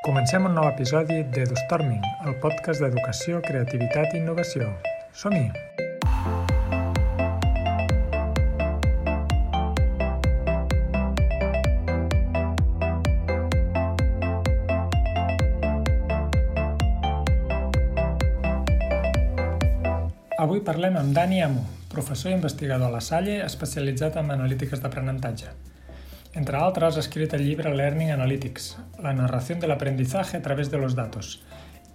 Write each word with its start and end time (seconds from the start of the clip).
Comencem 0.00 0.46
un 0.48 0.54
nou 0.56 0.64
episodi 0.64 1.18
de 1.28 1.42
Storming, 1.66 2.00
el 2.24 2.32
podcast 2.40 2.80
d'educació, 2.80 3.42
creativitat 3.44 4.14
i 4.14 4.22
innovació. 4.22 4.70
Som-hi! 5.12 5.50
Avui 20.40 20.64
parlem 20.64 20.96
amb 20.96 21.12
Dani 21.12 21.44
Amo, 21.44 21.66
professor 21.92 22.32
i 22.32 22.38
investigador 22.40 22.88
a 22.88 22.96
la 22.96 23.04
Salle 23.04 23.42
especialitzat 23.44 24.16
en 24.16 24.32
analítiques 24.32 24.80
d'aprenentatge. 24.80 25.52
Entre 26.32 26.56
altres, 26.56 26.94
ha 26.94 27.02
escrit 27.02 27.32
el 27.34 27.42
llibre 27.42 27.72
Learning 27.74 28.12
Analytics, 28.14 28.78
la 29.02 29.12
narración 29.12 29.58
del 29.58 29.72
aprendizaje 29.72 30.36
a 30.36 30.42
través 30.42 30.70
de 30.70 30.78
los 30.78 30.94
datos, 30.94 31.42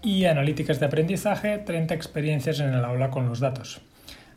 i 0.04 0.26
Analítiques 0.28 0.82
d'aprendizaje, 0.82 1.54
30 1.64 1.96
experiències 1.96 2.60
en 2.60 2.76
l'aula 2.82 3.08
con 3.14 3.30
los 3.30 3.40
datos. 3.40 3.80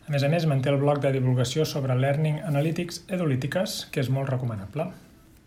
A 0.07 0.15
més 0.15 0.23
a 0.23 0.31
més, 0.31 0.47
manté 0.47 0.71
el 0.71 0.79
blog 0.79 1.03
de 1.03 1.11
divulgació 1.13 1.67
sobre 1.67 1.99
Learning 1.99 2.39
Analytics 2.47 3.09
Edulítiques, 3.11 3.89
que 3.91 3.99
és 4.01 4.09
molt 4.09 4.31
recomanable. 4.31 4.87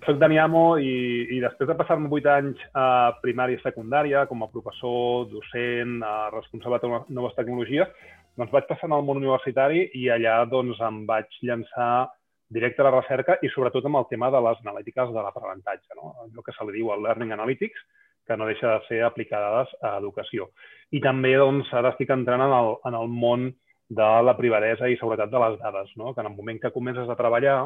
Soc 0.03 0.19
Dani 0.19 0.37
Amo 0.41 0.65
i, 0.83 0.91
i 1.31 1.39
després 1.39 1.71
de 1.71 1.79
passar-me 1.79 2.11
8 2.11 2.31
anys 2.35 2.61
a 2.75 2.85
primària 3.23 3.55
i 3.55 3.63
secundària 3.63 4.27
com 4.27 4.43
a 4.43 4.51
professor, 4.51 5.29
docent, 5.31 6.01
responsable 6.35 6.81
de 6.83 7.05
noves 7.15 7.37
tecnologies, 7.39 7.87
doncs 8.35 8.51
vaig 8.51 8.67
passar 8.67 8.91
al 8.91 9.05
món 9.05 9.23
universitari 9.23 9.87
i 9.95 10.09
allà 10.11 10.41
doncs, 10.51 10.81
em 10.83 11.05
vaig 11.07 11.39
llançar 11.39 12.09
directe 12.51 12.83
a 12.83 12.89
la 12.89 12.93
recerca 12.99 13.37
i 13.41 13.49
sobretot 13.53 13.87
amb 13.87 14.01
el 14.01 14.07
tema 14.11 14.29
de 14.33 14.41
les 14.43 14.61
analítiques 14.65 15.11
de 15.15 15.23
l'aprenentatge, 15.23 15.95
no? 15.95 16.13
allò 16.25 16.43
que 16.45 16.53
se 16.55 16.67
li 16.67 16.79
diu 16.79 16.91
el 16.93 17.03
Learning 17.05 17.31
Analytics, 17.31 17.83
que 18.27 18.37
no 18.37 18.47
deixa 18.49 18.75
de 18.75 18.87
ser 18.87 19.01
aplicades 19.07 19.71
a 19.81 19.95
educació. 19.99 20.51
I 20.91 21.01
també 21.03 21.33
doncs, 21.39 21.71
ara 21.73 21.93
estic 21.95 22.11
entrant 22.13 22.43
en 22.43 22.53
el, 22.53 22.75
en 22.87 22.97
el 22.99 23.09
món 23.11 23.49
de 23.91 24.09
la 24.27 24.35
privadesa 24.37 24.87
i 24.87 24.97
seguretat 24.99 25.31
de 25.31 25.39
les 25.43 25.57
dades, 25.59 25.91
no? 25.99 26.13
que 26.13 26.21
en 26.23 26.29
el 26.29 26.35
moment 26.35 26.59
que 26.61 26.71
comences 26.75 27.09
a 27.09 27.17
treballar, 27.19 27.57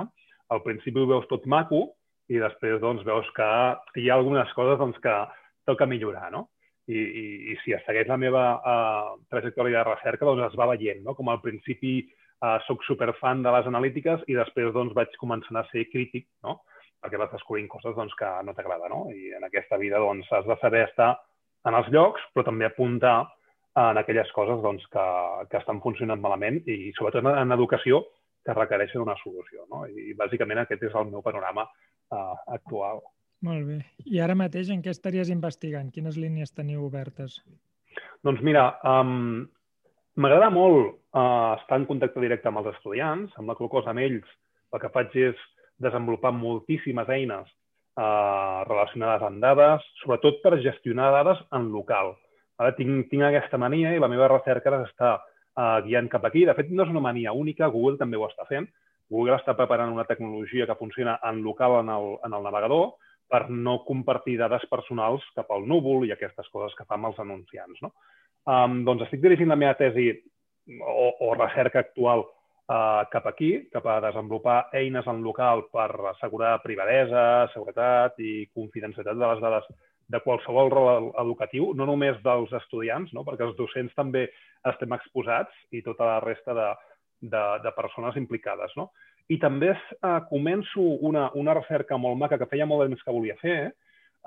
al 0.50 0.62
principi 0.66 1.02
ho 1.02 1.10
veus 1.10 1.28
tot 1.30 1.46
maco 1.50 1.88
i 2.30 2.42
després 2.42 2.80
doncs, 2.82 3.06
veus 3.06 3.28
que 3.38 3.50
hi 4.02 4.10
ha 4.10 4.18
algunes 4.18 4.52
coses 4.58 4.80
doncs, 4.82 4.98
que 5.02 5.16
toca 5.70 5.90
millorar. 5.90 6.32
No? 6.34 6.48
I, 6.86 6.98
i, 6.98 7.26
i 7.54 7.58
si 7.64 7.74
segueix 7.86 8.10
la 8.10 8.18
meva 8.22 8.44
uh, 8.58 9.16
trajectòria 9.34 9.82
de 9.82 9.90
recerca, 9.90 10.26
doncs 10.26 10.48
es 10.52 10.58
va 10.58 10.70
veient, 10.74 11.02
no? 11.06 11.18
com 11.18 11.30
al 11.30 11.42
principi 11.46 12.00
uh, 12.46 12.58
sóc 12.68 12.84
superfan 12.86 13.42
de 13.46 13.54
les 13.56 13.68
analítiques 13.72 14.24
i 14.30 14.38
després 14.38 14.74
doncs, 14.76 14.94
vaig 14.98 15.14
començar 15.22 15.58
a 15.62 15.68
ser 15.72 15.88
crític, 15.92 16.28
no? 16.46 16.60
perquè 17.02 17.20
vas 17.22 17.32
descobrint 17.34 17.68
coses 17.70 17.96
doncs, 17.98 18.14
que 18.18 18.30
no 18.46 18.54
t'agrada. 18.58 18.90
No? 18.90 19.06
I 19.14 19.34
en 19.38 19.46
aquesta 19.46 19.78
vida 19.82 20.02
doncs, 20.02 20.30
has 20.34 20.46
de 20.50 20.58
saber 20.62 20.86
estar 20.88 21.16
en 21.66 21.78
els 21.78 21.90
llocs, 21.94 22.22
però 22.34 22.46
també 22.48 22.66
apuntar 22.66 23.18
en 23.76 24.00
aquelles 24.00 24.30
coses 24.34 24.62
doncs, 24.64 24.86
que, 24.94 25.08
que 25.52 25.60
estan 25.60 25.82
funcionant 25.84 26.22
malament 26.22 26.62
i 26.66 26.94
sobretot 26.98 27.26
en, 27.26 27.34
en 27.44 27.58
educació 27.58 28.06
que 28.46 28.56
requereixen 28.56 29.04
una 29.04 29.18
solució. 29.22 29.66
No? 29.72 29.84
I 29.90 30.14
bàsicament 30.18 30.62
aquest 30.62 30.86
és 30.88 30.96
el 30.96 31.10
meu 31.12 31.26
panorama 31.26 31.66
uh, 31.66 32.36
actual. 32.54 33.02
Molt 33.46 33.68
bé. 33.68 33.80
I 34.10 34.22
ara 34.24 34.38
mateix 34.38 34.72
en 34.74 34.82
què 34.86 34.94
estaries 34.94 35.30
investigant? 35.34 35.92
Quines 35.94 36.18
línies 36.18 36.54
teniu 36.56 36.86
obertes? 36.88 37.42
Doncs 38.26 38.42
mira, 38.46 38.70
um, 38.88 39.46
M'agrada 40.16 40.48
molt 40.48 40.94
uh, 40.96 41.56
estar 41.58 41.76
en 41.76 41.86
contacte 41.90 42.22
directe 42.24 42.48
amb 42.48 42.62
els 42.62 42.70
estudiants, 42.72 43.34
amb 43.36 43.52
la 43.52 43.56
qual 43.60 43.72
cosa 43.72 43.92
amb 43.92 44.00
ells 44.00 44.30
el 44.72 44.80
que 44.80 44.92
faig 44.94 45.16
és 45.20 45.42
desenvolupar 45.84 46.32
moltíssimes 46.32 47.10
eines 47.12 47.50
uh, 48.00 48.64
relacionades 48.70 49.26
amb 49.28 49.44
dades, 49.44 49.84
sobretot 50.00 50.40
per 50.44 50.62
gestionar 50.64 51.12
dades 51.18 51.42
en 51.60 51.68
local. 51.74 52.14
Ara 52.64 52.72
tinc, 52.78 53.10
tinc 53.12 53.28
aquesta 53.28 53.60
mania 53.60 53.92
i 53.92 54.00
la 54.00 54.12
meva 54.12 54.32
recerca 54.32 54.78
està 54.86 55.18
uh, 55.20 55.84
guiant 55.84 56.08
cap 56.12 56.32
aquí. 56.32 56.46
De 56.48 56.56
fet, 56.56 56.72
no 56.72 56.88
és 56.88 56.96
una 56.96 57.04
mania 57.04 57.36
única, 57.36 57.68
Google 57.76 58.00
també 58.00 58.16
ho 58.16 58.30
està 58.30 58.48
fent. 58.48 58.72
Google 59.12 59.36
està 59.36 59.54
preparant 59.60 59.92
una 59.92 60.08
tecnologia 60.08 60.66
que 60.66 60.80
funciona 60.80 61.20
en 61.28 61.44
local 61.44 61.82
en 61.84 61.92
el, 61.92 62.14
en 62.24 62.40
el 62.40 62.48
navegador 62.48 62.94
per 63.28 63.50
no 63.50 63.82
compartir 63.84 64.40
dades 64.40 64.64
personals 64.72 65.28
cap 65.36 65.52
al 65.52 65.68
núvol 65.68 66.08
i 66.08 66.16
aquestes 66.16 66.48
coses 66.54 66.76
que 66.78 66.88
fa 66.88 66.96
amb 66.96 67.12
els 67.12 67.20
anunciants. 67.20 67.84
No? 67.84 67.92
Um, 68.46 68.84
doncs 68.86 69.08
estic 69.08 69.24
dirigint 69.24 69.50
la 69.50 69.58
meva 69.58 69.74
tesi 69.78 70.12
o, 70.86 71.08
o 71.26 71.34
recerca 71.34 71.82
actual 71.82 72.22
uh, 72.26 73.02
cap 73.10 73.26
aquí, 73.32 73.52
cap 73.74 73.88
a 73.90 74.00
desenvolupar 74.04 74.68
eines 74.78 75.08
en 75.10 75.24
local 75.26 75.66
per 75.74 75.90
assegurar 76.12 76.60
privadesa, 76.62 77.48
seguretat 77.54 78.20
i 78.22 78.46
confidencialitat 78.54 79.18
de 79.18 79.32
les 79.32 79.42
dades 79.42 79.70
de 80.14 80.22
qualsevol 80.22 80.70
rol 80.70 81.10
educatiu, 81.22 81.72
no 81.74 81.88
només 81.90 82.20
dels 82.26 82.52
estudiants, 82.54 83.10
no? 83.18 83.24
perquè 83.26 83.48
els 83.48 83.58
docents 83.58 83.94
també 83.98 84.28
estem 84.70 84.94
exposats 84.94 85.66
i 85.74 85.82
tota 85.86 86.06
la 86.06 86.20
resta 86.22 86.54
de, 86.54 86.68
de, 87.34 87.44
de 87.64 87.72
persones 87.74 88.18
implicades. 88.22 88.76
No? 88.78 88.92
I 89.34 89.40
també 89.42 89.72
uh, 89.74 90.20
començo 90.30 90.86
una, 91.10 91.32
una 91.34 91.58
recerca 91.58 91.98
molt 91.98 92.22
maca 92.22 92.38
que 92.38 92.50
feia 92.52 92.70
molt 92.70 92.86
de 92.86 92.94
temps 92.94 93.02
que 93.06 93.18
volia 93.18 93.38
fer, 93.42 93.58
eh? 93.66 93.74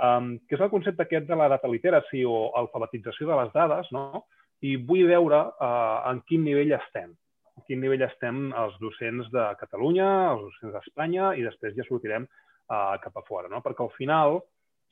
Um, 0.03 0.35
que 0.49 0.57
és 0.57 0.65
el 0.65 0.73
concepte 0.73 1.05
aquest 1.05 1.29
de 1.29 1.39
la 1.39 1.49
data 1.51 1.71
literacy 1.71 2.25
o 2.27 2.49
alfabetització 2.59 3.31
de 3.31 3.39
les 3.43 3.55
dades, 3.55 3.89
no? 3.95 4.25
i 4.65 4.75
vull 4.89 5.07
veure 5.07 5.39
uh, 5.55 6.11
en 6.11 6.23
quin 6.27 6.45
nivell 6.47 6.75
estem. 6.79 7.15
En 7.59 7.67
quin 7.67 7.83
nivell 7.83 8.05
estem 8.07 8.49
els 8.59 8.77
docents 8.83 9.31
de 9.35 9.45
Catalunya, 9.61 10.09
els 10.35 10.45
docents 10.49 10.77
d'Espanya, 10.77 11.33
i 11.39 11.47
després 11.47 11.77
ja 11.77 11.87
sortirem 11.87 12.27
uh, 12.27 12.95
cap 13.03 13.19
a 13.19 13.25
fora. 13.27 13.51
No? 13.53 13.63
Perquè 13.65 13.85
al 13.85 13.95
final 13.97 14.41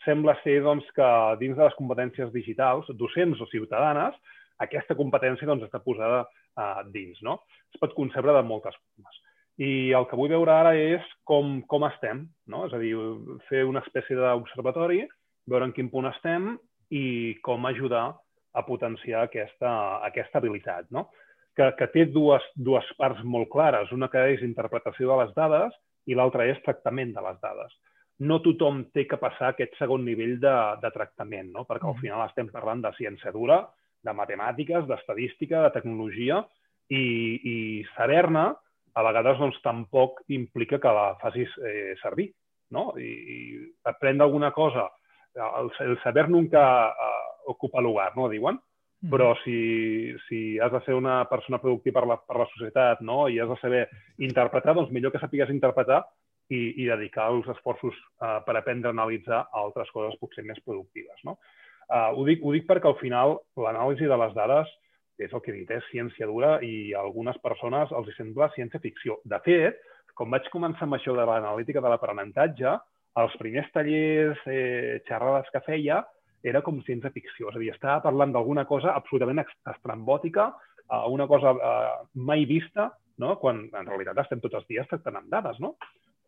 sembla 0.05 0.37
ser 0.43 0.61
doncs, 0.63 0.87
que 0.95 1.11
dins 1.43 1.59
de 1.59 1.67
les 1.67 1.77
competències 1.79 2.33
digitals, 2.35 2.91
docents 2.99 3.41
o 3.43 3.49
ciutadanes, 3.51 4.19
aquesta 4.63 4.97
competència 4.99 5.49
doncs, 5.49 5.67
està 5.67 5.83
posada 5.83 6.25
uh, 6.27 6.83
dins. 6.95 7.19
No? 7.27 7.41
Es 7.75 7.83
pot 7.83 7.95
concebre 7.97 8.35
de 8.37 8.45
moltes 8.47 8.77
formes. 8.79 9.23
I 9.57 9.93
el 9.97 10.05
que 10.11 10.17
vull 10.19 10.33
veure 10.35 10.53
ara 10.53 10.75
és 10.77 11.05
com, 11.25 11.61
com 11.69 11.87
estem, 11.89 12.27
no? 12.53 12.67
és 12.67 12.75
a 12.77 12.81
dir, 12.81 12.93
fer 13.49 13.65
una 13.65 13.81
espècie 13.87 14.19
d'observatori, 14.19 15.01
veure 15.49 15.69
en 15.69 15.73
quin 15.73 15.89
punt 15.93 16.09
estem 16.11 16.55
i 16.93 17.37
com 17.47 17.65
ajudar 17.67 18.11
a 18.57 18.65
potenciar 18.67 19.25
aquesta, 19.25 19.71
aquesta 20.05 20.43
habilitat, 20.43 20.91
no? 20.93 21.07
que, 21.57 21.71
que 21.79 21.89
té 21.95 22.05
dues, 22.13 22.45
dues 22.55 22.87
parts 23.01 23.23
molt 23.25 23.49
clares. 23.53 23.93
Una 23.97 24.11
que 24.13 24.23
és 24.35 24.45
interpretació 24.45 25.09
de 25.13 25.19
les 25.23 25.33
dades 25.37 25.77
i 26.07 26.17
l'altra 26.17 26.47
és 26.51 26.61
tractament 26.65 27.15
de 27.17 27.25
les 27.25 27.41
dades. 27.41 27.73
No 28.29 28.39
tothom 28.45 28.85
té 28.97 29.07
que 29.09 29.21
passar 29.21 29.53
aquest 29.53 29.75
segon 29.81 30.05
nivell 30.05 30.37
de, 30.41 30.55
de 30.85 30.93
tractament, 30.93 31.51
no? 31.57 31.65
perquè 31.69 31.89
al 31.89 31.99
final 32.01 32.25
estem 32.27 32.53
parlant 32.53 32.85
de 32.85 32.93
ciència 32.97 33.33
dura, 33.33 33.63
de 34.05 34.13
matemàtiques, 34.15 34.85
d'estadística, 34.89 35.65
de 35.65 35.73
tecnologia, 35.75 36.45
i, 36.93 37.03
i 37.41 37.57
saber-ne 37.97 38.51
a 38.97 39.05
vegades 39.05 39.39
doncs, 39.39 39.59
tampoc 39.65 40.23
implica 40.33 40.81
que 40.81 40.93
la 40.93 41.11
facis 41.21 41.53
eh, 41.61 41.95
servir. 42.01 42.31
No? 42.75 42.89
I, 42.99 43.11
I 43.13 43.39
aprendre 43.87 44.25
alguna 44.25 44.51
cosa, 44.51 44.89
el, 45.37 45.69
el 45.85 45.99
saber 46.03 46.29
nunca 46.29 46.89
uh, 46.89 47.53
ocupa 47.53 47.81
lugar, 47.81 48.17
no 48.17 48.31
diuen? 48.33 48.59
Mm. 49.05 49.11
Però 49.13 49.35
si, 49.45 50.15
si 50.27 50.59
has 50.59 50.73
de 50.73 50.81
ser 50.87 50.97
una 50.97 51.21
persona 51.29 51.61
productiva 51.63 52.01
per 52.01 52.09
la, 52.09 52.17
per 52.17 52.41
la 52.41 52.49
societat 52.55 53.03
no? 53.05 53.27
i 53.29 53.39
has 53.39 53.53
de 53.53 53.59
saber 53.61 53.83
interpretar, 54.25 54.75
doncs 54.75 54.91
millor 54.91 55.13
que 55.15 55.21
sapigues 55.23 55.53
interpretar 55.53 56.01
i, 56.49 56.73
i 56.83 56.89
dedicar 56.89 57.29
els 57.35 57.47
esforços 57.53 57.95
uh, 58.23 58.41
per 58.47 58.57
aprendre 58.57 58.91
a 58.91 58.97
analitzar 58.97 59.45
altres 59.53 59.93
coses 59.95 60.19
potser 60.19 60.47
més 60.49 60.59
productives. 60.65 61.21
No? 61.29 61.37
Uh, 61.87 62.17
ho, 62.17 62.27
dic, 62.27 62.43
ho 62.43 62.57
dic 62.57 62.67
perquè 62.67 62.89
al 62.91 62.99
final 62.99 63.37
l'anàlisi 63.61 64.09
de 64.09 64.19
les 64.25 64.35
dades 64.35 64.73
és 65.19 65.33
el 65.33 65.43
que 65.43 65.53
he 65.53 65.57
dit, 65.57 65.71
és 65.71 65.87
ciència 65.91 66.29
dura 66.29 66.57
i 66.65 66.93
a 66.95 67.03
algunes 67.03 67.39
persones 67.45 67.93
els 67.97 68.11
sembla 68.17 68.51
ciència-ficció. 68.57 69.21
De 69.25 69.39
fet, 69.45 69.81
com 70.17 70.33
vaig 70.33 70.49
començar 70.53 70.87
amb 70.87 70.97
això 70.99 71.15
de 71.17 71.25
l'analítica 71.29 71.83
de 71.85 71.93
l'aprenentatge, 71.93 72.77
els 73.23 73.37
primers 73.41 73.69
tallers, 73.73 74.41
eh, 74.47 75.01
xerrades 75.09 75.49
que 75.53 75.65
feia, 75.65 76.03
era 76.45 76.63
com 76.63 76.83
ciència-ficció. 76.85 77.51
És 77.51 77.57
a 77.57 77.63
dir, 77.63 77.73
estava 77.73 78.03
parlant 78.05 78.33
d'alguna 78.33 78.67
cosa 78.69 78.95
absolutament 78.95 79.43
estrambòtica, 79.73 80.51
eh, 80.85 81.05
una 81.13 81.27
cosa 81.27 81.55
eh, 81.57 82.07
mai 82.15 82.45
vista, 82.45 82.91
no? 83.19 83.37
quan 83.41 83.67
en 83.73 83.89
realitat 83.89 84.25
estem 84.25 84.43
tots 84.45 84.61
els 84.61 84.69
dies 84.69 84.89
tractant 84.89 85.17
amb 85.17 85.33
dades, 85.33 85.61
no? 85.65 85.77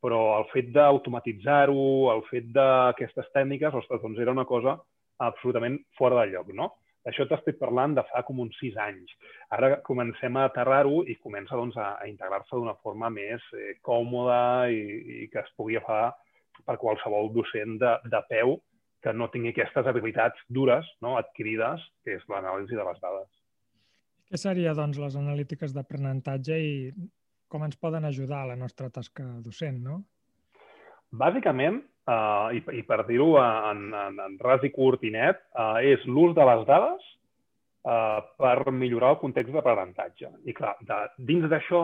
Però 0.00 0.38
el 0.38 0.46
fet 0.52 0.68
d'automatitzar-ho, 0.72 1.84
el 2.14 2.22
fet 2.28 2.52
d'aquestes 2.54 3.32
tècniques, 3.34 3.74
ostres, 3.74 4.00
doncs 4.00 4.20
era 4.22 4.32
una 4.32 4.46
cosa 4.46 4.76
absolutament 5.18 5.80
fora 5.98 6.22
de 6.22 6.32
lloc, 6.32 6.52
no? 6.54 6.70
Això 7.06 7.24
t'estic 7.28 7.58
parlant 7.60 7.94
de 7.96 8.02
fa 8.10 8.24
com 8.26 8.40
uns 8.42 8.56
sis 8.60 8.76
anys. 8.82 9.12
Ara 9.54 9.78
comencem 9.86 10.36
a 10.36 10.48
aterrar-ho 10.48 11.04
i 11.06 11.14
comença 11.22 11.56
doncs, 11.56 11.76
a, 11.78 11.94
a 12.02 12.08
integrar-se 12.10 12.56
d'una 12.56 12.74
forma 12.82 13.10
més 13.14 13.44
eh, 13.54 13.76
còmoda 13.86 14.68
i, 14.74 14.82
i 15.24 15.28
que 15.32 15.40
es 15.44 15.52
pugui 15.56 15.78
fer 15.86 16.06
per 16.66 16.76
qualsevol 16.80 17.30
docent 17.32 17.78
de, 17.80 17.94
de 18.10 18.22
peu 18.28 18.58
que 19.04 19.14
no 19.14 19.28
tingui 19.30 19.54
aquestes 19.54 19.86
habilitats 19.86 20.40
dures 20.50 20.86
no, 21.04 21.14
adquirides, 21.20 21.84
que 22.04 22.18
és 22.18 22.24
l'anàlisi 22.30 22.76
de 22.76 22.86
les 22.88 22.98
dades. 23.04 23.28
Què 24.28 24.40
seria, 24.40 24.74
doncs, 24.76 24.98
les 25.00 25.16
analítiques 25.16 25.72
d'aprenentatge 25.72 26.58
i 26.60 26.72
com 27.48 27.64
ens 27.64 27.78
poden 27.80 28.04
ajudar 28.04 28.42
a 28.42 28.50
la 28.50 28.58
nostra 28.60 28.90
tasca 28.92 29.24
docent, 29.44 29.78
no? 29.84 30.02
Bàsicament, 31.16 31.80
uh, 32.08 32.48
i, 32.56 32.62
i 32.80 32.82
per 32.88 33.02
dir-ho 33.08 33.34
en, 33.42 33.86
en, 33.92 34.18
en 34.24 34.36
ras 34.42 34.64
i 34.66 34.72
curt 34.74 35.04
i 35.06 35.12
net, 35.14 35.40
uh, 35.54 35.78
és 35.84 36.04
l'ús 36.08 36.34
de 36.36 36.46
les 36.48 36.64
dades 36.68 37.08
uh, 37.84 38.20
per 38.40 38.72
millorar 38.72 39.14
el 39.14 39.22
context 39.22 39.54
d'aprenentatge. 39.54 40.32
I 40.48 40.56
clar, 40.56 40.76
de, 40.88 41.00
dins 41.28 41.48
d'això 41.50 41.82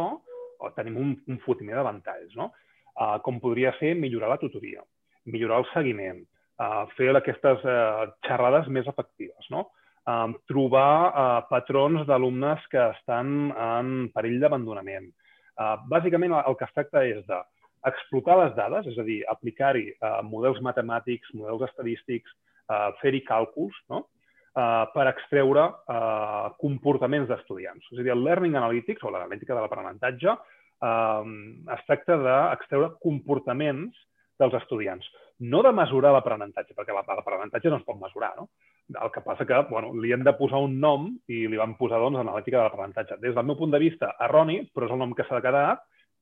tenim 0.78 0.96
un, 1.00 1.14
un 1.28 1.40
fotimer 1.44 1.76
d'avantatges, 1.76 2.36
no? 2.40 2.52
Uh, 2.94 3.18
com 3.26 3.40
podria 3.42 3.74
ser 3.80 3.92
millorar 3.98 4.30
la 4.32 4.40
tutoria, 4.40 4.84
millorar 5.28 5.60
el 5.60 5.66
seguiment, 5.72 6.22
uh, 6.62 6.84
fer 6.96 7.10
aquestes 7.10 7.64
uh, 7.66 8.04
xerrades 8.26 8.70
més 8.72 8.86
efectives, 8.88 9.50
no? 9.52 9.66
Uh, 10.04 10.36
trobar 10.48 10.92
uh, 11.08 11.42
patrons 11.48 12.04
d'alumnes 12.08 12.64
que 12.72 12.80
estan 12.94 13.50
en 13.50 13.92
perill 14.14 14.38
d'abandonament. 14.42 15.10
Uh, 15.54 15.76
bàsicament, 15.90 16.34
el 16.38 16.56
que 16.60 16.68
es 16.68 16.74
tracta 16.76 17.04
és 17.08 17.22
de 17.28 17.40
explotar 17.88 18.38
les 18.40 18.56
dades, 18.56 18.88
és 18.90 18.98
a 18.98 19.04
dir, 19.06 19.20
aplicar-hi 19.30 19.86
uh, 19.94 20.18
models 20.26 20.60
matemàtics, 20.64 21.32
models 21.38 21.66
estadístics, 21.68 22.32
uh, 22.70 22.90
fer-hi 23.02 23.24
càlculs, 23.28 23.76
no? 23.92 24.06
Uh, 24.54 24.84
per 24.94 25.08
extreure 25.10 25.64
uh, 25.90 26.52
comportaments 26.62 27.26
d'estudiants. 27.30 27.88
És 27.90 27.98
a 27.98 28.04
dir, 28.04 28.12
el 28.14 28.22
Learning 28.22 28.54
Analytics, 28.54 29.02
o 29.02 29.10
l'analítica 29.10 29.56
de 29.56 29.64
l'aprenentatge, 29.64 30.34
uh, 30.34 31.32
es 31.74 31.86
tracta 31.88 32.20
d'extreure 32.22 32.92
comportaments 33.02 33.98
dels 34.38 34.54
estudiants. 34.60 35.08
No 35.42 35.62
de 35.66 35.72
mesurar 35.74 36.12
l'aprenentatge, 36.14 36.76
perquè 36.78 36.94
l'aprenentatge 36.94 37.72
no 37.72 37.80
es 37.80 37.86
pot 37.86 37.98
mesurar, 37.98 38.34
no? 38.38 38.48
El 38.94 39.10
que 39.10 39.22
passa 39.24 39.46
que 39.48 39.58
bueno, 39.70 39.94
li 39.96 40.12
hem 40.12 40.22
de 40.22 40.34
posar 40.36 40.60
un 40.62 40.76
nom 40.78 41.08
i 41.32 41.46
li 41.48 41.58
vam 41.58 41.74
posar 41.78 41.98
doncs, 42.02 42.20
analítica 42.20 42.58
de 42.60 42.66
l'aprenentatge. 42.66 43.18
Des 43.22 43.34
del 43.34 43.46
meu 43.48 43.56
punt 43.56 43.72
de 43.72 43.80
vista, 43.80 44.12
erroni, 44.26 44.60
però 44.74 44.86
és 44.86 44.94
el 44.94 45.00
nom 45.00 45.14
que 45.16 45.24
s'ha 45.26 45.40
de 45.40 45.46
quedar 45.46 45.64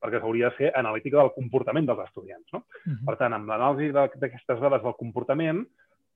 perquè 0.02 0.20
s'hauria 0.20 0.50
de 0.50 0.58
ser 0.58 0.72
analítica 0.78 1.20
del 1.20 1.32
comportament 1.37 1.87
dels 1.87 2.02
estudiants. 2.08 2.49
No? 2.52 2.64
Uh 2.64 2.93
-huh. 2.93 3.04
Per 3.06 3.16
tant, 3.16 3.32
amb 3.32 3.49
l'anàlisi 3.49 3.93
d'aquestes 3.93 4.60
dades 4.60 4.82
del 4.82 4.99
comportament, 4.99 5.66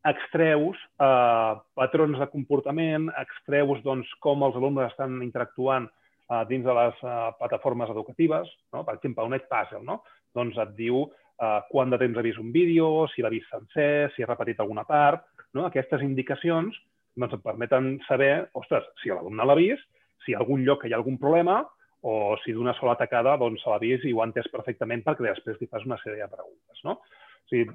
extreus 0.07 0.79
eh, 1.01 1.53
patrons 1.75 2.19
de 2.19 2.29
comportament, 2.31 3.11
extreus 3.19 3.83
doncs, 3.83 4.09
com 4.23 4.43
els 4.47 4.57
alumnes 4.59 4.91
estan 4.91 5.23
interactuant 5.23 5.89
eh, 5.89 6.45
dins 6.51 6.65
de 6.65 6.75
les 6.75 7.03
eh, 7.03 7.31
plataformes 7.39 7.91
educatives. 7.91 8.51
No? 8.73 8.85
Per 8.85 8.95
exemple, 8.95 9.25
un 9.25 9.35
Edpuzzle 9.35 9.83
no? 9.85 10.03
doncs 10.35 10.59
et 10.63 10.75
diu 10.79 11.07
eh, 11.07 11.61
quant 11.71 11.91
de 11.91 11.99
temps 11.99 12.19
ha 12.19 12.27
vist 12.27 12.43
un 12.43 12.53
vídeo, 12.53 13.07
si 13.15 13.23
l'ha 13.23 13.33
vist 13.33 13.51
sencer, 13.51 14.13
si 14.15 14.23
ha 14.23 14.31
repetit 14.31 14.61
alguna 14.61 14.85
part. 14.85 15.27
No? 15.55 15.67
Aquestes 15.67 16.03
indicacions 16.03 16.77
doncs, 17.17 17.33
et 17.33 17.43
permeten 17.43 17.97
saber, 18.07 18.49
ostres, 18.55 18.85
si 19.03 19.11
l'alumne 19.11 19.47
l'ha 19.47 19.59
vist, 19.59 19.87
si 20.25 20.33
hi 20.33 20.37
ha 20.37 20.43
algun 20.43 20.65
lloc 20.67 20.83
que 20.83 20.91
hi 20.91 20.95
ha 20.95 21.01
algun 21.01 21.19
problema 21.19 21.63
o 22.07 22.37
si 22.45 22.55
d'una 22.55 22.75
sola 22.79 22.95
tacada 22.95 23.35
doncs, 23.41 23.63
se 23.63 23.71
l'ha 23.71 23.81
vist 23.83 24.05
i 24.07 24.13
ho 24.15 24.23
entès 24.23 24.47
perfectament 24.53 25.03
perquè 25.07 25.27
després 25.27 25.59
li 25.61 25.67
fas 25.71 25.87
una 25.89 25.99
sèrie 26.03 26.23
de 26.23 26.31
preguntes. 26.31 26.83
No? 26.87 27.01
O 27.01 27.51
sigui, 27.51 27.67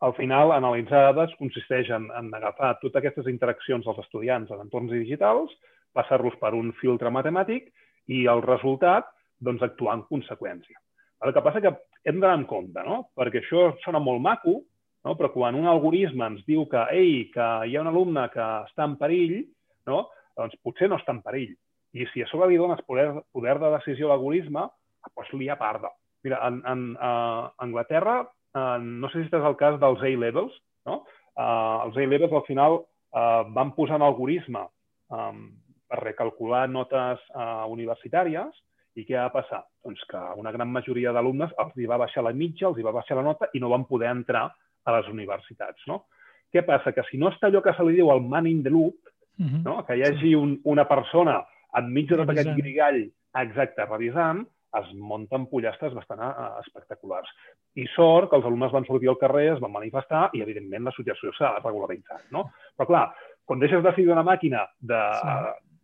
al 0.00 0.14
final, 0.16 0.54
analitzar 0.54 1.02
dades 1.10 1.34
consisteix 1.36 1.90
en, 1.92 2.06
en 2.16 2.30
agafar 2.38 2.72
totes 2.80 3.02
aquestes 3.02 3.28
interaccions 3.28 3.84
dels 3.84 4.00
estudiants 4.00 4.48
en 4.54 4.64
entorns 4.64 4.94
digitals, 4.96 5.52
passar-los 5.92 6.38
per 6.40 6.54
un 6.56 6.72
filtre 6.80 7.12
matemàtic 7.12 7.68
i 8.08 8.24
el 8.32 8.40
resultat 8.46 9.12
doncs, 9.44 9.60
actuar 9.66 9.98
en 9.98 10.06
conseqüència. 10.08 10.80
El 11.20 11.36
que 11.36 11.44
passa 11.44 11.60
que 11.60 11.74
hem 12.08 12.16
d'anar 12.16 12.38
en 12.40 12.48
compte, 12.48 12.80
no? 12.86 13.02
perquè 13.16 13.42
això 13.42 13.70
sona 13.84 14.00
molt 14.00 14.24
maco, 14.24 14.62
no? 15.04 15.18
però 15.20 15.28
quan 15.34 15.58
un 15.58 15.68
algoritme 15.68 16.32
ens 16.32 16.46
diu 16.48 16.64
que, 16.70 16.86
ei, 16.96 17.26
que 17.34 17.48
hi 17.68 17.76
ha 17.76 17.84
un 17.84 17.92
alumne 17.92 18.24
que 18.32 18.46
està 18.70 18.88
en 18.88 18.96
perill, 19.00 19.42
no? 19.90 20.06
doncs 20.38 20.56
potser 20.64 20.88
no 20.88 20.96
està 20.96 21.12
en 21.12 21.20
perill, 21.26 21.52
i 21.92 22.06
si 22.12 22.22
a 22.22 22.28
sobre 22.30 22.50
li 22.50 22.58
dones 22.60 22.82
poder, 22.86 23.08
poder 23.32 23.58
de 23.58 23.70
decisió 23.76 24.06
a 24.06 24.14
l'algoritme, 24.14 24.66
doncs 25.08 25.32
li 25.34 25.48
ha 25.50 25.58
parda. 25.58 25.90
Mira, 26.24 26.40
en, 26.46 26.60
en 26.68 26.84
uh, 26.96 27.48
Anglaterra, 27.64 28.20
uh, 28.54 28.76
no 28.80 29.08
sé 29.10 29.24
si 29.24 29.32
és 29.32 29.48
el 29.48 29.56
cas 29.58 29.78
dels 29.80 30.02
A-Levels, 30.04 30.54
no? 30.86 31.02
Uh, 31.34 31.86
els 31.86 31.96
A-Levels 31.96 32.34
al 32.36 32.46
final 32.46 32.80
uh, 32.82 33.42
van 33.56 33.72
posar 33.76 33.96
en 33.98 34.04
algoritme 34.04 34.66
um, 35.14 35.46
per 35.88 36.02
recalcular 36.04 36.66
notes 36.68 37.22
uh, 37.32 37.66
universitàries 37.72 38.60
i 38.98 39.06
què 39.06 39.16
va 39.16 39.30
passar? 39.32 39.62
Doncs 39.86 40.02
que 40.10 40.20
una 40.38 40.52
gran 40.54 40.70
majoria 40.70 41.14
d'alumnes 41.16 41.54
els 41.62 41.76
hi 41.78 41.88
va 41.88 41.98
baixar 42.02 42.26
la 42.26 42.34
mitja, 42.36 42.68
els 42.68 42.78
hi 42.78 42.86
va 42.86 42.94
baixar 42.94 43.16
la 43.18 43.26
nota 43.26 43.48
i 43.54 43.62
no 43.62 43.70
van 43.72 43.86
poder 43.88 44.10
entrar 44.12 44.48
a 44.50 44.96
les 44.96 45.08
universitats. 45.08 45.86
No? 45.88 46.04
Què 46.52 46.64
passa? 46.66 46.92
Que 46.92 47.06
si 47.08 47.18
no 47.18 47.30
està 47.30 47.48
allò 47.48 47.62
que 47.64 47.74
se 47.76 47.86
li 47.86 47.96
diu 47.98 48.10
el 48.12 48.22
man 48.26 48.48
in 48.50 48.62
the 48.66 48.70
loop, 48.70 48.98
uh 49.38 49.46
-huh. 49.46 49.62
no? 49.64 49.84
que 49.86 49.96
hi 49.96 50.02
hagi 50.02 50.34
un, 50.34 50.60
una 50.64 50.86
persona 50.88 51.40
enmig 51.78 52.08
de 52.10 52.18
tot 52.20 52.32
aquest 52.32 52.50
grigall 52.58 53.04
exacte, 53.40 53.86
revisant, 53.86 54.42
es 54.78 54.90
munten 54.94 55.46
pollastres 55.50 55.94
bastant 55.96 56.22
uh, 56.22 56.60
espectaculars. 56.62 57.30
I 57.78 57.86
sort 57.94 58.30
que 58.30 58.38
els 58.38 58.46
alumnes 58.46 58.72
van 58.74 58.86
sortir 58.86 59.10
al 59.10 59.18
carrer, 59.18 59.48
es 59.54 59.62
van 59.62 59.74
manifestar 59.74 60.28
i, 60.34 60.42
evidentment, 60.44 60.86
la 60.86 60.94
situació 60.96 61.32
s'ha 61.34 61.56
regularitzat. 61.58 62.28
No? 62.34 62.48
Però, 62.78 62.86
clar, 62.90 63.04
quan 63.46 63.62
deixes 63.62 63.82
de 63.82 63.94
seguir 63.96 64.12
una 64.14 64.26
màquina 64.26 64.64
de, 64.78 65.00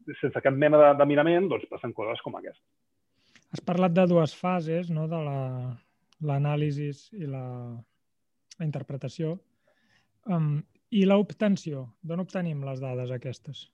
sí. 0.07 0.19
sense 0.23 0.43
cap 0.43 0.55
mena 0.55 0.81
de, 0.83 0.93
de 1.01 1.09
mirament, 1.11 1.51
doncs 1.51 1.67
passen 1.71 1.95
coses 1.97 2.23
com 2.23 2.39
aquesta. 2.39 2.63
Has 3.55 3.63
parlat 3.63 3.95
de 3.95 4.07
dues 4.11 4.35
fases, 4.39 4.91
no? 4.91 5.07
de 5.11 5.19
l'anàlisi 6.27 6.91
la, 6.91 7.19
i 7.19 7.31
la, 7.31 7.45
la 8.59 8.67
interpretació. 8.67 9.37
Um, 10.27 10.59
I 10.95 11.07
l'obtenció? 11.07 11.89
D'on 12.07 12.23
obtenim 12.23 12.63
les 12.67 12.83
dades 12.83 13.11
aquestes? 13.15 13.67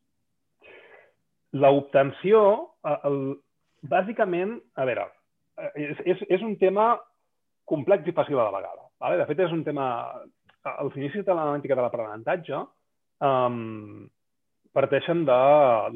L'obtenció, 1.53 2.43
bàsicament, 3.89 4.57
a 4.79 4.87
veure, 4.89 5.09
és, 5.77 5.99
és, 6.09 6.23
és 6.39 6.45
un 6.45 6.55
tema 6.61 6.95
complex 7.69 8.09
i 8.09 8.15
fàcil 8.17 8.39
a 8.39 8.47
la 8.49 8.55
vegada. 8.55 8.87
Vale? 9.03 9.19
De 9.21 9.29
fet, 9.29 9.45
és 9.47 9.53
un 9.55 9.65
tema... 9.67 9.87
Els 10.79 10.95
inicis 10.95 11.25
de 11.27 11.35
l'analítica 11.35 11.75
de 11.75 11.83
l'aprenentatge 11.83 12.59
um, 13.27 14.05
parteixen 14.73 15.25
de, 15.27 15.39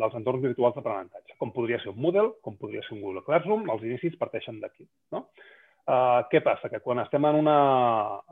dels 0.01 0.17
entorns 0.19 0.43
virtuals 0.43 0.75
d'aprenentatge, 0.75 1.37
com 1.39 1.53
podria 1.55 1.79
ser 1.85 1.93
un 1.93 2.01
Moodle, 2.03 2.33
com 2.43 2.57
podria 2.59 2.83
ser 2.83 2.97
un 2.97 3.05
Google 3.05 3.23
Classroom, 3.29 3.69
els 3.71 3.85
inicis 3.87 4.19
parteixen 4.19 4.59
d'aquí. 4.61 4.89
No? 5.15 5.29
Uh, 5.87 6.27
què 6.33 6.41
passa? 6.43 6.67
Que 6.67 6.83
quan 6.83 6.99
estem 6.99 7.25
en 7.31 7.39
una, 7.45 7.57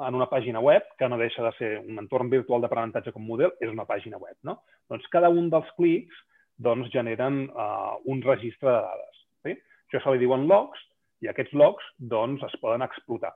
en 0.08 0.18
una 0.18 0.26
pàgina 0.26 0.58
web, 0.58 0.90
que 0.98 1.06
no 1.06 1.20
deixa 1.22 1.46
de 1.46 1.54
ser 1.60 1.70
un 1.84 2.02
entorn 2.02 2.32
virtual 2.34 2.66
d'aprenentatge 2.66 3.14
com 3.14 3.22
Moodle, 3.22 3.54
és 3.62 3.70
una 3.70 3.86
pàgina 3.86 4.18
web. 4.18 4.34
No? 4.42 4.58
Doncs 4.90 5.06
cada 5.14 5.30
un 5.30 5.52
dels 5.54 5.70
clics 5.78 6.18
doncs 6.62 6.90
generen 6.92 7.46
uh, 7.50 7.96
un 8.10 8.22
registre 8.22 8.68
de 8.70 8.82
dades. 8.86 9.22
Sí? 9.44 9.56
Això 9.88 10.02
se 10.02 10.14
li 10.14 10.22
diuen 10.22 10.46
logs 10.50 10.80
i 11.24 11.30
aquests 11.30 11.54
logs 11.56 11.86
doncs, 11.98 12.44
es 12.46 12.54
poden 12.62 12.84
explotar. 12.86 13.32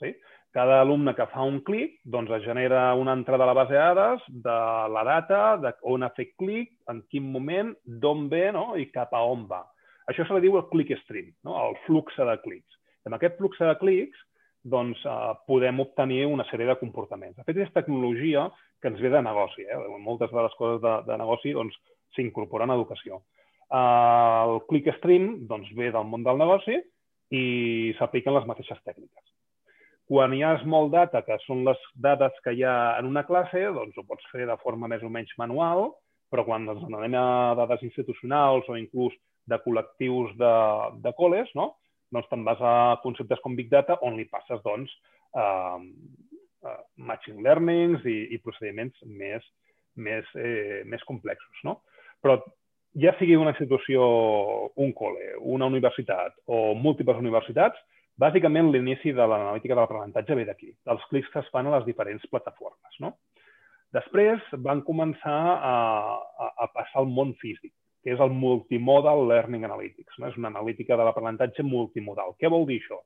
Sí? 0.00 0.12
Cada 0.56 0.80
alumne 0.80 1.12
que 1.16 1.26
fa 1.28 1.44
un 1.44 1.60
clic 1.66 1.98
doncs, 2.04 2.30
es 2.38 2.44
genera 2.46 2.88
una 2.96 3.12
entrada 3.18 3.44
a 3.44 3.50
la 3.50 3.56
base 3.56 3.74
de 3.74 3.80
dades 3.80 4.22
de 4.28 4.58
la 4.94 5.04
data, 5.04 5.40
de 5.60 5.72
on 5.82 6.06
ha 6.06 6.12
fet 6.16 6.32
clic, 6.40 6.72
en 6.88 7.02
quin 7.12 7.26
moment, 7.32 7.74
d'on 7.84 8.28
ve 8.32 8.46
no? 8.56 8.70
i 8.76 8.88
cap 8.92 9.12
a 9.12 9.20
on 9.20 9.44
va. 9.50 9.62
Això 10.08 10.24
se 10.24 10.36
li 10.36 10.46
diu 10.46 10.56
el 10.56 10.68
click 10.70 10.94
stream, 11.02 11.32
no? 11.44 11.58
el 11.60 11.76
flux 11.84 12.16
de 12.16 12.38
clics. 12.44 12.80
Amb 13.06 13.18
aquest 13.18 13.36
flux 13.38 13.58
de 13.60 13.74
clics 13.82 14.22
doncs, 14.66 15.02
eh, 15.06 15.34
podem 15.46 15.80
obtenir 15.82 16.24
una 16.26 16.46
sèrie 16.50 16.66
de 16.66 16.78
comportaments. 16.80 17.36
De 17.36 17.44
fet, 17.46 17.60
és 17.62 17.74
tecnologia 17.74 18.48
que 18.82 18.90
ens 18.90 19.02
ve 19.02 19.12
de 19.12 19.22
negoci. 19.22 19.62
Eh? 19.62 19.78
Moltes 20.02 20.32
de 20.32 20.42
les 20.42 20.56
coses 20.58 20.80
de, 20.82 20.94
de 21.06 21.18
negoci 21.20 21.52
doncs, 21.54 21.76
s'incorpora 22.16 22.66
en 22.66 22.74
educació. 22.74 23.22
El 23.76 24.60
ClickStream 24.70 25.46
doncs, 25.50 25.72
ve 25.78 25.90
del 25.94 26.06
món 26.10 26.26
del 26.26 26.38
negoci 26.42 26.76
i 27.34 27.94
s'apliquen 27.98 28.34
les 28.36 28.46
mateixes 28.46 28.82
tècniques. 28.86 29.24
Quan 30.06 30.34
hi 30.36 30.44
ha 30.46 30.52
small 30.62 30.92
data, 30.92 31.24
que 31.26 31.34
són 31.42 31.64
les 31.66 31.80
dades 31.98 32.34
que 32.44 32.52
hi 32.54 32.62
ha 32.62 32.94
en 33.00 33.08
una 33.08 33.24
classe, 33.26 33.64
doncs 33.74 33.96
ho 33.98 34.04
pots 34.06 34.28
fer 34.30 34.46
de 34.46 34.54
forma 34.62 34.86
més 34.86 35.02
o 35.02 35.10
menys 35.10 35.32
manual, 35.40 35.88
però 36.30 36.44
quan 36.46 36.68
ens 36.70 36.84
anem 36.86 37.16
a 37.18 37.54
dades 37.58 37.82
institucionals 37.86 38.68
o 38.70 38.78
inclús 38.78 39.14
de 39.50 39.58
col·lectius 39.64 40.32
de, 40.38 40.54
de 41.02 41.12
col·les, 41.18 41.50
no? 41.58 41.72
doncs 42.14 42.30
te'n 42.30 42.46
vas 42.46 42.62
a 42.62 42.74
conceptes 43.02 43.42
com 43.42 43.58
Big 43.58 43.70
Data 43.70 43.98
on 44.06 44.14
li 44.18 44.28
passes 44.30 44.62
doncs, 44.62 44.92
uh, 45.34 45.78
uh, 46.62 46.80
matching 47.10 47.42
learnings 47.42 48.06
i, 48.06 48.18
i 48.34 48.38
procediments 48.44 49.02
més, 49.10 49.42
més, 49.96 50.28
eh, 50.38 50.82
més 50.86 51.02
complexos. 51.08 51.62
No? 51.66 51.80
Però 52.24 52.38
ja 52.96 53.12
sigui 53.18 53.36
una 53.36 53.52
institució, 53.52 54.06
un 54.80 54.92
col·le, 54.96 55.34
una 55.56 55.68
universitat 55.68 56.36
o 56.46 56.74
múltiples 56.78 57.18
universitats, 57.20 57.78
bàsicament 58.16 58.70
l'inici 58.72 59.12
de 59.12 59.24
l'analítica 59.28 59.74
de 59.74 59.82
l'aprenentatge 59.82 60.36
ve 60.38 60.46
d'aquí, 60.48 60.70
dels 60.88 61.02
clics 61.10 61.28
que 61.32 61.42
es 61.42 61.50
fan 61.52 61.68
a 61.68 61.74
les 61.76 61.88
diferents 61.88 62.24
plataformes. 62.32 63.00
No? 63.04 63.16
Després 63.96 64.44
van 64.64 64.80
començar 64.86 65.40
a, 65.56 65.74
a, 66.16 66.48
a 66.64 66.70
passar 66.72 67.02
al 67.02 67.10
món 67.12 67.34
físic, 67.42 67.74
que 68.04 68.14
és 68.14 68.22
el 68.22 68.32
Multimodal 68.32 69.26
Learning 69.28 69.66
Analytics. 69.68 70.16
No? 70.18 70.30
És 70.30 70.38
una 70.40 70.48
analítica 70.52 70.96
de 70.96 71.04
l'aprenentatge 71.06 71.64
multimodal. 71.66 72.34
Què 72.40 72.50
vol 72.52 72.66
dir 72.68 72.80
això? 72.80 73.02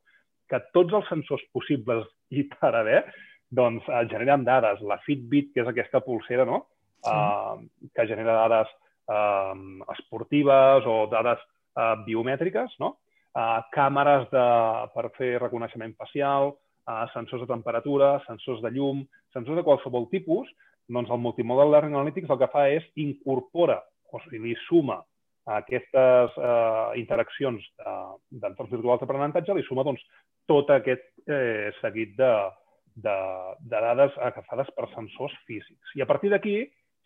Que 0.51 0.63
tots 0.77 0.95
els 0.99 1.11
sensors 1.11 1.43
possibles 1.55 2.07
i 2.31 2.45
per 2.53 2.73
haver 2.75 3.03
doncs, 3.51 3.87
generen 4.11 4.45
dades. 4.47 4.83
La 4.87 5.01
Fitbit, 5.07 5.51
que 5.55 5.65
és 5.65 5.71
aquesta 5.71 6.03
pulsera, 6.05 6.47
no? 6.47 6.65
Sí. 7.01 7.11
Uh, 7.11 7.89
que 7.97 8.07
genera 8.07 8.37
dades 8.43 8.71
eh, 9.11 9.55
esportives 9.97 10.87
o 10.87 11.05
dades 11.13 11.43
eh, 11.43 11.95
biomètriques, 12.07 12.79
no? 12.83 12.97
eh, 13.37 13.61
càmeres 13.75 14.27
de, 14.33 14.49
per 14.95 15.11
fer 15.19 15.37
reconeixement 15.43 15.95
facial, 15.99 16.55
uh, 16.91 17.07
sensors 17.15 17.45
de 17.45 17.51
temperatura, 17.51 18.19
sensors 18.27 18.63
de 18.65 18.73
llum, 18.75 19.05
sensors 19.35 19.59
de 19.59 19.67
qualsevol 19.67 20.09
tipus, 20.11 20.49
doncs 20.91 21.11
el 21.11 21.23
Multimodal 21.23 21.71
Learning 21.71 21.97
Analytics 21.97 22.31
el 22.33 22.41
que 22.41 22.51
fa 22.51 22.67
és 22.73 22.87
incorpora, 22.99 23.79
o 24.11 24.21
sigui, 24.27 24.57
suma 24.67 24.99
a 25.47 25.61
aquestes 25.63 26.35
eh, 26.37 26.99
interaccions 27.01 27.63
d'entorns 27.79 28.73
virtuals 28.75 29.01
d'aprenentatge, 29.03 29.55
li 29.57 29.65
suma 29.67 29.85
doncs, 29.87 30.03
tot 30.51 30.71
aquest 30.75 31.07
eh, 31.31 31.71
seguit 31.79 32.13
de, 32.19 32.33
de, 33.07 33.17
de 33.63 33.83
dades 33.87 34.19
agafades 34.27 34.71
per 34.77 34.91
sensors 34.93 35.35
físics. 35.47 35.95
I 35.97 36.05
a 36.05 36.09
partir 36.11 36.33
d'aquí 36.35 36.57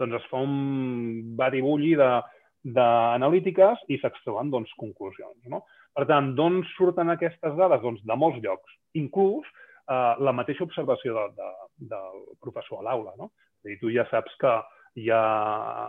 doncs, 0.01 0.19
es 0.21 0.29
fa 0.31 0.43
un 0.43 1.35
batibulli 1.39 1.95
d'analítiques 1.99 3.85
i 3.93 3.99
s'extreuen 4.03 4.51
doncs, 4.53 4.73
conclusions. 4.81 5.39
No? 5.51 5.65
Per 5.95 6.07
tant, 6.11 6.33
d'on 6.39 6.63
surten 6.75 7.13
aquestes 7.13 7.57
dades? 7.59 7.83
Doncs 7.85 8.03
de 8.07 8.17
molts 8.19 8.41
llocs, 8.45 8.79
inclús 8.99 9.47
eh, 9.47 10.15
la 10.19 10.35
mateixa 10.37 10.65
observació 10.67 11.15
de, 11.19 11.27
de, 11.39 11.51
del 11.95 12.23
professor 12.43 12.83
a 12.83 12.89
l'aula. 12.89 13.15
No? 13.21 13.31
És 13.63 13.75
dir, 13.75 13.81
tu 13.83 13.93
ja 13.95 14.07
saps 14.11 14.35
que 14.41 14.55
hi 15.01 15.11
ha 15.11 15.25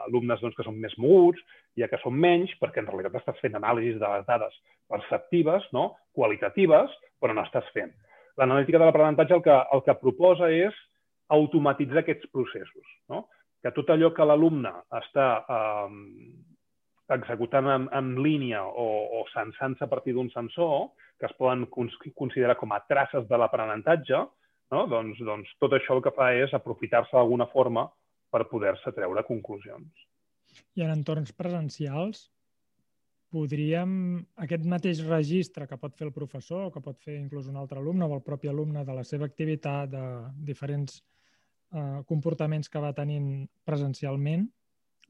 alumnes 0.07 0.41
doncs, 0.41 0.55
que 0.57 0.65
són 0.65 0.79
més 0.81 0.95
moguts, 1.01 1.41
hi 1.75 1.83
ha 1.83 1.89
que 1.91 1.99
són 2.01 2.15
menys, 2.17 2.53
perquè 2.61 2.81
en 2.81 2.89
realitat 2.89 3.19
estàs 3.21 3.41
fent 3.43 3.57
anàlisis 3.57 3.99
de 4.01 4.09
les 4.09 4.25
dades 4.27 4.57
perceptives, 4.91 5.67
no? 5.75 5.91
qualitatives, 6.17 6.93
però 7.21 7.35
no 7.35 7.45
estàs 7.45 7.67
fent. 7.75 7.93
L'analítica 8.39 8.79
de 8.81 8.87
l'aprenentatge 8.87 9.37
el, 9.37 9.43
que, 9.45 9.55
el 9.75 9.83
que 9.85 9.97
proposa 10.01 10.49
és 10.51 10.75
automatitzar 11.35 12.03
aquests 12.03 12.29
processos. 12.33 12.87
No? 13.11 13.25
Que 13.65 13.73
tot 13.73 13.89
allò 13.89 14.11
que 14.13 14.25
l'alumne 14.27 14.69
està 14.93 15.27
eh, 15.41 15.95
executant 17.17 17.69
en, 17.73 17.87
en 17.97 18.11
línia 18.21 18.61
o, 18.65 18.85
o 19.19 19.23
sensant-se 19.33 19.85
a 19.85 19.89
partir 19.89 20.13
d'un 20.13 20.29
sensor, 20.33 20.91
que 21.17 21.25
es 21.25 21.33
poden 21.39 21.65
considerar 22.13 22.57
com 22.59 22.73
a 22.75 22.81
traces 22.85 23.25
de 23.29 23.39
l'aprenentatge, 23.41 24.21
no? 24.73 24.85
doncs, 24.91 25.21
doncs 25.25 25.51
tot 25.61 25.73
això 25.77 25.97
el 25.97 26.03
que 26.05 26.13
fa 26.15 26.31
és 26.37 26.53
aprofitar-se 26.53 27.15
d'alguna 27.15 27.49
forma 27.49 27.87
per 28.29 28.45
poder-se 28.51 28.93
treure 28.93 29.25
conclusions. 29.27 30.07
I 30.75 30.85
en 30.85 30.93
entorns 30.93 31.33
presencials, 31.35 32.27
podríem, 33.35 33.91
aquest 34.45 34.65
mateix 34.69 35.01
registre 35.07 35.67
que 35.67 35.79
pot 35.79 35.95
fer 35.97 36.07
el 36.07 36.15
professor 36.15 36.69
que 36.71 36.83
pot 36.83 37.01
fer 37.03 37.17
inclús 37.17 37.49
un 37.51 37.57
altre 37.59 37.81
alumne 37.81 38.07
o 38.07 38.15
el 38.15 38.23
propi 38.23 38.51
alumne 38.51 38.85
de 38.87 38.95
la 38.95 39.03
seva 39.03 39.27
activitat, 39.27 39.91
de 39.91 40.05
diferents 40.47 41.01
eh, 41.75 42.03
comportaments 42.09 42.71
que 42.71 42.81
va 42.81 42.93
tenint 42.97 43.27
presencialment, 43.67 44.47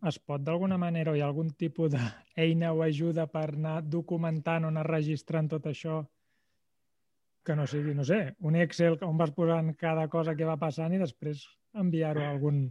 es 0.09 0.19
pot 0.19 0.43
d'alguna 0.43 0.77
manera 0.81 1.13
o 1.13 1.15
hi 1.15 1.23
ha 1.23 1.29
algun 1.29 1.53
tipus 1.57 1.93
d'eina 1.93 2.73
o 2.73 2.83
ajuda 2.83 3.27
per 3.31 3.47
anar 3.53 3.79
documentant 3.97 4.65
o 4.65 4.73
anar 4.73 4.85
registrant 4.89 5.49
tot 5.53 5.69
això 5.71 6.03
que 7.45 7.55
no 7.55 7.67
sigui, 7.69 7.93
no 7.93 8.03
sé, 8.03 8.33
un 8.41 8.57
Excel 8.57 8.97
on 9.05 9.17
vas 9.21 9.31
posant 9.31 9.75
cada 9.77 10.07
cosa 10.09 10.33
que 10.35 10.49
va 10.49 10.57
passant 10.57 10.93
i 10.93 11.01
després 11.01 11.45
enviar-ho 11.77 12.23
a 12.25 12.31
algun, 12.33 12.65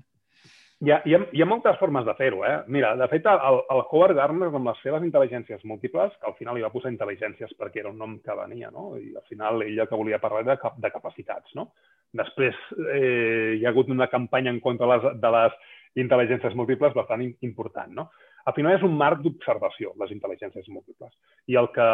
hi 0.84 0.90
ha, 0.90 1.00
hi, 1.06 1.14
ha, 1.14 1.20
hi 1.32 1.42
ha 1.42 1.46
moltes 1.48 1.76
formes 1.80 2.04
de 2.06 2.14
fer-ho. 2.18 2.42
Eh? 2.44 2.54
Mira, 2.76 2.90
de 2.98 3.06
fet, 3.08 3.26
el, 3.30 3.60
el 3.72 3.82
Howard 3.84 4.16
Gardner, 4.18 4.50
amb 4.50 4.68
les 4.68 4.80
seves 4.84 5.04
intel·ligències 5.06 5.62
múltiples, 5.70 6.16
que 6.20 6.28
al 6.28 6.34
final 6.38 6.58
hi 6.58 6.64
va 6.66 6.72
posar 6.74 6.92
intel·ligències 6.92 7.54
perquè 7.60 7.84
era 7.84 7.92
un 7.92 8.00
nom 8.02 8.18
que 8.24 8.36
venia, 8.36 8.72
no? 8.74 8.90
i 8.98 9.14
al 9.14 9.24
final 9.30 9.62
ella 9.64 9.86
que 9.88 10.00
volia 10.00 10.20
parlar 10.22 10.44
de, 10.50 10.58
de 10.84 10.90
capacitats. 10.96 11.54
No? 11.56 11.70
Després 12.14 12.58
eh, 12.94 13.56
hi 13.58 13.64
ha 13.64 13.72
hagut 13.72 13.90
una 13.90 14.10
campanya 14.12 14.52
en 14.54 14.60
contra 14.62 14.86
de 14.86 14.94
les, 14.94 15.16
de 15.22 15.32
les 15.34 15.56
intel·ligències 16.04 16.54
múltiples 16.58 16.94
bastant 16.94 17.22
important. 17.26 17.90
No? 17.94 18.08
Al 18.44 18.54
final 18.56 18.76
és 18.76 18.82
un 18.84 18.96
marc 19.00 19.22
d'observació, 19.24 19.94
les 20.00 20.12
intel·ligències 20.12 20.66
múltiples. 20.68 21.12
I 21.48 21.56
el 21.60 21.70
que 21.74 21.86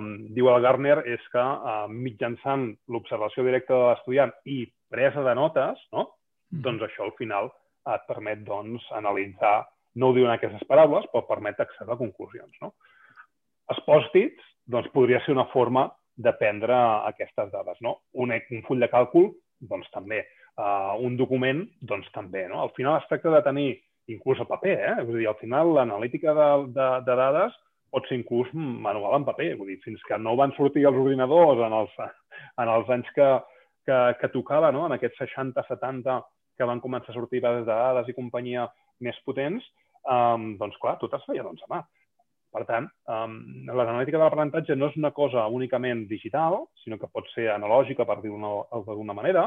um, 0.00 0.12
diu 0.36 0.48
el 0.48 0.62
Gardner 0.64 1.00
és 1.12 1.24
que 1.32 1.42
uh, 1.42 1.88
mitjançant 1.92 2.70
l'observació 2.88 3.44
directa 3.44 3.76
de 3.76 3.90
l'estudiant 3.90 4.32
i 4.48 4.62
presa 4.90 5.24
de 5.26 5.34
notes, 5.36 5.82
no? 5.92 6.08
Mm. 6.50 6.64
doncs 6.64 6.82
això 6.82 7.04
al 7.04 7.12
final 7.18 7.52
et 7.94 8.06
permet 8.08 8.40
doncs, 8.46 8.86
analitzar, 8.96 9.60
no 10.00 10.10
ho 10.10 10.16
diuen 10.16 10.32
aquestes 10.32 10.64
paraules, 10.68 11.06
però 11.12 11.22
permet 11.28 11.60
acceder 11.62 11.94
a 11.94 12.00
conclusions. 12.00 12.56
No? 12.62 12.72
Els 13.70 13.80
pòstits 13.86 14.50
doncs, 14.70 14.90
podria 14.94 15.20
ser 15.24 15.34
una 15.36 15.46
forma 15.52 15.86
de 16.16 16.32
prendre 16.38 16.76
aquestes 17.08 17.52
dades. 17.52 17.78
No? 17.80 18.00
Un, 18.12 18.34
un 18.34 18.64
full 18.66 18.82
de 18.82 18.90
càlcul, 18.92 19.30
doncs 19.60 19.88
també. 19.94 20.22
Uh, 20.60 20.96
un 21.06 21.16
document, 21.16 21.64
doncs 21.80 22.08
també. 22.14 22.46
No? 22.50 22.60
Al 22.64 22.72
final 22.76 22.98
es 22.98 23.08
tracta 23.08 23.32
de 23.36 23.42
tenir 23.46 23.68
inclús 24.12 24.40
a 24.40 24.48
paper. 24.48 24.76
Eh? 24.76 24.96
Vull 25.06 25.20
dir, 25.20 25.28
al 25.30 25.38
final 25.40 25.74
l'analítica 25.76 26.34
de, 26.36 26.48
de, 26.76 26.88
de 27.06 27.18
dades 27.22 27.56
pot 27.90 28.06
ser 28.06 28.20
inclús 28.20 28.50
manual 28.54 29.18
en 29.18 29.26
paper. 29.28 29.54
Vull 29.58 29.72
dir, 29.72 29.80
fins 29.84 30.02
que 30.08 30.18
no 30.18 30.36
van 30.38 30.54
sortir 30.58 30.86
els 30.88 30.98
ordinadors 30.98 31.62
en 31.66 31.76
els, 31.80 31.96
en 32.62 32.72
els 32.72 32.92
anys 32.96 33.08
que, 33.16 33.30
que, 33.86 33.98
que 34.20 34.32
tocava, 34.34 34.70
no? 34.74 34.86
en 34.86 34.96
aquests 34.96 35.22
60-70 35.24 36.20
que 36.58 36.68
van 36.68 36.82
començar 36.84 37.14
a 37.14 37.16
sortir 37.16 37.40
bases 37.42 37.64
de 37.66 37.72
dades 37.72 38.10
i 38.10 38.16
companyia 38.16 38.66
més 39.00 39.16
potents, 39.24 39.64
um, 40.04 40.54
doncs 40.60 40.76
clar, 40.82 40.98
tot 41.00 41.14
es 41.16 41.24
feia 41.24 41.44
doncs, 41.46 41.62
a 41.64 41.72
mà. 41.72 41.80
Per 42.50 42.64
tant, 42.66 42.88
um, 43.06 43.34
l'analítica 43.70 44.18
de 44.18 44.24
l'aprenentatge 44.24 44.74
no 44.74 44.88
és 44.90 44.96
una 44.98 45.12
cosa 45.14 45.44
únicament 45.54 46.06
digital, 46.10 46.56
sinó 46.82 46.98
que 46.98 47.10
pot 47.12 47.28
ser 47.34 47.46
analògica, 47.54 48.06
per 48.08 48.18
dir-ho 48.24 48.40
d'alguna 48.88 49.14
manera, 49.14 49.44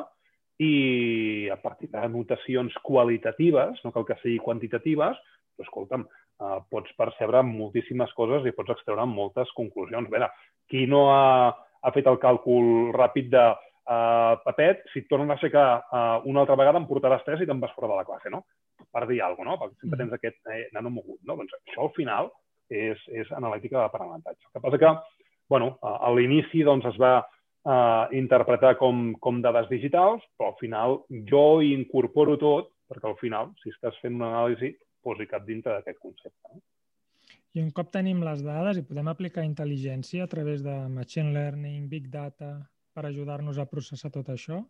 i 0.63 1.50
a 1.51 1.57
partir 1.60 1.89
de 1.91 2.03
notacions 2.13 2.75
qualitatives, 2.86 3.81
no 3.83 3.91
cal 3.91 4.07
que 4.07 4.15
sigui 4.22 4.39
quantitatives, 4.45 5.19
però, 5.53 5.67
escolta'm, 5.67 6.07
uh, 6.39 6.62
pots 6.72 6.95
percebre 6.98 7.43
moltíssimes 7.43 8.15
coses 8.15 8.48
i 8.48 8.55
pots 8.55 8.72
extreure 8.77 9.05
moltes 9.10 9.51
conclusions. 9.57 10.07
A 10.07 10.15
veure, 10.15 10.31
qui 10.72 10.88
no 10.88 11.10
ha, 11.12 11.51
ha 11.51 11.93
fet 11.93 12.07
el 12.07 12.22
càlcul 12.24 12.95
ràpid 12.95 13.29
de 13.36 13.45
Uh, 13.83 14.39
Pepet, 14.45 14.86
si 14.93 15.01
et 15.01 15.10
tornen 15.12 15.33
a 15.33 15.36
aixecar 15.36 15.65
uh, 15.91 16.22
una 16.31 16.45
altra 16.45 16.55
vegada, 16.55 16.79
em 16.79 16.86
portaràs 16.88 17.25
tres 17.25 17.41
i 17.43 17.48
te'n 17.50 17.60
vas 17.60 17.74
fora 17.75 17.89
de 17.91 17.98
la 17.98 18.05
classe, 18.07 18.29
no? 18.31 18.45
Per 18.95 19.01
dir 19.10 19.17
alguna 19.19 19.57
cosa, 19.57 19.57
no? 19.57 19.74
Perquè 19.74 19.81
sempre 19.81 19.98
mm. 19.98 20.00
tens 20.00 20.13
aquest 20.15 20.53
eh, 20.53 20.62
nano 20.72 20.91
mogut, 20.93 21.17
no? 21.27 21.36
Doncs 21.36 21.57
això 21.57 21.83
al 21.83 21.91
final 21.98 22.29
és, 22.70 23.00
és 23.12 23.32
analítica 23.36 23.82
d'aprenentatge. 23.82 24.46
El 24.48 24.55
que 24.55 24.63
passa 24.65 24.82
que, 24.82 24.91
bueno, 25.50 25.77
a 25.82 26.12
l'inici 26.15 26.63
doncs, 26.63 26.88
es 26.91 27.00
va 27.01 27.15
uh, 27.22 28.05
interpretar 28.15 28.75
com, 28.79 29.13
com 29.20 29.41
dades 29.43 29.70
digitals, 29.72 30.24
però 30.38 30.51
al 30.51 30.60
final 30.62 31.00
jo 31.29 31.62
hi 31.62 31.74
incorporo 31.77 32.38
tot, 32.41 32.72
perquè 32.89 33.10
al 33.10 33.17
final, 33.22 33.51
si 33.63 33.74
estàs 33.74 33.98
fent 34.01 34.15
una 34.20 34.32
anàlisi, 34.34 34.74
posi 35.03 35.27
cap 35.27 35.46
dintre 35.48 35.75
d'aquest 35.75 36.00
concepte. 36.00 36.53
No? 36.53 36.62
I 37.53 37.62
un 37.62 37.70
cop 37.75 37.91
tenim 37.93 38.24
les 38.25 38.41
dades 38.41 38.79
i 38.79 38.86
podem 38.88 39.10
aplicar 39.12 39.43
intel·ligència 39.46 40.25
a 40.25 40.29
través 40.29 40.63
de 40.65 40.74
machine 40.89 41.34
learning, 41.36 41.86
big 41.89 42.08
data, 42.10 42.55
per 42.93 43.05
ajudar-nos 43.05 43.60
a 43.62 43.67
processar 43.70 44.10
tot 44.13 44.32
això? 44.34 44.63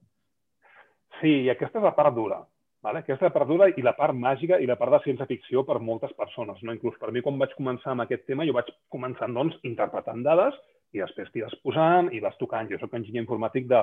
Sí, 1.21 1.31
i 1.45 1.51
aquesta 1.53 1.79
és 1.79 1.85
la 1.85 1.93
part 1.95 2.15
dura. 2.15 2.41
Vale? 2.83 2.99
Aquesta 2.99 3.31
dura 3.47 3.69
i 3.71 3.81
la 3.81 3.95
part 3.95 4.15
màgica 4.15 4.59
i 4.59 4.67
la 4.67 4.75
part 4.75 4.91
de 4.91 5.01
ciència-ficció 5.05 5.63
per 5.63 5.79
moltes 5.79 6.11
persones. 6.19 6.59
No? 6.63 6.73
Inclús 6.75 6.97
per 6.99 7.11
mi, 7.11 7.21
quan 7.23 7.39
vaig 7.39 7.55
començar 7.55 7.93
amb 7.93 8.03
aquest 8.03 8.25
tema, 8.27 8.45
jo 8.45 8.55
vaig 8.57 8.71
començar 8.91 9.29
doncs, 9.31 9.55
interpretant 9.63 10.23
dades 10.23 10.57
i 10.93 10.99
després 10.99 11.31
t'hi 11.31 11.45
vas 11.45 11.55
posant 11.63 12.11
i 12.11 12.19
vas 12.19 12.35
tocant. 12.37 12.67
Jo 12.69 12.81
sóc 12.81 12.93
enginyer 12.93 13.23
informàtic 13.23 13.69
de, 13.71 13.79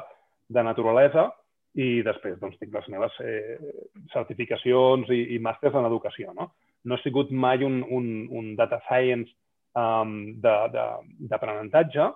de 0.48 0.66
naturalesa 0.66 1.30
i 1.80 2.02
després 2.04 2.36
doncs, 2.40 2.58
tinc 2.60 2.74
les 2.74 2.88
meves 2.92 3.16
eh, 3.24 3.56
certificacions 4.12 5.08
i, 5.10 5.22
i 5.34 5.38
màsters 5.42 5.78
en 5.78 5.88
educació. 5.88 6.34
No? 6.36 6.50
no 6.84 6.96
he 6.96 7.02
sigut 7.02 7.30
mai 7.30 7.64
un, 7.64 7.82
un, 7.90 8.06
un 8.30 8.54
data 8.56 8.80
science 8.88 9.30
um, 9.76 10.34
d'aprenentatge, 10.40 12.06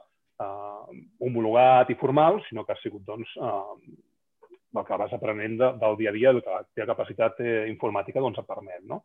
eh, 0.40 1.02
homologat 1.20 1.92
i 1.92 1.98
formal, 2.00 2.40
sinó 2.48 2.64
que 2.64 2.74
ha 2.74 2.82
sigut 2.82 3.04
doncs, 3.06 3.30
eh, 3.36 3.94
el 4.78 4.86
que 4.86 4.98
vas 5.00 5.12
aprenent 5.14 5.58
de, 5.60 5.70
del 5.80 5.96
dia 6.00 6.10
a 6.10 6.16
dia, 6.16 6.30
el 6.30 6.42
que 6.42 6.50
la 6.50 6.64
teva 6.74 6.90
capacitat 6.92 7.40
eh, 7.40 7.64
informàtica 7.70 8.22
doncs, 8.22 8.40
et 8.40 8.48
permet. 8.48 8.82
No? 8.90 9.02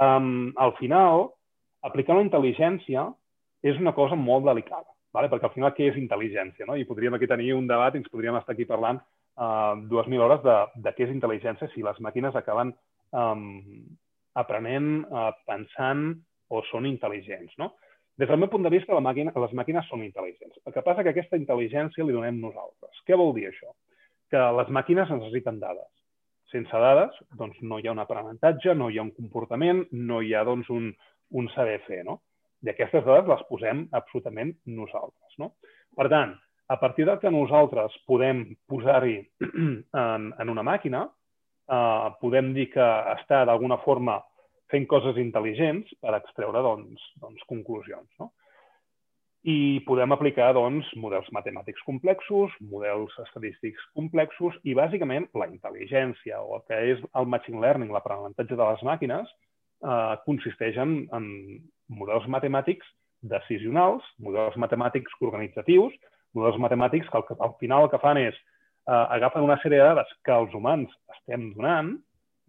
Um, 0.00 0.52
al 0.56 0.74
final, 0.78 1.28
aplicar 1.84 2.16
la 2.16 2.24
intel·ligència 2.24 3.06
és 3.62 3.78
una 3.78 3.94
cosa 3.96 4.16
molt 4.18 4.46
delicada, 4.48 4.88
vale? 5.14 5.30
perquè 5.32 5.48
al 5.48 5.54
final 5.56 5.74
què 5.76 5.90
és 5.90 5.98
intel·ligència? 6.00 6.66
No? 6.68 6.78
I 6.78 6.88
podríem 6.88 7.18
aquí 7.18 7.28
tenir 7.30 7.52
un 7.56 7.68
debat 7.70 7.94
i 7.94 8.02
ens 8.02 8.10
podríem 8.12 8.38
estar 8.40 8.56
aquí 8.56 8.66
parlant 8.68 9.02
uh, 9.02 9.76
dues 9.90 10.08
mil 10.10 10.24
hores 10.24 10.42
de, 10.46 10.56
de 10.86 10.94
què 10.96 11.06
és 11.06 11.14
intel·ligència 11.14 11.70
si 11.74 11.84
les 11.84 12.00
màquines 12.04 12.36
acaben 12.38 12.72
um, 13.12 13.46
aprenent, 14.38 14.92
uh, 15.12 15.30
pensant 15.46 16.08
o 16.52 16.64
són 16.70 16.88
intel·ligents. 16.88 17.54
No? 17.60 17.72
Des 18.20 18.28
del 18.28 18.40
meu 18.40 18.50
punt 18.52 18.64
de 18.64 18.72
vista, 18.72 18.92
la 18.94 19.04
màquina, 19.04 19.32
les 19.44 19.54
màquines 19.56 19.86
són 19.88 20.02
intel·ligents. 20.04 20.58
El 20.66 20.74
que 20.74 20.84
passa 20.84 21.04
que 21.04 21.12
aquesta 21.14 21.38
intel·ligència 21.40 22.04
li 22.04 22.16
donem 22.16 22.40
nosaltres. 22.40 23.00
Què 23.08 23.16
vol 23.16 23.32
dir 23.36 23.48
això? 23.48 23.72
Que 24.32 24.42
les 24.58 24.70
màquines 24.72 25.10
necessiten 25.12 25.60
dades. 25.60 25.88
Sense 26.52 26.78
dades, 26.84 27.16
doncs, 27.40 27.58
no 27.64 27.78
hi 27.78 27.88
ha 27.88 27.94
un 27.94 28.02
aprenentatge, 28.02 28.74
no 28.76 28.90
hi 28.90 28.98
ha 28.98 29.06
un 29.06 29.12
comportament, 29.16 29.86
no 29.92 30.20
hi 30.20 30.34
ha 30.34 30.44
doncs, 30.48 30.68
un, 30.72 30.90
un 31.40 31.48
saber 31.54 31.78
fer. 31.86 32.02
No? 32.08 32.20
I 32.62 32.72
aquestes 32.72 33.04
dades 33.04 33.28
les 33.28 33.44
posem 33.48 33.86
absolutament 33.98 34.52
nosaltres. 34.80 35.36
No? 35.40 35.54
Per 35.96 36.08
tant, 36.12 36.34
a 36.72 36.78
partir 36.80 37.06
del 37.08 37.18
que 37.20 37.32
nosaltres 37.32 37.96
podem 38.08 38.44
posar-hi 38.68 39.16
en, 40.04 40.28
en 40.32 40.52
una 40.52 40.64
màquina, 40.64 41.06
eh, 41.68 42.08
podem 42.20 42.52
dir 42.56 42.68
que 42.72 42.90
està 43.16 43.42
d'alguna 43.48 43.80
forma 43.84 44.20
fent 44.72 44.86
coses 44.88 45.18
intel·ligents 45.20 45.92
per 46.00 46.14
extreure 46.16 46.62
doncs, 46.64 47.02
doncs, 47.20 47.44
conclusions. 47.50 48.08
No? 48.20 48.32
I 49.42 49.82
podem 49.86 50.14
aplicar 50.14 50.52
doncs, 50.54 50.86
models 51.02 51.26
matemàtics 51.34 51.82
complexos, 51.86 52.52
models 52.70 53.14
estadístics 53.24 53.82
complexos 53.96 54.54
i, 54.62 54.76
bàsicament, 54.78 55.26
la 55.34 55.48
intel·ligència 55.50 56.38
o 56.38 56.58
el 56.60 56.66
que 56.68 56.78
és 56.92 57.02
el 57.18 57.26
machine 57.26 57.62
learning, 57.62 57.90
l'aprenentatge 57.90 58.54
de 58.54 58.68
les 58.68 58.84
màquines, 58.86 59.32
eh, 59.82 60.14
consisteix 60.26 60.78
en, 60.78 60.94
en 61.18 61.26
models 61.90 62.28
matemàtics 62.30 62.86
decisionals, 63.34 64.06
models 64.22 64.58
matemàtics 64.62 65.18
organitzatius, 65.20 65.94
models 66.38 66.60
matemàtics 66.62 67.10
que 67.10 67.18
al, 67.18 67.26
al 67.48 67.56
final 67.58 67.86
el 67.86 67.90
que 67.90 68.02
fan 68.02 68.20
és 68.22 68.38
eh, 68.38 68.94
agafen 68.94 69.46
una 69.46 69.58
sèrie 69.62 69.82
de 69.82 69.90
dades 69.90 70.14
que 70.22 70.38
els 70.38 70.54
humans 70.54 70.94
estem 71.16 71.50
donant, 71.56 71.96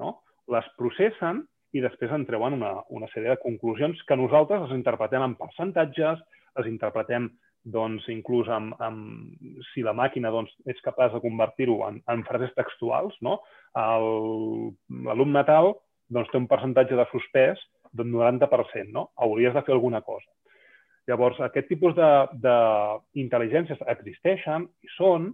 no? 0.01 0.19
les 0.53 0.69
processen 0.77 1.41
i 1.73 1.81
després 1.81 2.13
en 2.13 2.25
treuen 2.29 2.53
una, 2.59 2.75
una 2.93 3.09
sèrie 3.15 3.33
de 3.33 3.41
conclusions 3.41 3.97
que 4.05 4.17
nosaltres 4.19 4.67
les 4.67 4.77
interpretem 4.77 5.25
en 5.25 5.33
percentatges, 5.39 6.21
les 6.59 6.69
interpretem 6.69 7.29
doncs, 7.63 8.05
inclús 8.11 8.49
amb, 8.51 8.75
amb, 8.83 9.39
si 9.71 9.83
la 9.85 9.93
màquina 9.95 10.31
doncs, 10.33 10.51
és 10.67 10.79
capaç 10.83 11.13
de 11.15 11.21
convertir-ho 11.23 11.79
en, 11.87 12.01
en 12.11 12.23
frases 12.27 12.51
textuals, 12.57 13.15
no? 13.23 13.39
l'alumne 13.73 15.43
tal 15.47 15.73
doncs, 16.11 16.29
té 16.31 16.37
un 16.37 16.49
percentatge 16.51 16.97
de 16.99 17.05
suspès 17.11 17.61
d'un 17.93 18.11
90%, 18.11 18.91
no? 18.91 19.09
Hauries 19.21 19.53
de 19.55 19.61
fer 19.63 19.73
alguna 19.75 20.01
cosa. 20.01 20.27
Llavors, 21.07 21.39
aquest 21.43 21.67
tipus 21.71 21.95
d'intel·ligències 21.95 23.81
existeixen 23.95 24.67
i 24.83 24.91
són, 24.97 25.31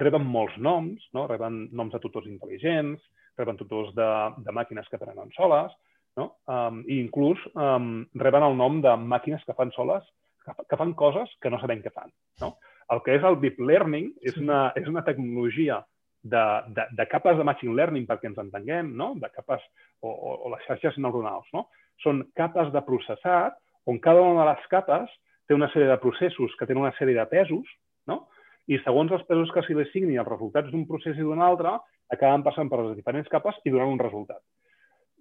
reben 0.00 0.24
molts 0.24 0.56
noms, 0.58 1.02
no? 1.16 1.26
reben 1.28 1.64
noms 1.76 1.92
de 1.94 2.00
tutors 2.02 2.28
intel·ligents, 2.30 3.00
reben 3.40 3.56
tutors 3.58 3.92
de, 3.96 4.08
de 4.44 4.52
màquines 4.54 4.88
que 4.90 5.00
prenen 5.00 5.32
soles, 5.36 5.72
no? 6.18 6.26
Um, 6.50 6.82
i 6.90 6.98
inclús 7.00 7.38
um, 7.54 8.06
reben 8.18 8.44
el 8.44 8.56
nom 8.58 8.80
de 8.84 8.92
màquines 8.98 9.44
que 9.46 9.54
fan 9.56 9.70
soles 9.76 10.04
que, 10.44 10.54
que 10.68 10.78
fan 10.80 10.94
coses 10.98 11.30
que 11.40 11.50
no 11.52 11.60
sabem 11.60 11.82
què 11.84 11.92
fan. 11.94 12.12
No? 12.42 12.56
El 12.90 13.02
que 13.06 13.14
és 13.18 13.24
el 13.26 13.38
deep 13.42 13.60
learning 13.62 14.10
és 14.26 14.36
una, 14.40 14.70
és 14.78 14.88
una 14.90 15.04
tecnologia 15.06 15.78
de, 16.22 16.44
de, 16.76 16.86
de 16.98 17.06
capes 17.08 17.38
de 17.38 17.46
machine 17.46 17.76
learning 17.76 18.06
perquè 18.08 18.28
ens 18.30 18.40
entenguem, 18.42 18.92
no? 18.96 19.12
de 19.20 19.30
capes 19.32 19.62
o, 20.02 20.10
o, 20.10 20.34
o 20.46 20.52
les 20.54 20.66
xarxes 20.66 20.98
neuronals. 20.98 21.48
No? 21.56 21.68
Són 22.04 22.24
capes 22.36 22.72
de 22.74 22.82
processat 22.86 23.58
on 23.90 24.00
cada 24.02 24.22
una 24.24 24.44
de 24.44 24.50
les 24.52 24.66
capes 24.72 25.12
té 25.48 25.56
una 25.56 25.70
sèrie 25.72 25.88
de 25.90 25.98
processos 26.02 26.54
que 26.58 26.66
tenen 26.66 26.84
una 26.84 26.94
sèrie 26.98 27.16
de 27.16 27.26
pesos, 27.30 27.70
no? 28.10 28.24
i 28.70 28.78
segons 28.84 29.12
els 29.16 29.24
pesos 29.26 29.50
que 29.54 29.64
s'hi 29.66 29.74
li 29.74 29.86
assigni 29.86 30.18
els 30.20 30.28
resultats 30.28 30.70
d'un 30.70 30.86
procés 30.86 31.18
i 31.18 31.26
d'un 31.26 31.40
altre, 31.42 31.72
acaben 32.12 32.44
passant 32.46 32.70
per 32.70 32.82
les 32.84 32.96
diferents 32.98 33.30
capes 33.30 33.58
i 33.64 33.72
donant 33.72 33.90
un 33.96 34.02
resultat. 34.02 34.42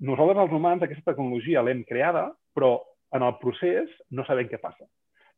Nosaltres, 0.06 0.44
els 0.46 0.54
humans, 0.56 0.84
aquesta 0.86 1.12
tecnologia 1.12 1.64
l'hem 1.66 1.82
creada, 1.88 2.30
però 2.56 2.78
en 3.16 3.26
el 3.26 3.36
procés 3.42 3.90
no 4.14 4.26
sabem 4.28 4.48
què 4.52 4.62
passa 4.62 4.86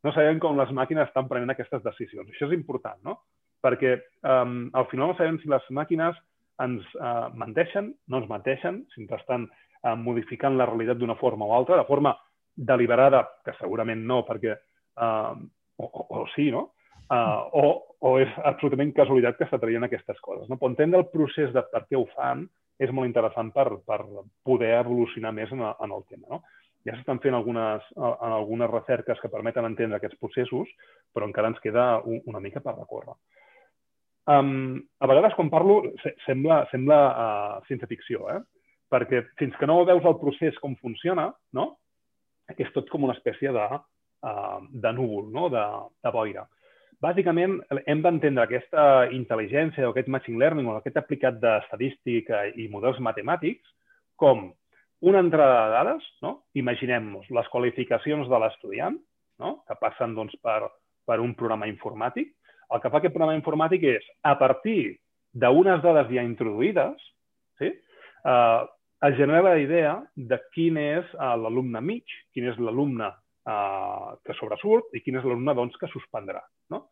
no 0.06 0.14
sabem 0.16 0.42
com 0.42 0.58
les 0.58 0.72
màquines 0.74 1.08
estan 1.10 1.30
prenent 1.30 1.54
aquestes 1.54 1.84
decisions. 1.86 2.30
Això 2.30 2.50
és 2.50 2.58
important, 2.58 3.00
no? 3.06 3.20
Perquè 3.62 3.96
um, 4.26 4.66
al 4.74 4.88
final 4.90 5.12
no 5.12 5.18
sabem 5.20 5.38
si 5.42 5.50
les 5.52 5.66
màquines 5.70 6.18
ens 6.62 6.86
uh, 6.98 7.30
menteixen, 7.38 7.92
no 8.10 8.22
ens 8.22 8.30
menteixen, 8.30 8.82
si 8.94 9.04
ens 9.04 9.14
estan 9.20 9.48
uh, 9.48 9.96
modificant 9.98 10.58
la 10.58 10.70
realitat 10.70 11.00
d'una 11.02 11.18
forma 11.22 11.46
o 11.46 11.56
altra, 11.58 11.78
de 11.78 11.88
forma 11.90 12.16
deliberada, 12.56 13.26
que 13.46 13.58
segurament 13.62 14.06
no, 14.06 14.24
perquè... 14.28 14.58
Uh, 15.02 15.42
o, 15.82 15.86
o, 15.86 16.06
o 16.22 16.26
sí, 16.36 16.52
no? 16.52 16.72
Uh, 17.12 17.42
o, 17.60 17.64
o 18.08 18.12
és 18.22 18.32
absolutament 18.48 18.94
casualitat 18.96 19.38
que 19.38 19.48
està 19.48 19.60
traient 19.60 19.84
aquestes 19.84 20.20
coses. 20.24 20.48
No? 20.48 20.58
Però 20.60 20.70
entendre 20.72 21.02
el 21.02 21.10
procés 21.12 21.52
de 21.56 21.64
per 21.74 21.84
què 21.90 22.00
ho 22.00 22.06
fan 22.14 22.46
és 22.82 22.94
molt 22.96 23.10
interessant 23.10 23.52
per, 23.54 23.68
per 23.86 24.00
poder 24.48 24.72
evolucionar 24.80 25.34
més 25.36 25.52
en, 25.52 25.62
en 25.62 25.96
el 25.98 26.06
tema. 26.08 26.38
No? 26.38 26.40
Ja 26.88 26.96
s'estan 26.96 27.20
fent 27.24 27.36
algunes, 27.38 27.86
en 27.98 28.32
algunes 28.32 28.72
recerques 28.72 29.20
que 29.22 29.30
permeten 29.30 29.68
entendre 29.68 30.00
aquests 30.00 30.20
processos, 30.22 30.70
però 31.14 31.28
encara 31.28 31.52
ens 31.52 31.62
queda 31.64 32.02
un, 32.02 32.22
una 32.32 32.42
mica 32.44 32.64
per 32.64 32.78
recórrer. 32.78 33.18
Um, 34.32 34.78
a 35.02 35.10
vegades, 35.10 35.34
quan 35.38 35.50
parlo, 35.50 35.82
sembla, 36.28 36.62
sembla 36.72 36.98
uh, 37.10 37.62
ciència 37.68 37.90
ficció, 37.90 38.28
eh? 38.30 38.40
perquè 38.92 39.24
fins 39.40 39.56
que 39.58 39.70
no 39.70 39.82
veus 39.88 40.06
el 40.06 40.18
procés 40.22 40.58
com 40.62 40.76
funciona, 40.82 41.32
no? 41.58 41.72
és 42.52 42.70
tot 42.76 42.90
com 42.92 43.06
una 43.08 43.16
espècie 43.16 43.54
de, 43.56 43.68
uh, 44.28 44.60
de 44.84 44.92
núvol, 44.94 45.30
no? 45.34 45.48
de, 45.54 45.64
de 46.04 46.14
boira. 46.14 46.46
Bàsicament, 47.02 47.56
hem 47.90 48.02
d'entendre 48.04 48.44
aquesta 48.44 49.08
intel·ligència 49.10 49.88
o 49.88 49.94
aquest 49.94 50.10
machine 50.14 50.38
learning 50.38 50.68
o 50.70 50.76
aquest 50.78 51.00
aplicat 51.02 51.40
d'estadística 51.42 52.44
i 52.54 52.68
models 52.70 53.00
matemàtics 53.02 53.72
com 54.22 54.52
una 55.10 55.24
entrada 55.26 55.64
de 55.64 55.72
dades, 55.74 56.06
no? 56.22 56.41
Imaginem-nos 56.58 57.30
les 57.32 57.48
qualificacions 57.54 58.30
de 58.30 58.42
l'estudiant, 58.44 58.98
no? 59.40 59.54
que 59.68 59.78
passen 59.80 60.16
doncs, 60.18 60.36
per, 60.44 60.60
per 61.08 61.20
un 61.24 61.34
programa 61.38 61.70
informàtic. 61.72 62.34
El 62.72 62.82
que 62.84 62.92
fa 62.92 63.02
aquest 63.02 63.16
programa 63.16 63.38
informàtic 63.38 63.88
és, 63.98 64.06
a 64.24 64.36
partir 64.40 64.98
d'unes 65.34 65.82
dades 65.84 66.12
ja 66.12 66.24
introduïdes, 66.28 67.10
sí? 67.60 67.72
eh, 67.72 68.62
es 69.02 69.18
genera 69.18 69.42
la 69.56 69.60
idea 69.60 69.96
de 70.16 70.38
quin 70.54 70.78
és 70.78 71.14
uh, 71.18 71.34
l'alumne 71.42 71.82
mig, 71.82 72.06
quin 72.36 72.46
és 72.52 72.58
l'alumne 72.62 73.08
uh, 73.10 74.12
que 74.22 74.36
sobresurt 74.38 74.94
i 74.94 75.02
quin 75.02 75.18
és 75.18 75.26
l'alumne 75.26 75.56
doncs, 75.58 75.78
que 75.82 75.90
suspendrà. 75.90 76.44
No? 76.70 76.84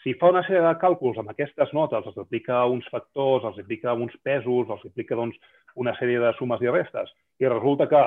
Si 0.00 0.14
fa 0.16 0.30
una 0.32 0.44
sèrie 0.46 0.62
de 0.64 0.72
càlculs 0.80 1.18
amb 1.20 1.34
aquestes 1.34 1.74
notes, 1.76 2.06
els 2.08 2.16
aplica 2.22 2.62
uns 2.72 2.88
factors, 2.88 3.44
els 3.44 3.58
aplica 3.60 3.92
uns 3.92 4.14
pesos, 4.24 4.70
els 4.70 4.86
aplica 4.88 5.18
doncs, 5.18 5.36
una 5.76 5.92
sèrie 5.98 6.22
de 6.22 6.32
sumes 6.38 6.64
i 6.64 6.72
restes, 6.72 7.12
i 7.42 7.50
resulta 7.50 7.88
que 7.90 8.00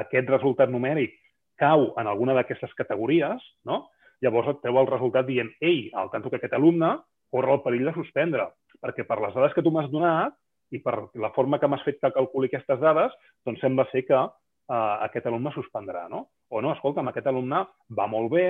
aquest 0.00 0.30
resultat 0.30 0.72
numèric 0.72 1.16
cau 1.60 1.90
en 2.00 2.08
alguna 2.08 2.34
d'aquestes 2.36 2.72
categories, 2.78 3.42
no? 3.64 3.86
llavors 4.24 4.52
et 4.52 4.62
treu 4.62 4.78
el 4.80 4.88
resultat 4.88 5.26
dient 5.28 5.50
ei, 5.60 5.90
al 5.94 6.10
tanto 6.12 6.30
que 6.30 6.40
aquest 6.40 6.56
alumne 6.56 6.96
corre 7.32 7.56
el 7.56 7.62
perill 7.64 7.88
de 7.88 7.94
suspendre, 7.96 8.48
perquè 8.80 9.04
per 9.08 9.20
les 9.20 9.34
dades 9.36 9.54
que 9.56 9.64
tu 9.64 9.72
m'has 9.72 9.90
donat 9.92 10.36
i 10.72 10.80
per 10.82 10.96
la 11.20 11.32
forma 11.36 11.60
que 11.60 11.68
m'has 11.68 11.84
fet 11.84 12.00
que 12.00 12.12
calculi 12.14 12.48
aquestes 12.50 12.80
dades, 12.80 13.12
doncs 13.46 13.60
sembla 13.62 13.86
ser 13.92 14.06
que 14.08 14.16
uh, 14.16 14.96
aquest 15.06 15.28
alumne 15.28 15.52
suspendrà, 15.54 16.06
no? 16.12 16.26
O 16.50 16.62
no, 16.62 16.72
escolta, 16.74 17.02
amb 17.02 17.12
aquest 17.12 17.28
alumne 17.30 17.64
va 17.98 18.06
molt 18.10 18.32
bé, 18.32 18.48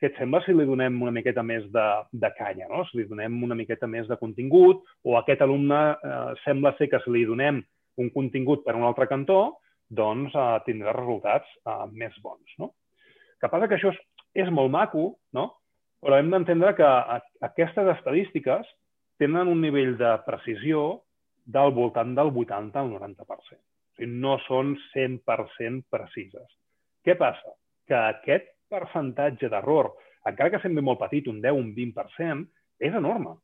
què 0.00 0.08
et 0.08 0.16
sembla 0.16 0.40
si 0.44 0.54
li 0.56 0.64
donem 0.68 0.96
una 1.04 1.12
miqueta 1.12 1.42
més 1.44 1.66
de, 1.72 1.86
de 2.22 2.30
canya, 2.38 2.66
no? 2.70 2.86
si 2.88 2.98
li 2.98 3.04
donem 3.08 3.36
una 3.44 3.56
miqueta 3.56 3.88
més 3.88 4.08
de 4.08 4.16
contingut, 4.20 4.80
o 5.04 5.16
aquest 5.18 5.42
alumne 5.44 5.80
eh, 5.92 6.30
sembla 6.44 6.72
ser 6.78 6.88
que 6.92 7.02
si 7.04 7.12
li 7.12 7.26
donem 7.28 7.60
un 8.00 8.08
contingut 8.14 8.64
per 8.64 8.78
un 8.78 8.86
altre 8.88 9.08
cantó, 9.10 9.58
doncs 9.90 10.34
eh, 10.34 10.50
tindrà 10.66 10.94
resultats 10.96 11.48
eh, 11.66 11.86
més 11.92 12.16
bons. 12.24 12.58
No? 12.62 12.72
que 13.40 13.48
passa 13.48 13.68
que 13.68 13.78
això 13.78 13.92
és, 13.94 14.00
és 14.44 14.52
molt 14.52 14.70
maco, 14.72 15.06
no? 15.36 15.46
però 16.00 16.18
hem 16.20 16.30
d'entendre 16.32 16.74
que 16.76 16.86
a, 16.86 17.18
aquestes 17.48 17.88
estadístiques 17.96 18.68
tenen 19.20 19.50
un 19.52 19.60
nivell 19.64 19.96
de 20.00 20.12
precisió 20.26 21.02
del 21.44 21.72
voltant 21.76 22.14
del 22.16 22.32
80 22.44 22.80
al 22.80 22.92
90%. 22.92 23.24
O 23.24 23.98
sigui, 23.98 24.12
no 24.22 24.36
són 24.46 24.76
100% 24.92 25.88
precises. 25.92 26.46
Què 27.04 27.16
passa? 27.20 27.56
Que 27.88 27.96
aquest 27.96 28.48
percentatge 28.70 29.50
d'error, 29.52 29.90
encara 30.28 30.52
que 30.54 30.60
sembli 30.62 30.84
molt 30.84 31.00
petit, 31.00 31.28
un 31.28 31.40
10, 31.42 31.56
un 31.56 31.72
20%, 31.76 32.46
és 32.80 32.96
enorme. 32.96 33.34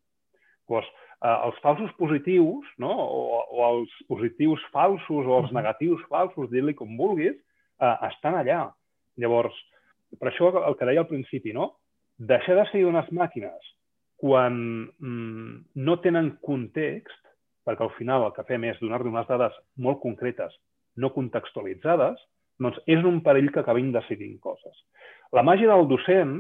Doncs, 0.70 0.88
eh, 1.24 1.37
els 1.46 1.59
falsos 1.64 1.92
positius, 2.00 2.66
no? 2.83 2.92
o, 2.92 3.40
o 3.52 3.64
els 3.70 3.94
positius 4.11 4.62
falsos 4.74 5.26
o 5.26 5.40
els 5.40 5.55
negatius 5.57 6.02
falsos, 6.11 6.50
dir-li 6.52 6.76
com 6.79 6.96
vulguis, 6.98 7.37
eh, 7.81 7.96
estan 8.11 8.38
allà. 8.40 8.66
Llavors, 9.20 9.57
per 10.20 10.31
això 10.31 10.52
el 10.62 10.76
que 10.76 10.88
deia 10.88 11.05
al 11.05 11.11
principi, 11.11 11.55
no? 11.57 11.74
deixar 12.16 12.57
de 12.57 12.68
seguir 12.70 12.87
unes 12.88 13.09
màquines 13.12 13.72
quan 14.16 14.55
mm, 14.88 15.57
no 15.85 15.96
tenen 16.00 16.37
context, 16.44 17.18
perquè 17.66 17.85
al 17.85 17.92
final 17.98 18.24
el 18.24 18.33
que 18.33 18.46
fem 18.48 18.64
és 18.64 18.79
donar-li 18.81 19.11
unes 19.11 19.29
dades 19.29 19.55
molt 19.83 20.00
concretes, 20.00 20.55
no 20.96 21.12
contextualitzades, 21.12 22.16
doncs 22.62 22.79
és 22.88 23.05
un 23.05 23.20
perill 23.24 23.50
que 23.52 23.61
acabin 23.61 23.90
decidint 23.92 24.38
coses. 24.40 24.76
La 25.37 25.44
màgia 25.44 25.68
del 25.68 25.85
docent 25.90 26.38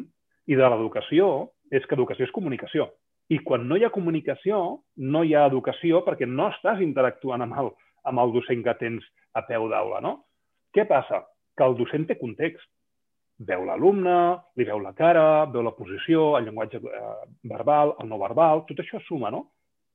i 0.48 0.56
de 0.56 0.68
l'educació 0.70 1.50
és 1.74 1.84
que 1.84 1.96
educació 1.98 2.24
és 2.24 2.32
comunicació. 2.32 2.88
I 3.32 3.40
quan 3.42 3.66
no 3.66 3.76
hi 3.76 3.84
ha 3.86 3.94
comunicació, 3.94 4.58
no 5.12 5.22
hi 5.24 5.34
ha 5.34 5.46
educació 5.50 6.02
perquè 6.06 6.28
no 6.30 6.50
estàs 6.52 6.82
interactuant 6.84 7.42
amb 7.42 7.58
el, 7.62 7.70
amb 8.06 8.22
el 8.22 8.34
docent 8.36 8.62
que 8.66 8.74
tens 8.78 9.06
a 9.34 9.42
peu 9.48 9.66
d'aula, 9.72 10.00
no? 10.04 10.12
Què 10.74 10.86
passa? 10.86 11.24
Que 11.58 11.66
el 11.66 11.74
docent 11.78 12.06
té 12.06 12.18
context. 12.20 12.68
Veu 13.48 13.66
l'alumne, 13.66 14.16
li 14.56 14.64
veu 14.64 14.78
la 14.80 14.94
cara, 14.96 15.44
veu 15.52 15.64
la 15.66 15.74
posició, 15.76 16.36
el 16.38 16.46
llenguatge 16.46 16.78
eh, 16.78 17.16
verbal, 17.50 17.92
el 18.00 18.08
no 18.08 18.20
verbal, 18.22 18.62
tot 18.68 18.78
això 18.80 19.02
suma, 19.04 19.32
no? 19.34 19.42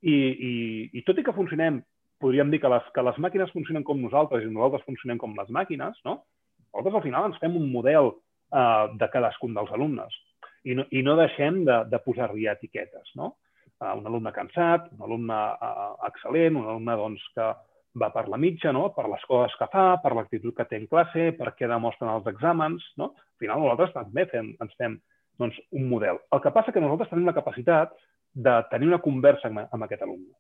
I, 0.02 0.13
i, 0.13 0.52
i 1.00 1.04
tot 1.08 1.17
i 1.17 1.26
que 1.26 1.34
funcionem, 1.34 1.80
podríem 2.22 2.52
dir 2.52 2.60
que 2.62 2.70
les, 2.70 2.91
que 2.94 3.06
les 3.06 3.17
màquines 3.24 3.54
funcionen 3.56 3.86
com 3.88 4.02
nosaltres 4.02 4.44
i 4.44 4.52
nosaltres 4.52 4.86
funcionem 4.86 5.22
com 5.22 5.34
les 5.39 5.50
màquines, 5.56 5.98
no? 6.06 6.20
Nosaltres 6.67 7.00
al 7.00 7.06
final 7.08 7.32
ens 7.32 7.39
fem 7.41 7.56
un 7.58 7.72
model 7.72 8.12
eh, 8.12 8.86
de 9.00 9.10
cadascun 9.15 9.58
dels 9.58 9.74
alumnes 9.74 10.20
i 10.63 10.76
no, 10.78 10.86
i 10.91 11.02
no 11.06 11.17
deixem 11.19 11.63
de, 11.67 11.82
de 11.91 12.00
posar-li 12.06 12.47
etiquetes. 12.52 13.13
No? 13.19 13.34
Uh, 13.82 13.95
un 13.97 14.08
alumne 14.08 14.34
cansat, 14.36 14.91
un 14.95 15.06
alumne 15.08 15.38
uh, 15.58 15.91
excel·lent, 16.10 16.58
un 16.60 16.67
alumne 16.69 16.97
doncs, 17.00 17.24
que 17.36 17.47
va 18.02 18.12
per 18.13 18.28
la 18.32 18.39
mitja, 18.39 18.71
no? 18.76 18.89
per 18.95 19.08
les 19.12 19.24
coses 19.28 19.56
que 19.60 19.67
fa, 19.71 19.86
per 20.04 20.13
l'actitud 20.15 20.56
que 20.58 20.67
té 20.69 20.80
en 20.80 20.88
classe, 20.91 21.32
per 21.39 21.56
què 21.58 21.69
demostren 21.69 22.13
els 22.13 22.30
exàmens. 22.32 22.86
No? 23.02 23.12
Al 23.17 23.43
final 23.43 23.63
nosaltres 23.63 23.95
també 23.97 24.28
fem, 24.32 24.54
ens 24.63 24.78
fem 24.80 25.00
doncs, 25.41 25.58
un 25.76 25.89
model. 25.89 26.21
El 26.32 26.43
que 26.43 26.54
passa 26.56 26.71
que 26.71 26.84
nosaltres 26.84 27.12
tenim 27.12 27.28
la 27.28 27.38
capacitat 27.38 27.97
de 28.32 28.56
tenir 28.71 28.88
una 28.91 29.02
conversa 29.04 29.50
amb, 29.50 29.65
amb 29.65 29.88
aquest 29.88 30.06
alumne. 30.06 30.36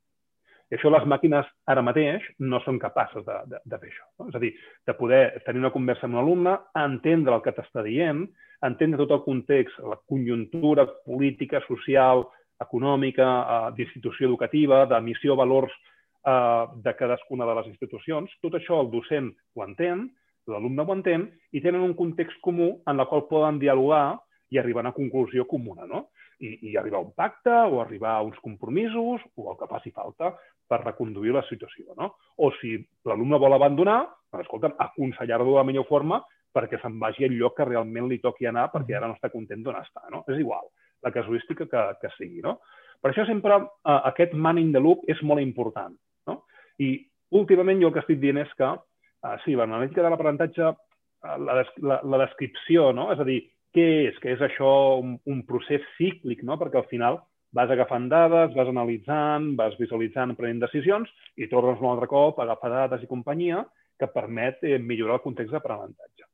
I 0.71 0.77
això 0.77 0.89
les 0.93 1.03
màquines 1.03 1.47
ara 1.67 1.83
mateix 1.83 2.23
no 2.39 2.61
són 2.63 2.77
capaces 2.79 3.25
de, 3.25 3.37
de, 3.51 3.59
de 3.67 3.79
fer 3.81 3.89
això. 3.89 4.05
No? 4.19 4.29
És 4.31 4.37
a 4.37 4.41
dir, 4.43 4.51
de 4.87 4.95
poder 4.95 5.23
tenir 5.45 5.59
una 5.59 5.73
conversa 5.73 6.07
amb 6.07 6.15
un 6.15 6.21
alumne, 6.23 6.53
entendre 6.79 7.35
el 7.35 7.43
que 7.43 7.51
t'està 7.57 7.83
dient, 7.83 8.23
entendre 8.63 9.03
tot 9.03 9.17
el 9.17 9.25
context, 9.25 9.81
la 9.83 9.99
conjuntura 10.07 10.85
política, 11.03 11.59
social, 11.67 12.23
econòmica, 12.61 13.27
eh, 13.27 13.71
d'institució 13.75 14.29
educativa, 14.29 14.85
de 14.87 15.01
missió, 15.03 15.35
valors 15.35 15.73
eh, 15.73 16.65
de 16.87 16.95
cadascuna 16.95 17.45
de 17.49 17.57
les 17.59 17.71
institucions. 17.73 18.31
Tot 18.41 18.55
això 18.55 18.79
el 18.79 18.91
docent 18.93 19.31
ho 19.55 19.65
entén, 19.67 20.07
l'alumne 20.47 20.87
ho 20.87 20.95
entén, 20.95 21.27
i 21.51 21.61
tenen 21.61 21.83
un 21.83 21.97
context 21.99 22.39
comú 22.41 22.77
en 22.87 22.99
el 22.99 23.09
qual 23.11 23.27
poden 23.29 23.59
dialogar 23.59 24.21
i 24.51 24.59
arribar 24.59 24.85
a 24.85 24.89
una 24.89 24.95
conclusió 24.95 25.47
comuna. 25.47 25.87
No? 25.87 26.07
I, 26.41 26.71
i 26.71 26.77
arribar 26.77 26.99
a 26.99 27.05
un 27.05 27.13
pacte 27.17 27.53
o 27.53 27.81
arribar 27.81 28.15
a 28.17 28.25
uns 28.25 28.39
compromisos 28.41 29.21
o 29.35 29.51
el 29.51 29.57
que 29.59 29.69
faci 29.69 29.93
falta 29.93 30.33
per 30.67 30.81
reconduir 30.83 31.35
la 31.35 31.45
situació. 31.47 31.95
No? 31.97 32.15
O 32.41 32.51
si 32.59 32.77
l'alumne 33.07 33.39
vol 33.41 33.55
abandonar, 33.57 34.01
doncs, 34.31 34.45
escolta'm, 34.45 34.77
aconsellar-lo 34.79 35.53
de 35.53 35.59
la 35.59 35.67
millor 35.67 35.87
forma 35.89 36.21
perquè 36.51 36.81
se'n 36.81 36.97
vagi 36.99 37.27
al 37.27 37.35
lloc 37.39 37.55
que 37.57 37.67
realment 37.67 38.09
li 38.09 38.19
toqui 38.23 38.47
anar 38.49 38.67
perquè 38.73 38.97
ara 38.97 39.07
no 39.07 39.15
està 39.15 39.31
content 39.31 39.63
d'on 39.63 39.79
està. 39.79 40.03
No? 40.11 40.23
És 40.27 40.39
igual, 40.41 40.67
la 41.05 41.13
casuística 41.15 41.67
que, 41.69 41.83
que 42.01 42.13
sigui. 42.17 42.41
No? 42.43 42.57
Per 43.01 43.11
això 43.11 43.25
sempre 43.27 43.57
eh, 43.61 43.99
aquest 44.11 44.33
man 44.33 44.59
in 44.61 44.73
the 44.75 44.81
loop 44.81 45.05
és 45.11 45.21
molt 45.27 45.43
important. 45.43 45.95
No? 46.27 46.41
I 46.83 46.93
últimament 47.37 47.81
jo 47.81 47.91
el 47.91 47.95
que 47.95 48.03
estic 48.03 48.21
dient 48.23 48.41
és 48.43 48.51
que 48.59 48.69
eh, 48.71 49.37
sí, 49.45 49.55
l'analítica 49.55 50.03
de 50.03 50.11
l'aprenentatge, 50.11 50.71
eh, 50.71 51.37
la, 51.47 51.61
la, 51.87 52.01
la 52.03 52.21
descripció, 52.25 52.91
no? 52.95 53.11
és 53.15 53.19
a 53.19 53.27
dir, 53.27 53.41
què 53.75 53.87
és? 54.07 54.17
Què 54.23 54.35
és 54.35 54.41
això 54.45 54.71
un, 55.01 55.17
un 55.31 55.43
procés 55.47 55.83
cíclic, 55.97 56.43
no? 56.47 56.57
Perquè 56.59 56.81
al 56.81 56.89
final 56.91 57.21
vas 57.55 57.71
agafant 57.71 58.07
dades, 58.11 58.55
vas 58.55 58.71
analitzant, 58.71 59.51
vas 59.59 59.75
visualitzant, 59.79 60.35
prenent 60.37 60.63
decisions 60.63 61.11
i 61.35 61.49
tornes 61.51 61.79
un 61.83 61.91
altre 61.91 62.07
cop 62.11 62.39
a 62.39 62.45
agafar 62.47 62.71
dades 62.73 63.03
i 63.03 63.09
companyia 63.11 63.65
que 63.99 64.09
permet 64.11 64.63
eh, 64.63 64.77
millorar 64.79 65.19
el 65.19 65.25
context 65.25 65.53
d'aprenentatge. 65.55 66.27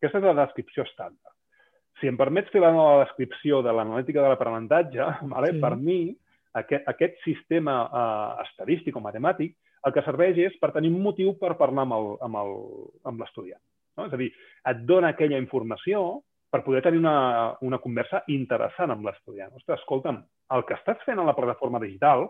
Aquesta 0.00 0.20
és 0.20 0.28
la 0.28 0.36
descripció 0.40 0.84
estàndard. 0.88 1.36
Si 2.00 2.08
em 2.10 2.16
permets 2.18 2.50
fer 2.52 2.60
la 2.64 2.72
nova 2.74 3.04
descripció 3.04 3.60
de 3.62 3.72
l'analítica 3.72 4.24
de 4.24 4.32
l'aprenentatge, 4.32 5.10
vale? 5.34 5.52
sí. 5.54 5.60
per 5.62 5.74
mi 5.76 6.00
aquest, 6.60 6.88
aquest 6.90 7.20
sistema 7.26 7.78
eh, 7.84 8.42
estadístic 8.48 8.96
o 8.96 9.04
matemàtic 9.04 9.56
el 9.84 9.92
que 9.92 10.04
serveix 10.06 10.38
és 10.40 10.54
per 10.60 10.72
tenir 10.72 10.90
un 10.92 11.02
motiu 11.04 11.34
per 11.40 11.58
parlar 11.60 11.84
amb 11.84 13.20
l'estudiant. 13.20 13.60
No? 13.98 14.06
És 14.08 14.14
a 14.16 14.20
dir, 14.20 14.30
et 14.70 14.78
dona 14.88 15.12
aquella 15.12 15.38
informació 15.38 16.22
per 16.54 16.62
poder 16.62 16.84
tenir 16.86 17.00
una, 17.00 17.56
una 17.66 17.80
conversa 17.82 18.20
interessant 18.30 18.92
amb 18.94 19.08
l'estudiant. 19.08 19.50
Ostres, 19.58 19.80
escolta'm, 19.80 20.20
el 20.54 20.62
que 20.68 20.76
estàs 20.78 21.00
fent 21.02 21.18
a 21.18 21.24
la 21.26 21.34
plataforma 21.34 21.80
digital 21.82 22.28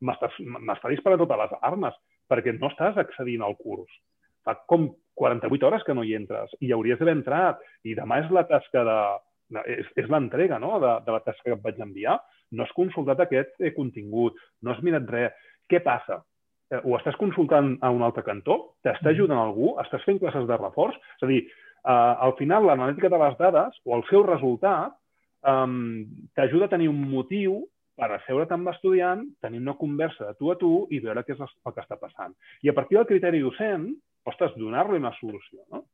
m'està 0.00 0.88
disparant 0.88 1.20
totes 1.20 1.42
les 1.42 1.52
armes 1.60 1.98
perquè 2.30 2.54
no 2.56 2.70
estàs 2.70 2.96
accedint 3.02 3.44
al 3.44 3.58
curs. 3.60 3.90
Fa 4.48 4.54
com 4.70 4.88
48 5.20 5.68
hores 5.68 5.84
que 5.84 5.96
no 5.96 6.04
hi 6.06 6.14
entres 6.16 6.54
i 6.64 6.72
hauries 6.72 6.96
d'haver 6.96 7.18
entrat 7.18 7.60
i 7.84 7.92
demà 7.98 8.22
és 8.22 8.32
la 8.32 8.46
tasca 8.48 8.84
de... 8.88 8.96
és, 9.74 9.92
és 10.00 10.08
l'entrega 10.08 10.60
no? 10.62 10.78
de, 10.80 10.94
de 11.04 11.18
la 11.18 11.20
tasca 11.28 11.50
que 11.50 11.58
et 11.58 11.68
vaig 11.68 11.84
enviar. 11.84 12.16
No 12.56 12.64
has 12.64 12.72
consultat 12.78 13.20
aquest 13.26 13.60
eh, 13.60 13.74
contingut, 13.76 14.40
no 14.62 14.72
has 14.72 14.80
mirat 14.86 15.12
res. 15.12 15.36
Què 15.68 15.82
passa? 15.84 16.22
Eh, 16.72 16.80
ho 16.80 16.96
estàs 16.96 17.20
consultant 17.20 17.74
a 17.84 17.92
un 17.92 18.08
altre 18.08 18.24
cantó? 18.24 18.58
T'està 18.80 19.10
mm. 19.10 19.14
ajudant 19.14 19.44
algú? 19.44 19.74
Estàs 19.84 20.08
fent 20.08 20.22
classes 20.22 20.48
de 20.48 20.60
reforç? 20.64 20.96
És 21.18 21.28
a 21.28 21.30
dir, 21.30 21.42
eh, 21.86 22.14
al 22.26 22.34
final 22.40 22.66
l'analítica 22.66 23.10
de 23.12 23.20
les 23.22 23.38
dades 23.38 23.80
o 23.84 23.96
el 23.96 24.04
seu 24.10 24.26
resultat 24.26 24.94
eh, 25.46 25.72
t'ajuda 26.34 26.68
a 26.68 26.74
tenir 26.74 26.90
un 26.92 27.00
motiu 27.10 27.62
per 27.96 28.10
asseure't 28.12 28.52
amb 28.52 28.68
l'estudiant, 28.68 29.22
tenir 29.40 29.62
una 29.62 29.76
conversa 29.80 30.28
de 30.28 30.34
tu 30.36 30.50
a 30.52 30.58
tu 30.60 30.72
i 30.92 31.00
veure 31.00 31.22
què 31.24 31.32
és 31.32 31.40
el 31.40 31.72
que 31.72 31.80
està 31.80 31.96
passant. 31.96 32.34
I 32.60 32.68
a 32.68 32.76
partir 32.76 32.98
del 32.98 33.08
criteri 33.08 33.40
docent, 33.40 33.88
ostres, 34.28 34.52
donar-li 34.60 35.00
una 35.00 35.14
solució, 35.16 35.62
no? 35.72 35.86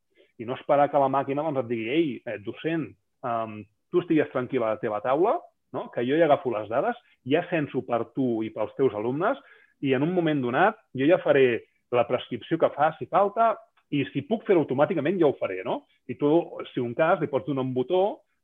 I 0.43 0.49
no 0.49 0.57
esperar 0.57 0.89
que 0.91 0.99
la 0.99 1.13
màquina 1.13 1.45
doncs, 1.47 1.63
et 1.63 1.69
digui, 1.71 1.89
ei, 1.93 2.09
eh, 2.27 2.41
docent, 2.43 2.89
um, 3.23 3.61
tu 3.93 4.03
estigues 4.03 4.31
tranquil 4.33 4.65
a 4.65 4.73
la 4.75 4.81
teva 4.83 4.99
taula, 5.05 5.37
no? 5.73 5.89
que 5.95 6.05
jo 6.07 6.17
ja 6.19 6.27
agafo 6.27 6.51
les 6.51 6.69
dades, 6.71 6.97
ja 7.29 7.45
censo 7.51 7.85
per 7.87 8.05
tu 8.17 8.43
i 8.43 8.51
pels 8.51 8.73
teus 8.79 8.95
alumnes 8.99 9.39
i 9.83 9.95
en 9.97 10.05
un 10.05 10.13
moment 10.15 10.41
donat 10.43 10.79
jo 10.97 11.07
ja 11.09 11.21
faré 11.23 11.63
la 11.93 12.07
prescripció 12.09 12.59
que 12.59 12.73
faci 12.75 13.09
falta 13.11 13.53
i 13.93 14.03
si 14.09 14.25
puc 14.29 14.47
fer-ho 14.49 14.65
automàticament 14.65 15.19
ja 15.21 15.29
ho 15.29 15.37
faré, 15.39 15.61
no? 15.67 15.83
I 16.09 16.17
tu, 16.21 16.31
si 16.73 16.81
un 16.81 16.95
cas, 16.97 17.21
li 17.21 17.29
pots 17.33 17.49
donar 17.49 17.65
un 17.67 17.75
botó 17.77 18.03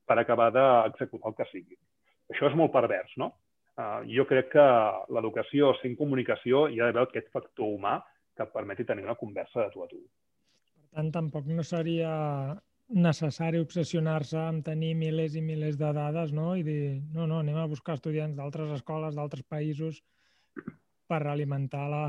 per 0.09 0.19
acabar 0.21 0.51
d'executar 0.53 1.33
el 1.33 1.37
que 1.39 1.47
sigui. 1.53 1.77
Això 2.33 2.51
és 2.51 2.57
molt 2.59 2.73
pervers, 2.75 3.15
no? 3.21 3.33
Uh, 3.79 4.03
jo 4.11 4.25
crec 4.29 4.51
que 4.53 4.69
l'educació 5.15 5.73
sent 5.79 5.95
comunicació 5.97 6.67
hi 6.69 6.81
ha 6.81 6.89
d'haver 6.89 7.07
aquest 7.07 7.29
factor 7.33 7.71
humà 7.77 8.01
que 8.37 8.47
permeti 8.53 8.85
tenir 8.87 9.05
una 9.07 9.19
conversa 9.19 9.65
de 9.65 9.71
tu 9.75 9.85
a 9.85 9.89
tu. 9.91 10.01
Per 10.79 10.89
tant, 10.99 11.13
tampoc 11.15 11.47
no 11.47 11.65
seria 11.67 12.11
necessari 12.89 13.61
obsessionar-se 13.63 14.39
amb 14.41 14.65
tenir 14.67 14.95
milers 14.97 15.37
i 15.37 15.43
milers 15.45 15.77
de 15.81 15.93
dades 15.95 16.33
no? 16.33 16.55
i 16.57 16.65
dir, 16.65 17.01
no, 17.15 17.27
no, 17.29 17.41
anem 17.45 17.59
a 17.61 17.69
buscar 17.71 17.99
estudiants 17.99 18.37
d'altres 18.37 18.73
escoles, 18.79 19.17
d'altres 19.17 19.45
països 19.45 20.01
per 21.09 21.23
alimentar 21.27 21.87
la, 21.91 22.03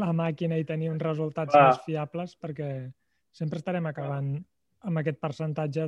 la 0.00 0.12
màquina 0.16 0.58
i 0.58 0.66
tenir 0.68 0.92
uns 0.92 1.04
resultats 1.04 1.54
ah. 1.54 1.68
més 1.68 1.82
fiables, 1.86 2.36
perquè 2.40 2.70
sempre 3.36 3.60
estarem 3.60 3.86
acabant 3.90 4.36
amb 4.88 5.00
aquest 5.00 5.18
percentatge 5.20 5.86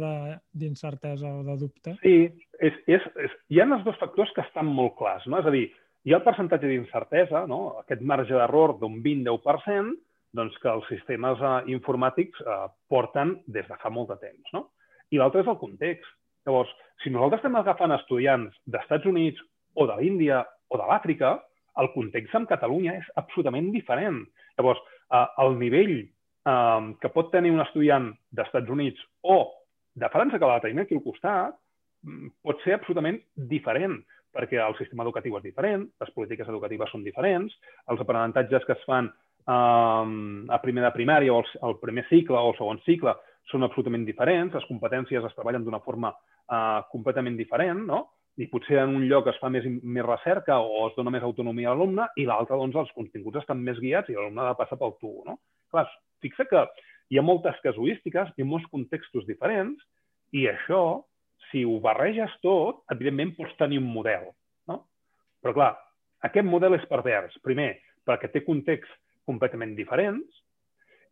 d'incertesa 0.61 1.31
o 1.41 1.45
de 1.47 1.57
dubte. 1.61 1.95
Sí, 2.03 2.15
és, 2.59 2.79
és, 2.91 3.05
és, 3.25 3.37
hi 3.51 3.61
ha 3.61 3.69
els 3.69 3.85
dos 3.87 3.99
factors 4.01 4.33
que 4.35 4.43
estan 4.43 4.67
molt 4.67 4.97
clars. 4.99 5.27
No? 5.31 5.39
És 5.41 5.47
a 5.47 5.55
dir, 5.55 5.69
hi 6.05 6.15
ha 6.15 6.19
el 6.19 6.27
percentatge 6.27 6.69
d'incertesa, 6.71 7.45
no? 7.51 7.61
aquest 7.83 8.03
marge 8.03 8.35
d'error 8.35 8.79
d'un 8.81 8.99
20-10%, 9.05 9.95
doncs 10.37 10.57
que 10.63 10.71
els 10.71 10.87
sistemes 10.91 11.43
eh, 11.43 11.57
informàtics 11.75 12.43
eh, 12.43 12.67
porten 12.91 13.37
des 13.51 13.67
de 13.69 13.79
fa 13.83 13.91
molt 13.95 14.13
de 14.13 14.19
temps. 14.23 14.55
No? 14.57 14.69
I 15.11 15.19
l'altre 15.19 15.45
és 15.45 15.51
el 15.51 15.59
context. 15.61 16.07
Llavors, 16.47 16.71
si 17.03 17.13
nosaltres 17.13 17.43
estem 17.43 17.59
agafant 17.59 17.95
estudiants 17.95 18.55
d'Estats 18.67 19.07
Units 19.11 19.43
o 19.77 19.87
de 19.91 19.97
l'Índia 19.99 20.45
o 20.71 20.79
de 20.79 20.87
l'Àfrica, 20.87 21.35
el 21.81 21.91
context 21.95 22.35
en 22.37 22.47
Catalunya 22.51 22.97
és 23.01 23.09
absolutament 23.21 23.71
diferent. 23.75 24.23
Llavors, 24.59 24.81
eh, 25.13 25.27
el 25.45 25.59
nivell 25.59 25.97
eh, 26.01 26.95
que 27.01 27.13
pot 27.15 27.33
tenir 27.33 27.53
un 27.55 27.65
estudiant 27.65 28.11
d'Estats 28.31 28.71
Units 28.71 29.03
o 29.23 29.41
de 29.95 30.09
França, 30.13 30.39
que 30.39 30.49
la 30.49 30.61
tenim 30.63 30.83
aquí 30.83 30.97
al 30.97 31.05
costat, 31.05 31.57
mm, 32.05 32.29
pot 32.43 32.63
ser 32.65 32.77
absolutament 32.77 33.21
diferent, 33.35 33.99
perquè 34.33 34.61
el 34.63 34.77
sistema 34.79 35.03
educatiu 35.03 35.37
és 35.39 35.43
diferent, 35.43 35.89
les 36.01 36.13
polítiques 36.15 36.49
educatives 36.49 36.91
són 36.91 37.03
diferents, 37.05 37.53
els 37.91 38.01
aprenentatges 38.01 38.65
que 38.65 38.77
es 38.79 38.87
fan 38.87 39.11
eh, 39.11 40.55
a 40.55 40.61
primer 40.63 40.87
de 40.87 40.95
primària 40.95 41.35
o 41.35 41.43
al 41.67 41.79
primer 41.83 42.07
cicle 42.09 42.39
o 42.39 42.53
al 42.53 42.57
segon 42.59 42.81
cicle 42.87 43.17
són 43.51 43.67
absolutament 43.67 44.05
diferents, 44.07 44.55
les 44.55 44.69
competències 44.69 45.25
es 45.27 45.35
treballen 45.35 45.65
d'una 45.65 45.83
forma 45.83 46.13
eh, 46.15 46.81
completament 46.93 47.37
diferent, 47.37 47.83
no? 47.87 48.07
I 48.41 48.47
potser 48.49 48.79
en 48.81 48.95
un 48.97 49.05
lloc 49.09 49.29
es 49.29 49.39
fa 49.41 49.51
més, 49.53 49.67
més 49.67 50.07
recerca 50.07 50.57
o 50.65 50.87
es 50.87 50.95
dona 50.97 51.13
més 51.13 51.25
autonomia 51.27 51.69
a 51.69 51.75
l'alumne 51.75 52.07
i 52.17 52.25
l'altre, 52.29 52.57
doncs, 52.57 52.79
els 52.81 52.93
continguts 52.97 53.43
estan 53.43 53.61
més 53.65 53.81
guiats 53.83 54.09
i 54.09 54.17
l'alumne 54.17 54.47
ha 54.47 54.55
de 54.55 54.61
passar 54.61 54.79
pel 54.81 54.95
tu, 55.03 55.13
no? 55.27 55.37
Clar, 55.73 55.85
fixa 56.25 56.47
que 56.49 56.65
hi 57.11 57.21
ha 57.21 57.27
moltes 57.27 57.59
casuístiques 57.65 58.33
i 58.41 58.47
molts 58.47 58.69
contextos 58.73 59.27
diferents 59.29 59.83
i 60.37 60.47
això, 60.49 61.03
si 61.51 61.67
ho 61.67 61.77
barreges 61.85 62.33
tot, 62.45 62.81
evidentment 62.95 63.35
pots 63.37 63.57
tenir 63.61 63.81
un 63.83 63.91
model, 63.93 64.31
no? 64.71 64.85
Però, 65.45 65.55
clar, 65.57 65.73
aquest 66.25 66.49
model 66.49 66.79
és 66.79 66.89
pervers. 66.89 67.37
Primer, 67.45 67.75
perquè 68.09 68.31
té 68.33 68.45
contexts 68.47 68.93
completament 69.29 69.75
diferents 69.77 70.41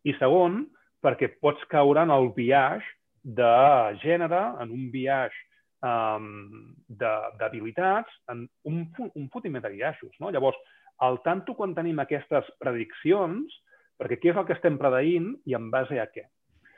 i, 0.06 0.14
segon, 0.16 0.62
perquè 1.04 1.34
pots 1.42 1.60
caure 1.68 2.06
en 2.06 2.14
el 2.14 2.32
viatge 2.38 2.96
de 3.28 3.52
gènere, 4.00 4.40
en 4.62 4.72
un 4.72 4.88
viatge 4.94 5.47
um, 5.84 6.74
d'habilitats 6.88 8.12
en 8.32 8.46
un, 8.68 8.84
un 9.14 9.28
fotiment 9.32 9.64
de 9.64 9.72
guiaixos. 9.74 10.14
No? 10.20 10.32
Llavors, 10.34 10.58
al 11.04 11.20
tanto 11.24 11.54
quan 11.58 11.74
tenim 11.76 12.00
aquestes 12.02 12.48
prediccions, 12.62 13.54
perquè 13.98 14.18
què 14.18 14.32
és 14.32 14.38
el 14.38 14.46
que 14.46 14.56
estem 14.56 14.78
predeint 14.80 15.32
i 15.46 15.56
en 15.58 15.70
base 15.74 15.98
a 15.98 16.08
què. 16.10 16.26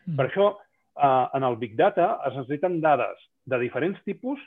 Mm. 0.06 0.16
Per 0.18 0.26
això, 0.26 0.50
uh, 0.56 1.26
en 1.36 1.46
el 1.46 1.58
Big 1.60 1.76
Data 1.78 2.14
es 2.28 2.36
necessiten 2.36 2.80
dades 2.84 3.20
de 3.48 3.60
diferents 3.62 4.00
tipus 4.06 4.40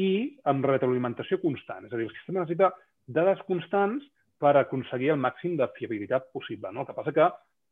i 0.00 0.38
amb 0.50 0.64
retroalimentació 0.66 1.40
constant. 1.42 1.86
És 1.86 1.92
a 1.92 1.98
dir, 1.98 2.08
el 2.08 2.16
sistema 2.16 2.42
necessita 2.42 2.72
dades 3.10 3.42
constants 3.48 4.06
per 4.40 4.54
aconseguir 4.56 5.12
el 5.12 5.20
màxim 5.20 5.56
de 5.58 5.68
fiabilitat 5.76 6.30
possible. 6.32 6.70
No? 6.72 6.82
El 6.82 6.88
que 6.88 6.96
passa 6.96 7.14
que 7.14 7.26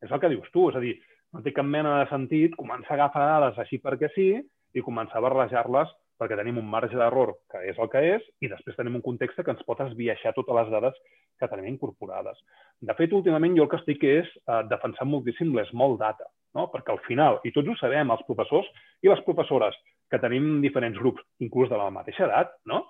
és 0.04 0.10
el 0.12 0.20
que 0.20 0.30
dius 0.30 0.50
tu, 0.54 0.68
és 0.70 0.76
a 0.78 0.82
dir, 0.82 0.98
no 1.34 1.42
té 1.44 1.52
cap 1.56 1.66
mena 1.66 1.98
de 2.00 2.10
sentit 2.10 2.54
començar 2.56 2.94
a 2.94 2.98
agafar 2.98 3.24
dades 3.28 3.58
així 3.62 3.80
perquè 3.82 4.10
sí 4.14 4.28
i 4.38 4.84
començar 4.84 5.18
a 5.18 5.24
barrejar-les 5.24 5.90
perquè 6.18 6.36
tenim 6.38 6.58
un 6.58 6.66
marge 6.70 6.96
d'error 6.98 7.36
que 7.50 7.62
és 7.70 7.78
el 7.78 7.90
que 7.92 8.02
és 8.16 8.24
i 8.42 8.50
després 8.50 8.76
tenim 8.76 8.98
un 8.98 9.04
context 9.04 9.38
que 9.38 9.54
ens 9.54 9.64
pot 9.66 9.80
esbiaixar 9.84 10.34
totes 10.36 10.56
les 10.58 10.72
dades 10.74 10.98
que 11.38 11.48
tenim 11.50 11.68
incorporades. 11.70 12.38
De 12.82 12.94
fet, 12.98 13.14
últimament 13.14 13.54
jo 13.56 13.66
el 13.66 13.70
que 13.70 13.78
estic 13.78 14.02
és 14.04 14.26
eh, 14.26 14.62
defensant 14.70 15.10
moltíssim 15.10 15.54
l'small 15.54 15.96
data, 16.00 16.26
no? 16.58 16.66
perquè 16.72 16.94
al 16.94 17.02
final, 17.06 17.38
i 17.46 17.54
tots 17.54 17.70
ho 17.70 17.78
sabem, 17.78 18.10
els 18.10 18.26
professors 18.26 18.66
i 19.02 19.10
les 19.10 19.22
professores 19.26 19.78
que 20.10 20.20
tenim 20.22 20.58
diferents 20.64 20.98
grups, 20.98 21.22
inclús 21.44 21.70
de 21.70 21.78
la 21.78 21.90
mateixa 21.92 22.26
edat, 22.26 22.54
no? 22.66 22.86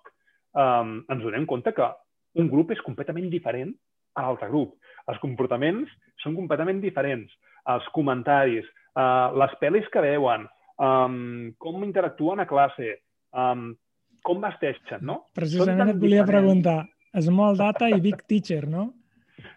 Um, 0.58 1.00
ens 1.10 1.22
donem 1.22 1.46
compte 1.50 1.74
que 1.76 1.86
un 2.40 2.48
grup 2.50 2.70
és 2.72 2.82
completament 2.86 3.26
diferent 3.30 3.72
a 4.16 4.24
l'altre 4.24 4.48
grup. 4.50 4.76
Els 5.10 5.18
comportaments 5.22 5.90
són 6.22 6.36
completament 6.38 6.80
diferents. 6.82 7.32
Els 7.68 7.88
comentaris, 7.94 8.66
uh, 8.94 9.34
les 9.38 9.54
pel·lis 9.60 9.90
que 9.92 10.04
veuen, 10.04 10.46
um, 10.78 11.50
com 11.58 11.84
interactuen 11.84 12.40
a 12.40 12.48
classe, 12.48 12.96
um, 13.32 13.70
com 14.24 14.40
vesteixen, 14.42 15.02
no? 15.04 15.22
Precisament 15.36 15.94
et 15.94 16.00
volia 16.00 16.24
diferents. 16.24 16.32
preguntar, 16.32 16.78
Small 17.24 17.56
Data 17.58 17.88
i 17.90 18.00
Big 18.04 18.24
Teacher, 18.28 18.66
no? 18.68 18.90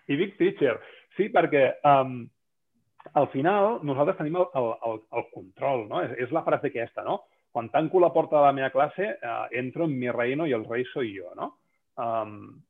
I 0.08 0.18
Big 0.20 0.38
Teacher, 0.40 0.78
sí, 1.18 1.28
perquè 1.34 1.68
um, 1.88 2.24
al 3.18 3.28
final 3.34 3.80
nosaltres 3.88 4.18
tenim 4.20 4.38
el, 4.40 4.48
el, 4.56 4.72
el, 4.88 5.00
el 5.20 5.30
control, 5.34 5.86
no? 5.90 6.02
És, 6.06 6.16
és 6.28 6.34
la 6.36 6.44
frase 6.48 6.72
aquesta, 6.72 7.06
no? 7.08 7.22
Quan 7.52 7.68
tanco 7.74 8.00
la 8.00 8.14
porta 8.16 8.38
de 8.38 8.46
la 8.48 8.56
meva 8.56 8.72
classe, 8.72 9.10
eh, 9.18 9.46
entro 9.60 9.86
en 9.86 9.98
mi 10.00 10.12
reino 10.12 10.48
i 10.48 10.54
el 10.56 10.64
rei 10.70 10.86
soy 10.94 11.12
jo, 11.18 11.34
no? 11.36 11.50
Um, 12.00 12.62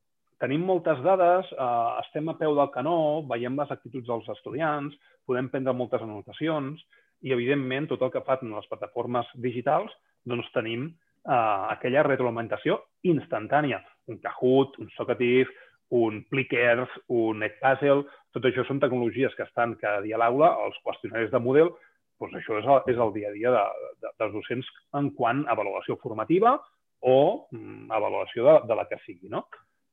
tenim 0.42 0.64
moltes 0.66 0.98
dades, 1.04 1.52
eh, 1.54 1.90
estem 2.02 2.32
a 2.32 2.36
peu 2.40 2.56
del 2.58 2.72
canó, 2.74 2.96
veiem 3.30 3.58
les 3.60 3.70
actituds 3.70 4.08
dels 4.08 4.26
estudiants, 4.34 4.96
podem 5.28 5.52
prendre 5.52 5.76
moltes 5.76 6.02
anotacions 6.02 6.82
i, 7.22 7.30
evidentment, 7.30 7.86
tot 7.92 8.02
el 8.02 8.10
que 8.10 8.24
fan 8.26 8.50
les 8.50 8.66
plataformes 8.70 9.28
digitals, 9.44 9.94
doncs 10.28 10.48
tenim 10.54 10.88
eh, 10.88 11.62
aquella 11.74 12.04
retroalimentació 12.06 12.80
instantània. 13.08 13.82
Un 14.10 14.18
Kahoot, 14.22 14.78
un 14.82 14.90
Socrative, 14.96 15.50
un 15.92 16.22
Plickers, 16.30 16.90
un 17.12 17.44
Edpuzzle, 17.44 18.06
tot 18.32 18.46
això 18.48 18.64
són 18.64 18.80
tecnologies 18.80 19.34
que 19.36 19.44
estan 19.44 19.76
cada 19.80 20.00
dia 20.04 20.16
a 20.16 20.22
l'aula, 20.22 20.54
els 20.64 20.78
qüestionaris 20.86 21.32
de 21.32 21.40
model, 21.42 21.72
doncs 22.22 22.38
això 22.38 22.58
és 22.60 22.68
el, 22.68 22.80
és 22.94 23.00
el 23.04 23.12
dia 23.16 23.28
a 23.28 23.34
dia 23.34 23.52
de, 23.52 23.64
de, 24.00 24.12
dels 24.22 24.32
docents 24.36 24.68
en 24.98 25.10
quant 25.18 25.42
a 25.44 25.52
avaluació 25.56 25.98
formativa 26.02 26.54
o 27.02 27.16
mm, 27.50 27.90
avaluació 27.92 28.46
de, 28.46 28.56
de 28.70 28.78
la 28.78 28.86
que 28.88 29.00
sigui. 29.04 29.28
No? 29.32 29.44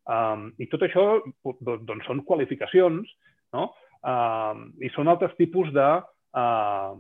Um, 0.10 0.50
I 0.62 0.70
tot 0.72 0.86
això 0.86 1.06
doncs, 1.44 2.06
són 2.08 2.24
qualificacions 2.26 3.10
no? 3.58 3.70
um, 4.06 4.70
i 4.82 4.92
són 4.94 5.12
altres 5.12 5.36
tipus 5.42 5.74
de, 5.76 5.90
uh, 6.38 6.96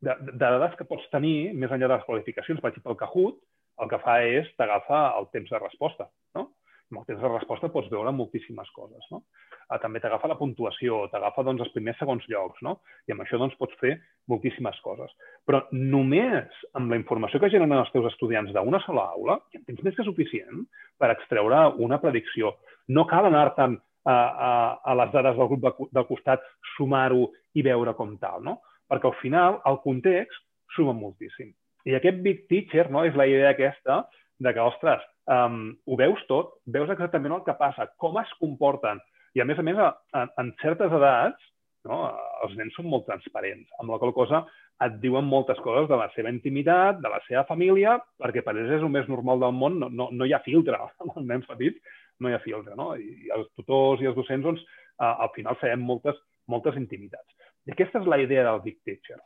de, 0.00 0.16
de 0.30 0.36
dades 0.40 0.76
que 0.78 0.88
pots 0.88 1.06
tenir 1.12 1.52
més 1.54 1.70
enllà 1.70 1.88
de 1.88 1.96
les 1.98 2.06
qualificacions. 2.08 2.60
Per 2.60 2.72
exemple, 2.72 2.94
el 2.94 3.00
Kahoot 3.00 3.40
el 3.80 3.88
que 3.88 4.00
fa 4.02 4.20
és 4.28 4.48
t'agafa 4.58 5.04
el 5.18 5.30
temps 5.34 5.52
de 5.52 5.60
resposta. 5.62 6.08
No? 6.36 6.50
amb 6.90 7.00
el 7.00 7.06
temps 7.06 7.22
de 7.22 7.30
resposta 7.30 7.70
pots 7.70 7.90
veure 7.90 8.12
moltíssimes 8.14 8.70
coses. 8.74 9.04
No? 9.12 9.22
Ah, 9.70 9.78
també 9.82 10.00
t'agafa 10.02 10.28
la 10.30 10.36
puntuació, 10.38 11.04
t'agafa 11.12 11.44
doncs, 11.46 11.62
els 11.64 11.74
primers 11.74 11.98
segons 12.02 12.24
llocs, 12.30 12.62
no? 12.66 12.78
i 13.06 13.14
amb 13.14 13.22
això 13.24 13.38
doncs, 13.38 13.54
pots 13.60 13.76
fer 13.82 13.94
moltíssimes 14.30 14.80
coses. 14.84 15.12
Però 15.46 15.62
només 15.70 16.64
amb 16.78 16.90
la 16.90 16.98
informació 16.98 17.40
que 17.40 17.50
generen 17.52 17.78
els 17.78 17.92
teus 17.94 18.08
estudiants 18.10 18.50
d'una 18.54 18.82
sola 18.86 19.06
aula, 19.14 19.38
ja 19.54 19.60
en 19.60 19.68
tens 19.68 19.84
més 19.86 19.96
que 19.96 20.06
suficient 20.06 20.66
per 20.98 21.12
extreure 21.14 21.68
una 21.78 22.00
predicció. 22.02 22.56
No 22.90 23.06
cal 23.10 23.30
anar-te'n 23.30 23.78
a, 24.10 24.16
a, 24.16 24.50
a 24.82 24.98
les 25.02 25.14
dades 25.14 25.38
del 25.38 25.52
grup 25.52 25.62
de, 25.62 25.72
del 25.94 26.08
costat, 26.08 26.44
sumar-ho 26.74 27.28
i 27.54 27.62
veure 27.66 27.94
com 27.98 28.16
tal, 28.18 28.42
no? 28.42 28.58
Perquè 28.90 29.08
al 29.10 29.18
final 29.20 29.60
el 29.70 29.78
context 29.84 30.42
suma 30.76 30.94
moltíssim. 30.96 31.52
I 31.88 31.96
aquest 31.96 32.20
big 32.24 32.44
teacher 32.50 32.88
no, 32.92 33.04
és 33.08 33.16
la 33.16 33.28
idea 33.30 33.54
aquesta 33.54 34.02
de 34.40 34.52
que, 34.56 34.64
ostres, 34.64 35.04
um, 35.30 35.70
ho 35.86 35.96
veus 36.00 36.20
tot, 36.28 36.58
veus 36.66 36.90
exactament 36.92 37.36
el 37.36 37.44
que 37.46 37.56
passa, 37.58 37.88
com 38.00 38.18
es 38.20 38.32
comporten. 38.40 39.00
I, 39.36 39.42
a 39.42 39.46
més 39.48 39.60
a 39.60 39.64
més, 39.64 39.78
a, 39.78 39.92
a, 40.16 40.26
en 40.42 40.50
certes 40.62 40.92
edats, 40.96 41.50
no, 41.88 42.02
els 42.44 42.56
nens 42.58 42.74
són 42.76 42.88
molt 42.92 43.06
transparents, 43.08 43.68
amb 43.80 43.92
la 43.92 44.00
qual 44.00 44.12
cosa 44.16 44.42
et 44.84 44.96
diuen 45.00 45.26
moltes 45.28 45.58
coses 45.64 45.88
de 45.90 45.96
la 46.00 46.08
seva 46.14 46.32
intimitat, 46.32 47.00
de 47.04 47.08
la 47.12 47.20
seva 47.26 47.44
família, 47.48 47.98
perquè 48.20 48.42
per 48.44 48.54
ells 48.56 48.78
és 48.78 48.84
el 48.84 48.92
més 48.92 49.08
normal 49.12 49.42
del 49.42 49.52
món, 49.56 49.76
no, 49.80 49.90
no, 49.92 50.08
no 50.12 50.28
hi 50.28 50.32
ha 50.36 50.44
filtre. 50.44 50.78
Amb 51.04 51.16
els 51.16 51.28
nens 51.28 51.48
petits 51.48 51.98
no 52.20 52.30
hi 52.30 52.36
ha 52.36 52.44
filtre, 52.44 52.76
no? 52.76 52.94
I, 52.96 53.28
els 53.36 53.50
tutors 53.58 54.00
i 54.00 54.08
els 54.08 54.16
docents, 54.16 54.46
doncs, 54.46 54.64
uh, 55.00 55.12
al 55.12 55.32
final 55.36 55.58
sabem 55.60 55.84
moltes, 55.84 56.16
moltes 56.48 56.80
intimitats. 56.80 57.28
I 57.70 57.74
aquesta 57.76 58.02
és 58.02 58.08
la 58.10 58.18
idea 58.18 58.42
del 58.48 58.62
Big 58.64 58.80
Teacher, 58.82 59.20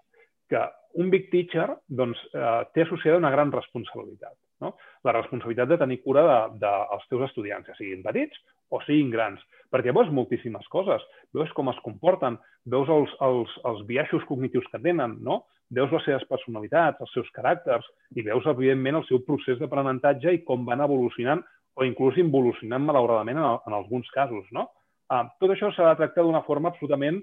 que 0.53 0.61
un 1.01 1.09
Big 1.11 1.31
Teacher 1.33 1.71
doncs, 1.89 2.21
eh, 2.37 2.59
té 2.77 2.85
associada 2.85 3.23
una 3.23 3.33
gran 3.33 3.53
responsabilitat 3.55 4.37
no? 4.61 4.75
la 5.05 5.15
responsabilitat 5.17 5.71
de 5.71 5.79
tenir 5.81 6.01
cura 6.03 6.25
dels 6.27 6.61
de, 6.61 6.69
de, 6.69 7.09
teus 7.11 7.25
estudiants, 7.29 7.67
ja 7.69 7.77
siguin 7.79 8.05
petits 8.05 8.39
o 8.75 8.81
siguin 8.85 9.11
grans, 9.13 9.43
perquè 9.73 9.93
veus 9.95 10.13
moltíssimes 10.15 10.67
coses, 10.73 11.03
veus 11.35 11.51
com 11.57 11.69
es 11.73 11.81
comporten, 11.87 12.39
veus 12.71 12.91
els, 12.91 13.13
els, 13.27 13.57
els 13.71 13.83
biaixos 13.89 14.25
cognitius 14.29 14.67
que 14.73 14.81
tenen, 14.85 15.19
no? 15.25 15.43
veus 15.75 15.93
les 15.95 16.07
seves 16.07 16.25
personalitats, 16.31 17.01
els 17.01 17.13
seus 17.17 17.29
caràcters, 17.35 17.87
i 18.15 18.23
veus, 18.27 18.47
evidentment, 18.51 19.01
el 19.01 19.07
seu 19.09 19.21
procés 19.27 19.59
d'aprenentatge 19.61 20.35
i 20.37 20.43
com 20.47 20.67
van 20.67 20.85
evolucionant 20.85 21.43
o 21.75 21.87
inclús 21.87 22.19
involucionant, 22.23 22.85
malauradament, 22.85 23.41
en, 23.41 23.61
en 23.67 23.77
alguns 23.77 24.11
casos. 24.15 24.47
No? 24.55 24.69
Uh, 25.11 25.25
tot 25.41 25.51
això 25.53 25.73
s'ha 25.75 25.89
de 25.91 25.99
tractar 26.03 26.25
d'una 26.27 26.45
forma 26.47 26.71
absolutament 26.71 27.19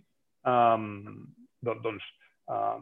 um, 0.48 1.26
doncs, 1.62 2.06
uh, 2.50 2.80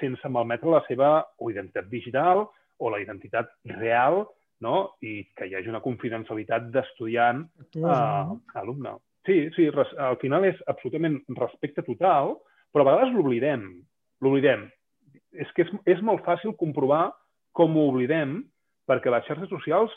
sense 0.00 0.30
malmetre 0.30 0.70
la 0.70 0.82
seva 0.88 1.10
o 1.38 1.50
identitat 1.50 1.88
digital 1.90 2.44
o 2.78 2.90
la 2.90 3.00
identitat 3.02 3.50
real 3.78 4.24
no? 4.64 4.76
i 5.02 5.22
que 5.36 5.48
hi 5.48 5.56
hagi 5.56 5.70
una 5.70 5.82
confidencialitat 5.84 6.70
d'estudiant 6.74 7.42
a, 7.82 7.96
a 7.96 8.60
alumne. 8.62 8.96
Sí, 9.24 9.48
sí, 9.56 9.68
res, 9.72 9.90
al 9.98 10.18
final 10.20 10.44
és 10.46 10.58
absolutament 10.70 11.18
respecte 11.38 11.84
total, 11.86 12.34
però 12.72 12.84
a 12.84 12.90
vegades 12.90 13.14
l'oblidem. 13.14 13.68
L'oblidem. 14.24 14.66
És 15.32 15.50
que 15.56 15.64
és, 15.64 15.72
és 15.96 16.02
molt 16.04 16.24
fàcil 16.26 16.54
comprovar 16.60 17.08
com 17.56 17.76
ho 17.76 17.88
oblidem 17.92 18.42
perquè 18.88 19.12
les 19.12 19.24
xarxes 19.28 19.50
socials 19.50 19.94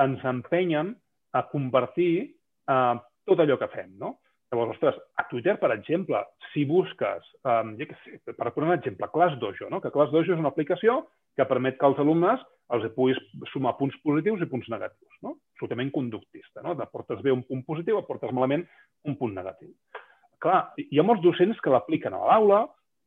ens 0.00 0.22
empenyen 0.24 0.94
a 1.36 1.44
compartir 1.50 2.12
eh, 2.24 2.96
tot 3.28 3.42
allò 3.42 3.58
que 3.60 3.68
fem, 3.74 3.92
no? 4.00 4.16
Llavors, 4.50 4.72
ostres, 4.74 4.96
a 5.14 5.26
Twitter, 5.30 5.54
per 5.60 5.70
exemple, 5.76 6.18
si 6.50 6.64
busques, 6.66 7.26
um, 7.46 7.76
ja 7.78 7.86
que 7.86 7.96
sé, 8.02 8.16
per 8.26 8.50
posar 8.50 8.66
un 8.66 8.74
exemple, 8.74 9.06
Class 9.12 9.36
Dojo, 9.38 9.68
no? 9.70 9.78
que 9.80 9.92
Class 9.94 10.10
Dojo 10.10 10.34
és 10.34 10.42
una 10.42 10.50
aplicació 10.50 11.04
que 11.38 11.46
permet 11.46 11.78
que 11.78 11.86
els 11.86 12.00
alumnes 12.02 12.42
els 12.74 12.88
puguis 12.96 13.18
sumar 13.52 13.76
punts 13.78 13.94
positius 14.02 14.42
i 14.42 14.48
punts 14.50 14.66
negatius. 14.72 15.14
No? 15.22 15.36
Absolutament 15.54 15.92
conductista. 15.94 16.64
No? 16.66 16.74
Aportes 16.82 17.22
bé 17.22 17.30
un 17.34 17.44
punt 17.46 17.62
positiu, 17.66 17.98
aportes 17.98 18.34
malament 18.34 18.66
un 19.06 19.16
punt 19.22 19.38
negatiu. 19.38 19.70
Clar, 20.42 20.60
hi 20.82 20.98
ha 20.98 21.06
molts 21.06 21.22
docents 21.22 21.58
que 21.62 21.70
l'apliquen 21.70 22.16
a 22.16 22.22
l'aula, 22.26 22.64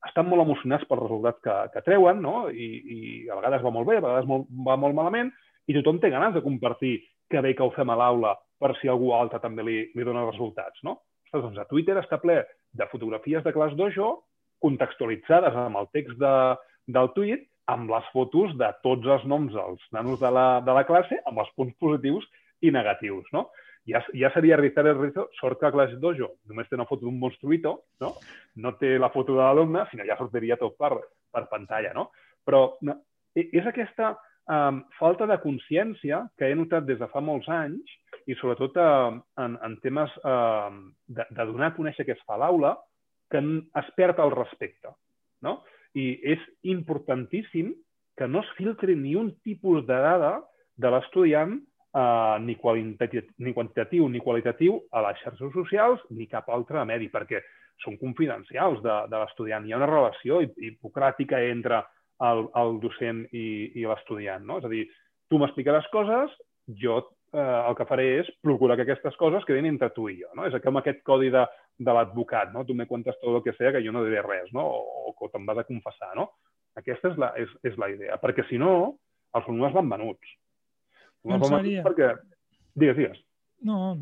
estan 0.07 0.27
molt 0.29 0.43
emocionats 0.43 0.87
pel 0.87 1.01
resultat 1.03 1.39
que, 1.43 1.55
que 1.73 1.83
treuen, 1.83 2.19
no? 2.23 2.49
I, 2.51 2.67
i 2.95 2.99
a 3.31 3.39
vegades 3.39 3.63
va 3.63 3.71
molt 3.71 3.87
bé, 3.89 3.97
a 3.99 4.03
vegades 4.03 4.27
molt, 4.29 4.47
va 4.67 4.75
molt 4.79 4.95
malament, 4.95 5.31
i 5.67 5.75
tothom 5.75 5.99
té 6.03 6.11
ganes 6.11 6.35
de 6.35 6.43
compartir 6.43 6.97
que 7.31 7.41
bé 7.43 7.55
que 7.55 7.63
ho 7.65 7.71
fem 7.75 7.89
a 7.89 7.97
l'aula 7.99 8.35
per 8.59 8.75
si 8.79 8.91
algú 8.91 9.13
altre 9.15 9.39
també 9.43 9.63
li, 9.65 9.79
li 9.95 10.07
dona 10.07 10.27
resultats, 10.27 10.83
no? 10.87 10.99
Doncs 11.33 11.57
a 11.57 11.65
Twitter 11.65 11.97
està 11.97 12.19
ple 12.21 12.43
de 12.77 12.85
fotografies 12.91 13.43
de 13.45 13.53
Class 13.55 13.73
Dojo 13.77 14.11
contextualitzades 14.63 15.55
amb 15.57 15.79
el 15.81 15.89
text 15.95 16.19
de, 16.21 16.33
del 16.93 17.09
tuit 17.17 17.47
amb 17.73 17.89
les 17.89 18.07
fotos 18.13 18.53
de 18.59 18.69
tots 18.83 19.07
els 19.15 19.25
noms 19.29 19.53
dels 19.55 19.83
nanos 19.95 20.19
de 20.21 20.29
la, 20.31 20.47
de 20.65 20.75
la 20.75 20.83
classe 20.87 21.17
amb 21.29 21.41
els 21.43 21.51
punts 21.57 21.75
positius 21.79 22.27
i 22.61 22.71
negatius, 22.71 23.25
no? 23.35 23.47
Ja, 23.89 23.99
ja 24.15 24.29
seria 24.31 24.55
rizar 24.59 24.85
el 24.87 24.95
rizo, 24.99 25.25
sort 25.39 25.59
que 25.59 25.67
a 25.67 25.73
Class 25.75 25.95
Dojo 25.99 26.29
només 26.47 26.69
té 26.69 26.77
una 26.77 26.87
foto 26.87 27.03
d'un 27.07 27.17
monstruito, 27.19 27.73
no? 28.03 28.13
No 28.63 28.75
té 28.79 28.93
la 28.99 29.11
foto 29.11 29.35
de 29.35 29.41
l'alumne, 29.41 29.87
sinó 29.89 30.05
ja 30.07 30.19
sortiria 30.19 30.59
tot 30.59 30.77
per, 30.79 30.93
per 31.33 31.47
pantalla, 31.51 31.91
no? 31.95 32.11
Però 32.45 32.77
no, 32.87 32.99
és 33.35 33.67
aquesta 33.67 34.13
um, 34.49 34.81
falta 34.99 35.27
de 35.29 35.37
consciència 35.43 36.23
que 36.37 36.49
he 36.49 36.55
notat 36.57 36.87
des 36.87 36.99
de 36.99 37.09
fa 37.11 37.21
molts 37.23 37.49
anys 37.51 37.93
i 38.27 38.35
sobretot 38.39 38.77
uh, 38.79 39.13
en, 39.43 39.57
en 39.65 39.77
temes 39.83 40.11
uh, 40.23 40.71
de, 41.07 41.27
de 41.29 41.45
donar 41.49 41.71
a 41.71 41.77
conèixer 41.77 42.05
què 42.07 42.15
es 42.15 42.25
fa 42.27 42.37
a 42.37 42.43
l'aula, 42.43 42.75
que 43.31 43.41
es 43.81 43.93
perd 43.97 44.19
el 44.23 44.33
respecte. 44.35 44.93
No? 45.43 45.61
I 45.97 46.13
és 46.35 46.41
importantíssim 46.69 47.73
que 48.17 48.27
no 48.29 48.43
es 48.43 48.49
filtri 48.57 48.95
ni 48.95 49.15
un 49.17 49.33
tipus 49.45 49.83
de 49.87 49.97
dada 50.05 50.35
de 50.77 50.89
l'estudiant 50.89 51.55
eh, 51.57 52.37
ni, 52.45 52.57
ni 53.37 53.53
quantitatiu 53.53 54.07
ni 54.09 54.21
qualitatiu 54.21 54.79
a 54.91 55.01
les 55.07 55.19
xarxes 55.23 55.53
socials 55.53 56.01
ni 56.09 56.27
cap 56.29 56.49
altre 56.49 56.85
medi, 56.85 57.09
perquè 57.13 57.41
són 57.83 57.97
confidencials 58.01 58.81
de, 58.85 58.97
de 59.09 59.21
l'estudiant. 59.21 59.65
Hi 59.65 59.73
ha 59.73 59.81
una 59.81 59.89
relació 59.89 60.41
hipocràtica 60.41 61.41
entre 61.49 61.81
el, 62.21 62.45
el 62.59 62.79
docent 62.83 63.25
i, 63.31 63.45
i 63.79 63.85
l'estudiant. 63.89 64.45
No? 64.45 64.59
És 64.61 64.67
a 64.67 64.71
dir, 64.71 64.85
tu 65.31 65.39
m'explicaràs 65.41 65.89
coses, 65.93 66.33
jo 66.79 66.99
eh, 67.33 67.41
el 67.41 67.75
que 67.77 67.87
faré 67.89 68.07
és 68.21 68.31
procurar 68.45 68.77
que 68.77 68.85
aquestes 68.87 69.17
coses 69.19 69.45
quedin 69.47 69.67
entre 69.71 69.91
tu 69.95 70.07
i 70.11 70.19
jo. 70.21 70.29
No? 70.37 70.47
És 70.47 70.55
com 70.63 70.79
aquest 70.79 71.01
codi 71.07 71.31
de, 71.33 71.43
de 71.79 71.95
l'advocat, 71.97 72.53
no? 72.53 72.65
Tu 72.67 72.75
me 72.77 72.87
cuentes 72.89 73.17
tot 73.21 73.33
el 73.33 73.43
que 73.45 73.55
sea, 73.57 73.73
que 73.73 73.83
jo 73.85 73.95
no 73.95 74.05
diré 74.05 74.21
res, 74.25 74.51
no? 74.55 74.67
O, 74.77 75.09
o 75.09 75.15
que 75.17 75.31
te'n 75.33 75.47
vas 75.49 75.63
a 75.63 75.67
confessar, 75.67 76.13
no? 76.19 76.29
Aquesta 76.79 77.11
és 77.11 77.19
la, 77.21 77.33
és, 77.37 77.51
és 77.65 77.75
la 77.81 77.89
idea. 77.93 78.17
Perquè, 78.21 78.45
si 78.49 78.61
no, 78.61 78.71
els 79.33 79.49
alumnes 79.49 79.75
van 79.75 79.91
venuts. 79.91 80.37
On 81.25 81.37
van 81.37 81.59
seria? 81.59 81.83
Perquè... 81.85 82.13
Digues, 82.73 82.97
digues. 82.97 83.19
No, 83.63 83.93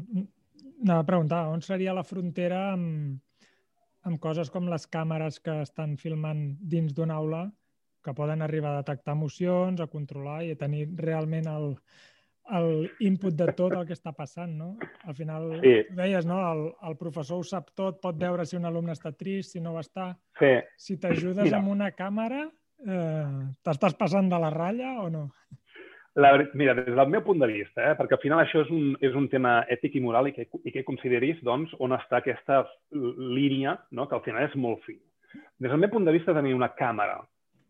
anava 0.82 1.04
a 1.04 1.08
preguntar, 1.08 1.42
on 1.52 1.62
seria 1.66 1.94
la 1.94 2.06
frontera 2.08 2.72
amb, 2.72 3.20
amb 4.08 4.22
coses 4.24 4.50
com 4.50 4.70
les 4.72 4.88
càmeres 4.90 5.42
que 5.44 5.60
estan 5.66 5.98
filmant 6.02 6.46
dins 6.62 6.96
d'una 6.96 7.20
aula 7.20 7.42
que 8.04 8.16
poden 8.18 8.42
arribar 8.42 8.76
a 8.76 8.82
detectar 8.82 9.16
emocions, 9.18 9.82
a 9.82 9.90
controlar 9.92 10.42
i 10.46 10.54
a 10.54 10.60
tenir 10.60 10.88
realment 10.98 11.50
el, 11.52 11.68
el 12.58 12.90
input 13.00 13.36
de 13.38 13.48
tot 13.58 13.76
el 13.78 13.86
que 13.88 13.96
està 13.96 14.14
passant, 14.18 14.54
no? 14.58 14.72
Al 15.08 15.16
final, 15.18 15.48
sí. 15.64 15.76
deies, 15.98 16.28
no? 16.28 16.40
El, 16.52 16.64
el 16.90 16.98
professor 17.00 17.42
ho 17.42 17.48
sap 17.48 17.72
tot, 17.78 18.02
pot 18.04 18.18
veure 18.20 18.46
si 18.48 18.58
un 18.60 18.68
alumne 18.68 18.96
està 18.98 19.14
trist, 19.16 19.56
si 19.56 19.64
no 19.64 19.76
ho 19.76 19.82
està. 19.82 20.12
Sí. 20.40 20.54
Si 20.78 20.98
t'ajudes 21.02 21.54
amb 21.54 21.72
una 21.72 21.92
càmera, 21.96 22.48
eh, 22.86 23.26
t'estàs 23.64 23.98
passant 24.00 24.30
de 24.32 24.42
la 24.42 24.52
ratlla 24.54 24.98
o 25.06 25.10
no? 25.14 25.28
La, 26.20 26.34
mira, 26.60 26.74
des 26.76 26.92
del 26.92 27.08
meu 27.08 27.22
punt 27.24 27.40
de 27.40 27.48
vista, 27.48 27.86
eh, 27.88 27.96
perquè 27.96 28.18
al 28.18 28.24
final 28.24 28.42
això 28.42 28.66
és 28.66 28.72
un, 28.76 28.96
és 29.00 29.14
un 29.16 29.30
tema 29.32 29.62
ètic 29.72 29.96
i 29.96 30.02
moral 30.04 30.28
i 30.28 30.34
que, 30.36 30.44
i 30.68 30.74
que 30.76 30.84
consideris 30.84 31.40
doncs, 31.48 31.72
on 31.80 31.96
està 31.96 32.20
aquesta 32.20 32.66
línia, 32.92 33.78
no? 33.96 34.10
que 34.10 34.18
al 34.18 34.26
final 34.26 34.50
és 34.50 34.58
molt 34.60 34.84
fi. 34.84 34.98
Des 35.32 35.72
del 35.72 35.80
meu 35.80 35.92
punt 35.94 36.04
de 36.04 36.12
vista, 36.12 36.36
tenir 36.36 36.52
una 36.58 36.74
càmera 36.76 37.22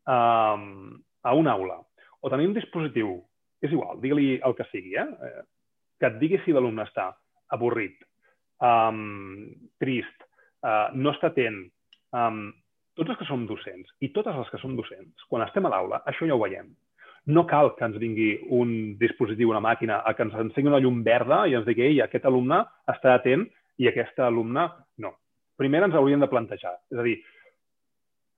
um, 0.10 1.02
a 1.22 1.34
una 1.38 1.56
aula 1.58 1.80
o 2.22 2.30
tenir 2.30 2.48
un 2.50 2.56
dispositiu, 2.58 3.16
és 3.62 3.74
igual, 3.74 4.00
digue-li 4.02 4.40
el 4.46 4.56
que 4.58 4.68
sigui, 4.72 4.96
eh? 4.98 5.08
eh 5.30 5.42
que 6.02 6.10
et 6.10 6.16
digui 6.18 6.40
si 6.42 6.54
l'alumne 6.54 6.82
està 6.88 7.12
avorrit, 7.54 8.00
um, 8.66 9.52
trist, 9.78 10.24
uh, 10.66 10.90
no 10.98 11.12
està 11.14 11.30
atent, 11.30 11.60
um, 12.18 12.48
tots 12.98 13.14
els 13.14 13.20
que 13.20 13.28
som 13.30 13.44
docents 13.46 13.92
i 14.02 14.10
totes 14.16 14.34
les 14.40 14.50
que 14.50 14.58
som 14.64 14.74
docents, 14.74 15.28
quan 15.30 15.46
estem 15.46 15.70
a 15.70 15.72
l'aula, 15.74 16.02
això 16.10 16.26
ja 16.26 16.34
ho 16.34 16.42
veiem 16.42 16.72
no 17.26 17.46
cal 17.46 17.76
que 17.78 17.86
ens 17.86 17.98
vingui 18.02 18.32
un 18.50 18.98
dispositiu, 18.98 19.52
una 19.52 19.62
màquina, 19.62 20.02
a 20.06 20.14
que 20.18 20.26
ens 20.26 20.34
encengui 20.34 20.72
una 20.72 20.80
llum 20.82 21.04
verda 21.06 21.44
i 21.48 21.54
ens 21.58 21.68
digui, 21.68 21.86
ei, 21.86 22.00
aquest 22.02 22.26
alumne 22.26 22.64
està 22.90 23.14
atent 23.14 23.46
i 23.78 23.90
aquesta 23.90 24.26
alumne 24.28 24.68
no. 25.04 25.14
Primer 25.58 25.84
ens 25.86 25.98
hauríem 25.98 26.22
de 26.24 26.30
plantejar. 26.32 26.74
És 26.90 26.98
a 26.98 27.06
dir, 27.06 27.20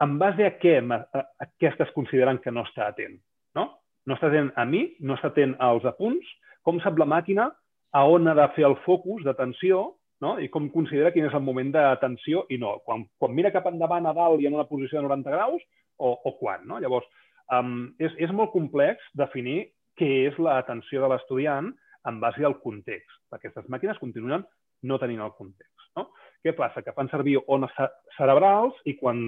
en 0.03 0.17
base 0.21 0.45
a 0.47 0.53
què, 0.59 0.77
a, 0.83 1.23
a 1.23 1.49
què 1.59 1.71
estàs 1.71 1.91
considerant 1.95 2.39
que 2.43 2.51
no 2.51 2.65
està 2.67 2.89
atent? 2.91 3.17
No? 3.57 3.69
No 4.09 4.17
està 4.17 4.29
atent 4.29 4.51
a 4.59 4.65
mi, 4.67 4.85
no 4.99 5.17
està 5.17 5.31
atent 5.31 5.55
als 5.63 5.85
apunts, 5.89 6.27
com 6.63 6.79
sap 6.83 6.99
la 6.99 7.07
màquina 7.09 7.49
a 7.93 8.05
on 8.09 8.27
ha 8.27 8.37
de 8.37 8.47
fer 8.55 8.65
el 8.67 8.75
focus 8.87 9.23
d'atenció 9.25 9.83
no? 10.23 10.37
i 10.39 10.49
com 10.51 10.69
considera 10.73 11.11
quin 11.15 11.27
és 11.27 11.35
el 11.35 11.45
moment 11.45 11.71
d'atenció 11.73 12.47
i 12.51 12.57
no. 12.59 12.77
Quan, 12.87 13.05
quan 13.19 13.35
mira 13.35 13.51
cap 13.55 13.67
endavant 13.69 14.07
a 14.09 14.15
dalt 14.17 14.41
i 14.41 14.47
en 14.49 14.55
una 14.57 14.67
posició 14.69 14.99
de 14.99 15.07
90 15.07 15.35
graus 15.35 15.61
o, 15.97 16.13
o 16.13 16.35
quan. 16.39 16.63
No? 16.67 16.79
Llavors, 16.83 17.07
Um, 17.51 17.93
és, 17.99 18.13
és 18.23 18.31
molt 18.31 18.53
complex 18.53 19.03
definir 19.19 19.73
què 19.99 20.09
és 20.29 20.37
l'atenció 20.41 21.03
de 21.03 21.09
l'estudiant 21.11 21.69
en 22.07 22.19
base 22.21 22.45
al 22.45 22.55
context. 22.63 23.19
Aquestes 23.35 23.67
màquines 23.71 23.99
continuen 24.01 24.45
no 24.87 24.99
tenint 24.99 25.21
el 25.23 25.33
context. 25.37 25.89
No? 25.97 26.07
Què 26.43 26.55
passa? 26.57 26.81
Que 26.83 26.95
fan 26.95 27.11
servir 27.11 27.37
ones 27.51 27.73
cerebrals 28.17 28.79
i 28.89 28.95
quan 28.99 29.19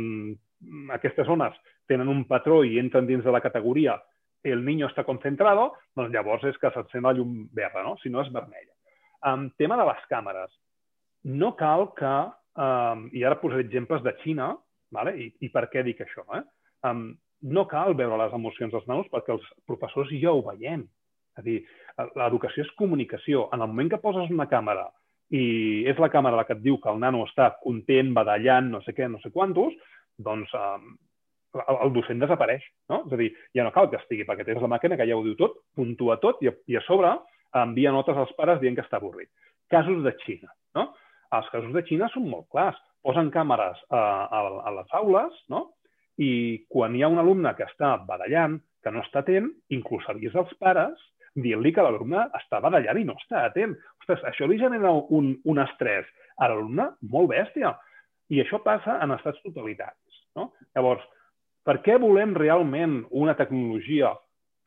aquestes 0.95 1.27
ones 1.29 1.55
tenen 1.87 2.09
un 2.09 2.23
patró 2.29 2.63
i 2.63 2.79
entren 2.81 3.07
dins 3.07 3.23
de 3.23 3.33
la 3.33 3.43
categoria 3.43 3.99
el 4.45 4.63
niño 4.63 4.87
està 4.89 5.03
concentrado, 5.05 5.71
doncs 5.97 6.13
llavors 6.13 6.45
és 6.45 6.57
que 6.61 6.71
s'encén 6.73 7.05
la 7.05 7.13
llum 7.17 7.45
verda, 7.55 7.83
no? 7.83 7.95
si 8.01 8.11
no 8.13 8.21
és 8.21 8.31
vermella. 8.33 8.73
Um, 9.25 9.49
tema 9.57 9.77
de 9.79 9.85
les 9.89 10.01
càmeres. 10.11 10.51
No 11.33 11.55
cal 11.57 11.87
que, 11.97 12.15
um, 12.61 13.07
i 13.09 13.23
ara 13.25 13.39
posaré 13.41 13.65
exemples 13.65 14.03
de 14.05 14.13
Xina, 14.21 14.51
vale? 14.93 15.15
I, 15.17 15.31
i 15.41 15.49
per 15.53 15.65
què 15.71 15.81
dic 15.85 16.03
això? 16.05 16.27
Eh? 16.37 16.43
Um, 16.85 17.07
no 17.55 17.65
cal 17.69 17.97
veure 17.97 18.19
les 18.21 18.35
emocions 18.37 18.73
dels 18.73 18.85
nanos 18.89 19.09
perquè 19.13 19.33
els 19.33 19.47
professors 19.65 20.13
ja 20.21 20.33
ho 20.33 20.45
veiem. 20.45 20.85
És 21.35 21.41
a 21.41 21.45
dir, 21.45 21.57
l'educació 22.15 22.63
és 22.63 22.77
comunicació. 22.77 23.49
En 23.53 23.65
el 23.65 23.71
moment 23.73 23.89
que 23.91 24.01
poses 24.03 24.29
una 24.31 24.47
càmera 24.51 24.85
i 25.33 25.83
és 25.89 25.97
la 25.97 26.11
càmera 26.13 26.37
la 26.37 26.45
que 26.45 26.53
et 26.53 26.61
diu 26.61 26.77
que 26.77 26.91
el 26.91 27.01
nano 27.01 27.23
està 27.25 27.49
content, 27.63 28.13
badallant, 28.13 28.69
no 28.75 28.81
sé 28.85 28.93
què, 28.93 29.09
no 29.09 29.17
sé 29.23 29.33
quantos, 29.33 29.73
doncs 30.17 30.51
eh, 30.55 30.79
el, 31.55 31.93
docent 31.95 32.21
desapareix. 32.21 32.65
No? 32.91 33.03
És 33.07 33.15
a 33.15 33.21
dir, 33.21 33.31
ja 33.55 33.65
no 33.65 33.73
cal 33.75 33.89
que 33.91 33.99
estigui, 34.01 34.27
perquè 34.27 34.45
tens 34.47 34.63
la 34.63 34.71
màquina 34.71 34.97
que 34.99 35.07
ja 35.07 35.17
ho 35.17 35.23
diu 35.25 35.37
tot, 35.39 35.61
puntua 35.77 36.19
tot 36.23 36.43
i, 36.45 36.51
i 36.71 36.77
a 36.79 36.83
sobre 36.87 37.13
envia 37.55 37.93
notes 37.95 38.17
als 38.19 38.33
pares 38.37 38.59
dient 38.61 38.75
que 38.77 38.83
està 38.83 38.99
avorrit. 38.99 39.31
Casos 39.71 40.03
de 40.05 40.13
Xina. 40.23 40.51
No? 40.75 40.89
Els 41.35 41.47
casos 41.53 41.71
de 41.73 41.83
Xina 41.87 42.09
són 42.13 42.27
molt 42.29 42.49
clars. 42.51 42.77
Posen 43.05 43.29
càmeres 43.33 43.79
a, 43.93 43.99
a, 44.33 44.39
a 44.65 44.71
les 44.79 44.93
aules 44.97 45.35
no? 45.53 45.67
I 46.17 46.65
quan 46.71 46.95
hi 46.95 47.03
ha 47.03 47.11
un 47.11 47.19
alumne 47.21 47.51
que 47.57 47.67
està 47.67 47.95
badallant, 48.07 48.57
que 48.81 48.93
no 48.93 49.03
està 49.03 49.21
atent, 49.21 49.49
inclús 49.73 50.05
avisa 50.09 50.41
els 50.41 50.53
pares 50.61 51.01
dient-li 51.35 51.73
que 51.75 51.83
l'alumne 51.83 52.27
està 52.39 52.61
badallant 52.63 52.99
i 53.01 53.07
no 53.07 53.17
està 53.19 53.43
atent. 53.49 53.75
Ostres, 54.01 54.23
això 54.29 54.47
li 54.47 54.59
genera 54.61 54.93
un, 55.17 55.33
un 55.43 55.61
estrès 55.63 56.07
a 56.39 56.49
l'alumne 56.49 56.91
molt 57.11 57.31
bèstia. 57.33 57.73
I 58.31 58.41
això 58.41 58.61
passa 58.63 58.97
en 59.03 59.13
estats 59.17 59.41
totalitaris. 59.43 60.04
No? 60.35 60.51
Llavors, 60.75 61.03
per 61.65 61.79
què 61.85 61.97
volem 62.01 62.35
realment 62.37 62.99
una 63.09 63.33
tecnologia 63.39 64.13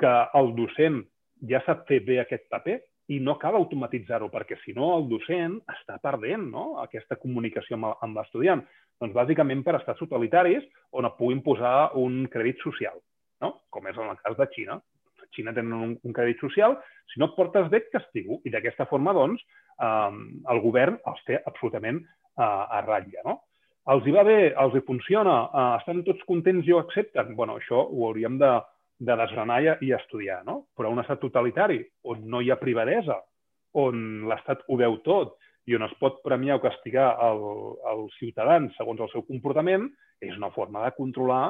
que 0.02 0.12
el 0.38 0.54
docent 0.56 1.02
ja 1.50 1.60
sap 1.66 1.84
fer 1.90 2.00
bé 2.06 2.18
aquest 2.22 2.48
paper 2.50 2.78
i 3.14 3.18
no 3.24 3.38
cal 3.40 3.56
automatitzar-ho, 3.56 4.28
perquè 4.32 4.58
si 4.64 4.74
no 4.76 4.90
el 4.98 5.06
docent 5.08 5.56
està 5.72 5.96
perdent 6.02 6.48
no? 6.52 6.66
aquesta 6.82 7.16
comunicació 7.20 7.78
amb, 7.78 8.12
l'estudiant. 8.18 8.64
Doncs 9.00 9.14
bàsicament 9.16 9.62
per 9.64 9.78
estats 9.78 10.02
totalitaris 10.02 10.66
on 10.98 11.08
et 11.08 11.16
puguin 11.20 11.40
posar 11.44 11.94
un 11.96 12.26
crèdit 12.32 12.60
social, 12.64 12.98
no? 13.44 13.54
com 13.70 13.86
és 13.88 13.96
en 13.96 14.12
el 14.12 14.20
cas 14.20 14.36
de 14.36 14.48
Xina. 14.56 14.76
A 15.22 15.30
Xina 15.36 15.54
tenen 15.56 15.78
un, 15.78 15.96
un 16.04 16.16
crèdit 16.16 16.42
social, 16.42 16.76
si 17.08 17.22
no 17.22 17.30
et 17.30 17.38
portes 17.38 17.70
bé 17.72 17.84
castigo. 17.88 18.42
I 18.44 18.52
d'aquesta 18.52 18.88
forma, 18.90 19.14
doncs, 19.16 19.40
eh, 19.78 20.20
el 20.52 20.62
govern 20.64 20.98
els 21.08 21.24
té 21.30 21.40
absolutament 21.40 22.02
eh, 22.02 22.42
a 22.42 22.82
ratlla. 22.84 23.24
No? 23.24 23.38
Els 23.88 24.04
hi 24.04 24.12
va 24.12 24.24
bé, 24.26 24.52
els 24.60 24.74
hi 24.76 24.82
funciona, 24.84 25.36
eh, 25.48 25.68
estan 25.80 26.02
tots 26.04 26.24
contents 26.28 26.66
i 26.68 26.74
ho 26.74 26.80
accepten? 26.82 27.34
bueno, 27.36 27.56
això 27.56 27.80
ho 27.86 28.08
hauríem 28.08 28.36
de, 28.38 28.50
de 29.00 29.16
desgranar 29.16 29.62
i, 29.64 29.70
i 29.88 29.92
estudiar, 29.96 30.42
no? 30.44 30.66
Però 30.76 30.90
un 30.92 31.00
estat 31.00 31.20
totalitari 31.22 31.80
on 32.04 32.26
no 32.28 32.42
hi 32.42 32.50
ha 32.50 32.60
privadesa, 32.60 33.16
on 33.78 34.28
l'Estat 34.28 34.64
ho 34.68 34.76
veu 34.80 34.98
tot, 35.06 35.36
i 35.68 35.76
on 35.76 35.84
es 35.84 35.94
pot 36.00 36.22
premiar 36.24 36.56
o 36.58 36.62
castigar 36.64 37.08
el, 37.26 37.42
el 37.92 38.06
ciutadans 38.16 38.76
segons 38.80 39.00
el 39.04 39.10
seu 39.12 39.24
comportament, 39.28 39.88
és 40.24 40.36
una 40.36 40.50
forma 40.54 40.84
de 40.84 40.94
controlar 40.96 41.42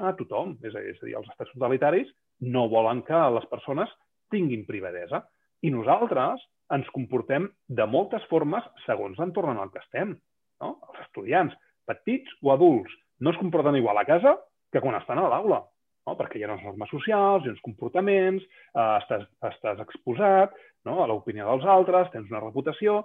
a 0.00 0.12
tothom. 0.16 0.56
És 0.64 0.74
a 0.74 0.80
dir, 0.80 0.94
és 0.94 1.02
a 1.02 1.08
dir, 1.08 1.16
els 1.20 1.28
estats 1.32 1.52
totalitaris 1.52 2.08
no 2.56 2.66
volen 2.72 3.02
que 3.06 3.20
les 3.36 3.48
persones 3.52 3.92
tinguin 4.32 4.64
privadesa. 4.68 5.22
I 5.64 5.72
nosaltres 5.72 6.42
ens 6.72 6.88
comportem 6.94 7.50
de 7.68 7.86
moltes 7.86 8.24
formes 8.32 8.64
segons 8.86 9.20
l'entorn 9.20 9.54
en 9.54 9.62
el 9.62 9.72
que 9.72 9.84
estem. 9.84 10.16
No? 10.64 10.72
Els 10.88 11.04
estudiants, 11.04 11.54
petits 11.88 12.32
o 12.42 12.52
adults, 12.54 12.92
no 13.20 13.32
es 13.32 13.40
comporten 13.40 13.76
igual 13.76 13.98
a 13.98 14.04
casa 14.04 14.36
que 14.72 14.82
quan 14.82 14.98
estan 14.98 15.18
a 15.22 15.28
l'aula. 15.30 15.62
No? 16.06 16.14
perquè 16.14 16.38
hi 16.38 16.44
ha 16.44 16.50
unes 16.52 16.62
normes 16.62 16.90
socials, 16.92 17.42
hi 17.42 17.50
ha 17.50 17.54
uns 17.56 17.64
comportaments, 17.64 18.44
eh, 18.46 18.90
estàs, 19.00 19.24
estàs 19.48 19.80
exposat 19.82 20.52
no? 20.86 21.00
a 21.02 21.06
l'opinió 21.10 21.48
dels 21.48 21.66
altres, 21.66 22.12
tens 22.12 22.30
una 22.30 22.44
reputació, 22.44 23.00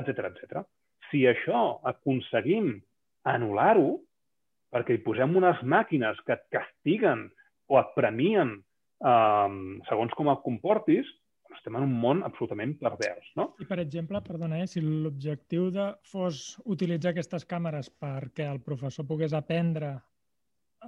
etc 0.00 0.30
etc. 0.30 0.62
Si 1.10 1.26
això 1.28 1.82
aconseguim 1.84 2.70
anul·lar-ho, 3.28 3.98
perquè 4.72 4.96
hi 4.96 5.02
posem 5.04 5.36
unes 5.36 5.60
màquines 5.68 6.16
que 6.24 6.32
et 6.38 6.46
castiguen 6.54 7.26
o 7.68 7.76
et 7.82 7.92
premien 7.98 8.56
eh, 8.56 9.52
segons 9.90 10.16
com 10.16 10.32
et 10.32 10.42
comportis, 10.46 11.12
estem 11.56 11.76
en 11.78 11.86
un 11.86 11.94
món 12.00 12.22
absolutament 12.26 12.76
pervers. 12.80 13.28
No? 13.38 13.50
I, 13.62 13.66
per 13.68 13.80
exemple, 13.82 14.20
perdona, 14.24 14.60
eh, 14.62 14.68
si 14.70 14.82
l'objectiu 14.84 15.70
de 15.74 15.88
fos 16.10 16.56
utilitzar 16.64 17.14
aquestes 17.14 17.46
càmeres 17.48 17.90
perquè 17.90 18.46
el 18.50 18.62
professor 18.64 19.08
pogués 19.08 19.34
aprendre 19.36 19.96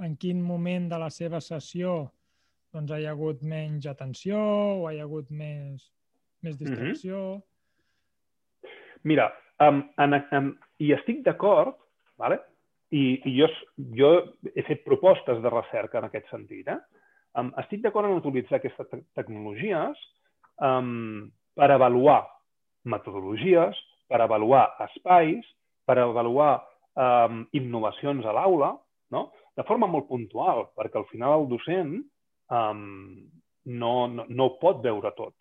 en 0.05 0.15
quin 0.21 0.41
moment 0.45 0.89
de 0.91 0.99
la 1.01 1.11
seva 1.11 1.41
sessió 1.45 2.01
doncs, 2.75 2.93
hi 2.93 3.07
ha 3.09 3.15
hagut 3.17 3.43
menys 3.43 3.89
atenció 3.89 4.39
o 4.39 4.89
hi 4.91 5.01
ha 5.01 5.07
hagut 5.09 5.31
més, 5.31 5.89
més 6.45 6.55
mhm. 6.55 6.65
distracció... 6.65 7.17
Mm 7.19 7.39
-hmm. 7.39 7.47
Mira, 9.05 9.33
um, 9.63 9.83
en, 9.99 10.15
en, 10.33 10.59
hi 10.83 10.93
estic 10.93 11.23
d'acord, 11.25 11.77
vale? 12.19 12.41
I, 12.91 13.21
i 13.25 13.35
jo, 13.37 13.49
jo 13.95 14.11
he 14.55 14.63
fet 14.63 14.85
propostes 14.85 15.43
de 15.43 15.51
recerca 15.51 15.99
en 15.99 16.05
aquest 16.09 16.29
sentit. 16.31 16.67
Eh? 16.67 16.79
Um, 17.39 17.53
estic 17.63 17.83
d'acord 17.85 18.09
en 18.09 18.17
utilitzar 18.17 18.59
aquestes 18.59 18.89
te 18.91 19.03
tecnologies 19.15 20.01
um, 20.65 21.29
per 21.57 21.71
avaluar 21.75 22.23
metodologies, 22.89 23.79
per 24.09 24.21
avaluar 24.25 24.69
espais, 24.87 25.45
per 25.87 25.99
avaluar 26.03 26.59
um, 26.95 27.43
innovacions 27.57 28.27
a 28.27 28.35
l'aula, 28.37 28.75
no? 29.15 29.29
de 29.59 29.65
forma 29.67 29.89
molt 29.91 30.07
puntual, 30.09 30.69
perquè 30.79 31.01
al 31.01 31.09
final 31.11 31.41
el 31.41 31.49
docent 31.51 31.93
um, 32.55 32.83
no, 33.67 33.93
no, 34.09 34.25
no 34.29 34.49
pot 34.63 34.83
veure 34.85 35.13
tot. 35.17 35.35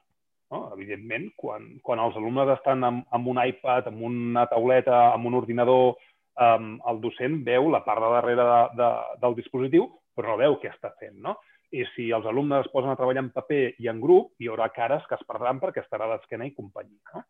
No? 0.51 0.67
Evidentment, 0.75 1.29
quan, 1.39 1.73
quan 1.83 2.01
els 2.01 2.15
alumnes 2.19 2.53
estan 2.55 2.85
amb, 2.87 3.05
amb 3.13 3.33
un 3.33 3.41
iPad, 3.43 3.91
amb 3.91 4.03
una 4.09 4.47
tauleta, 4.51 5.11
amb 5.13 5.29
un 5.29 5.37
ordinador, 5.41 5.97
um, 6.39 6.73
el 6.89 7.01
docent 7.03 7.41
veu 7.47 7.69
la 7.73 7.83
part 7.85 8.03
de 8.03 8.11
darrere 8.15 8.47
de, 8.49 8.59
de, 8.79 8.89
del 9.23 9.37
dispositiu, 9.39 9.89
però 10.17 10.33
no 10.33 10.41
veu 10.41 10.57
què 10.61 10.71
està 10.71 10.93
fent. 10.99 11.17
No? 11.23 11.35
I 11.75 11.83
si 11.95 12.07
els 12.15 12.27
alumnes 12.29 12.65
es 12.65 12.71
posen 12.71 12.93
a 12.93 12.95
treballar 12.99 13.25
en 13.25 13.33
paper 13.35 13.63
i 13.83 13.89
en 13.91 13.99
grup, 14.03 14.31
hi 14.39 14.47
haurà 14.47 14.69
cares 14.75 15.03
que 15.09 15.17
es 15.17 15.25
perdran 15.27 15.59
perquè 15.59 15.83
estarà 15.83 16.07
d'esquena 16.13 16.47
i 16.47 16.55
companyia. 16.55 17.01
No? 17.15 17.25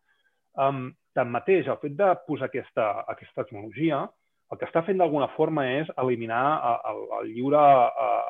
Um, 0.58 0.86
tanmateix, 1.14 1.68
el 1.70 1.78
fet 1.82 1.94
de 1.98 2.08
posar 2.26 2.48
aquesta, 2.48 2.88
aquesta 3.10 3.44
tecnologia 3.44 4.04
el 4.48 4.56
que 4.56 4.64
està 4.64 4.80
fent 4.86 5.00
d'alguna 5.00 5.28
forma 5.34 5.66
és 5.68 5.88
eliminar 6.00 6.42
el, 6.88 7.00
el 7.18 7.32
lliure, 7.34 7.60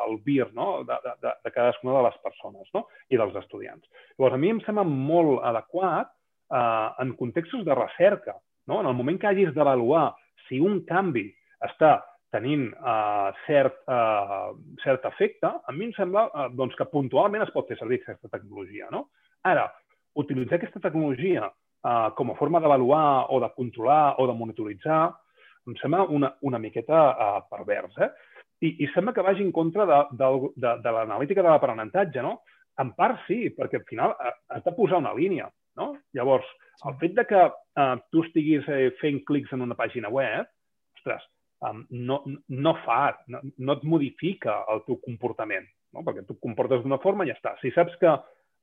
el 0.06 0.16
vir 0.26 0.48
no? 0.56 0.82
de, 0.86 0.96
de, 1.22 1.34
de 1.46 1.52
cadascuna 1.54 1.94
de 1.98 2.04
les 2.08 2.16
persones 2.24 2.70
no? 2.74 2.86
i 3.08 3.20
dels 3.20 3.36
estudiants. 3.38 3.84
Llavors, 4.16 4.34
a 4.34 4.42
mi 4.42 4.50
em 4.50 4.58
sembla 4.66 4.84
molt 4.88 5.44
adequat 5.46 6.10
eh, 6.10 6.88
en 7.04 7.14
contextos 7.20 7.62
de 7.68 7.76
recerca. 7.78 8.34
No? 8.66 8.80
En 8.82 8.90
el 8.90 8.98
moment 8.98 9.20
que 9.20 9.30
hagis 9.30 9.54
d'avaluar 9.54 10.08
si 10.48 10.58
un 10.58 10.80
canvi 10.88 11.28
està 11.64 12.00
tenint 12.34 12.66
eh, 12.72 13.28
cert, 13.46 13.78
eh, 13.88 14.48
cert 14.84 15.06
efecte, 15.08 15.52
a 15.64 15.74
mi 15.74 15.88
em 15.88 15.94
sembla 15.96 16.26
eh, 16.28 16.48
doncs, 16.56 16.76
que 16.78 16.88
puntualment 16.92 17.44
es 17.44 17.54
pot 17.54 17.68
fer 17.70 17.78
servir 17.80 18.02
aquesta 18.02 18.30
tecnologia. 18.32 18.90
No? 18.94 19.06
Ara, 19.48 19.68
utilitzar 20.18 20.58
aquesta 20.58 20.82
tecnologia 20.84 21.46
eh, 21.48 22.10
com 22.18 22.32
a 22.32 22.36
forma 22.40 22.60
d'avaluar 22.60 23.30
o 23.32 23.40
de 23.44 23.50
controlar 23.56 24.18
o 24.18 24.28
de 24.28 24.36
monitoritzar 24.36 25.06
em 25.68 25.76
sembla 25.82 26.04
una, 26.08 26.32
una 26.40 26.58
miqueta 26.58 26.98
uh, 27.12 27.40
pervers. 27.50 27.96
Eh? 28.00 28.08
I, 28.64 28.70
I 28.84 28.88
sembla 28.94 29.12
que 29.12 29.24
vagi 29.24 29.44
en 29.44 29.52
contra 29.52 29.86
de, 29.86 29.98
de, 30.16 30.28
de, 30.56 30.74
de 30.84 30.94
l'analítica 30.94 31.44
de 31.44 31.50
l'aprenentatge, 31.52 32.22
no? 32.24 32.38
En 32.80 32.92
part 32.96 33.20
sí, 33.26 33.50
perquè 33.54 33.80
al 33.80 33.86
final 33.88 34.14
uh, 34.14 34.32
has 34.54 34.64
de 34.64 34.74
posar 34.74 35.02
una 35.02 35.14
línia, 35.14 35.48
no? 35.78 35.90
Llavors, 36.16 36.48
el 36.88 36.96
fet 37.02 37.16
de 37.18 37.26
que 37.28 37.42
uh, 37.50 37.96
tu 38.12 38.22
estiguis 38.24 38.66
eh, 38.72 38.88
fent 39.02 39.20
clics 39.28 39.52
en 39.54 39.66
una 39.66 39.76
pàgina 39.78 40.10
web, 40.14 40.48
ostres, 40.98 41.26
um, 41.66 41.84
no, 41.90 42.22
no 42.48 42.74
fa, 42.84 43.16
no, 43.32 43.42
no 43.58 43.76
et 43.76 43.84
modifica 43.84 44.62
el 44.72 44.84
teu 44.86 44.98
comportament, 45.04 45.66
no? 45.94 46.04
perquè 46.06 46.24
tu 46.26 46.38
comportes 46.42 46.82
d'una 46.84 47.00
forma 47.02 47.26
i 47.26 47.32
ja 47.32 47.38
està. 47.38 47.54
Si 47.62 47.72
saps 47.74 47.96
que 48.00 48.14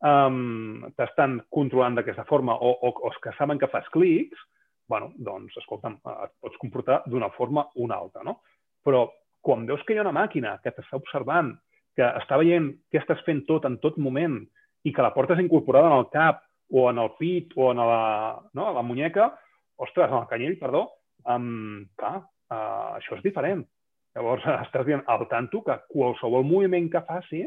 um, 0.06 0.86
t'estan 0.98 1.40
controlant 1.54 1.98
d'aquesta 1.98 2.28
forma 2.30 2.56
o, 2.56 2.74
o, 2.76 2.94
o 3.08 3.14
que 3.22 3.36
saben 3.40 3.62
que 3.62 3.72
fas 3.72 3.88
clics, 3.94 4.40
bueno, 4.88 5.12
doncs, 5.18 5.56
escolta'm, 5.58 5.98
et 6.28 6.34
pots 6.42 6.60
comportar 6.62 7.02
d'una 7.10 7.32
forma 7.34 7.66
o 7.74 7.86
una 7.88 7.98
altra, 7.98 8.22
no? 8.26 8.40
Però 8.86 9.08
quan 9.46 9.66
veus 9.66 9.82
que 9.86 9.96
hi 9.96 10.02
ha 10.02 10.06
una 10.06 10.14
màquina 10.14 10.60
que 10.62 10.74
t'està 10.74 11.00
observant, 11.00 11.56
que 11.98 12.06
està 12.22 12.38
veient 12.38 12.70
què 12.92 13.00
estàs 13.02 13.24
fent 13.26 13.46
tot 13.48 13.66
en 13.66 13.80
tot 13.82 13.98
moment 14.02 14.42
i 14.86 14.94
que 14.94 15.02
la 15.02 15.14
portes 15.16 15.40
incorporada 15.42 15.90
en 15.90 15.98
el 16.02 16.08
cap 16.14 16.44
o 16.70 16.86
en 16.90 17.00
el 17.02 17.12
pit 17.20 17.54
o 17.58 17.72
en 17.72 17.82
la, 17.82 18.38
no, 18.54 18.68
a 18.68 18.76
la 18.76 18.84
muñeca, 18.86 19.32
ostres, 19.82 20.12
en 20.12 20.20
el 20.20 20.30
canyell, 20.30 20.58
perdó, 20.62 20.86
um, 21.30 21.86
clar, 21.98 22.20
uh, 22.54 22.96
això 22.98 23.18
és 23.18 23.24
diferent. 23.26 23.64
Llavors, 24.16 24.46
estàs 24.66 24.88
dient 24.88 25.04
al 25.12 25.28
tanto 25.32 25.64
que 25.66 25.78
qualsevol 25.92 26.46
moviment 26.48 26.90
que 26.94 27.04
faci, 27.08 27.44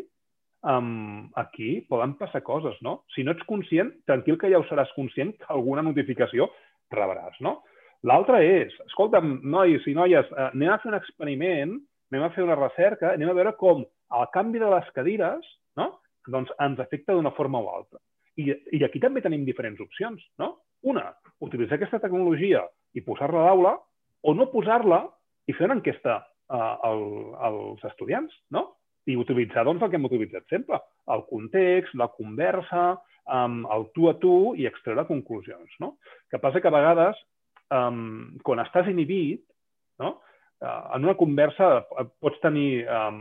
um, 0.69 1.29
aquí 1.41 1.79
poden 1.89 2.17
passar 2.21 2.43
coses, 2.47 2.79
no? 2.83 3.03
Si 3.15 3.25
no 3.25 3.35
ets 3.37 3.47
conscient, 3.49 3.93
tranquil 4.11 4.39
que 4.41 4.51
ja 4.53 4.61
ho 4.61 4.67
seràs 4.69 4.93
conscient 4.97 5.35
que 5.39 5.53
alguna 5.55 5.85
notificació 5.87 6.51
rebràs, 6.95 7.39
no? 7.45 7.61
L'altre 8.07 8.41
és, 8.47 8.75
escolta'm, 8.87 9.41
nois 9.43 9.83
i 9.91 9.95
noies, 9.97 10.29
eh, 10.31 10.51
anem 10.53 10.71
a 10.71 10.79
fer 10.79 10.93
un 10.93 10.99
experiment, 10.99 11.73
anem 12.13 12.25
a 12.25 12.31
fer 12.35 12.45
una 12.45 12.57
recerca, 12.59 13.11
anem 13.17 13.33
a 13.33 13.35
veure 13.35 13.57
com 13.59 13.83
el 13.83 14.29
canvi 14.33 14.61
de 14.63 14.69
les 14.71 14.87
cadires 14.95 15.49
no? 15.77 15.89
doncs 16.29 16.53
ens 16.63 16.81
afecta 16.83 17.17
d'una 17.17 17.35
forma 17.37 17.61
o 17.61 17.71
altra. 17.73 18.01
I, 18.39 18.53
I 18.79 18.85
aquí 18.87 19.01
també 19.03 19.23
tenim 19.25 19.45
diferents 19.47 19.81
opcions. 19.83 20.23
No? 20.39 20.55
Una, 20.87 21.09
utilitzar 21.45 21.79
aquesta 21.79 22.01
tecnologia 22.03 22.63
i 22.95 23.03
posar-la 23.05 23.43
a 23.43 23.49
l'aula 23.49 23.75
o 24.29 24.35
no 24.37 24.51
posar-la 24.53 25.03
i 25.49 25.55
fer 25.57 25.69
una 25.69 25.79
enquesta 25.79 26.19
eh, 26.21 26.75
al, 26.89 27.05
als 27.49 27.85
estudiants, 27.89 28.35
no? 28.55 28.67
I 29.09 29.17
utilitzar 29.17 29.65
doncs, 29.65 29.81
el 29.81 29.89
que 29.89 29.97
hem 29.97 30.05
utilitzat 30.05 30.45
sempre, 30.53 30.83
el 31.15 31.25
context, 31.31 31.95
la 31.97 32.11
conversa, 32.13 32.91
um, 33.33 33.63
el 33.73 33.87
tu 33.97 34.09
a 34.11 34.15
tu 34.21 34.55
i 34.61 34.67
extreure 34.69 35.07
conclusions. 35.09 35.73
No? 35.81 35.97
que 36.31 36.39
passa 36.39 36.61
que 36.61 36.69
a 36.69 36.75
vegades, 36.75 37.21
um, 37.73 38.39
quan 38.45 38.61
estàs 38.65 38.89
inhibit, 38.91 39.45
no? 40.03 40.19
Uh, 40.59 40.97
en 40.97 41.05
una 41.07 41.15
conversa 41.15 41.85
pots 42.19 42.41
tenir 42.43 42.83
um, 42.91 43.21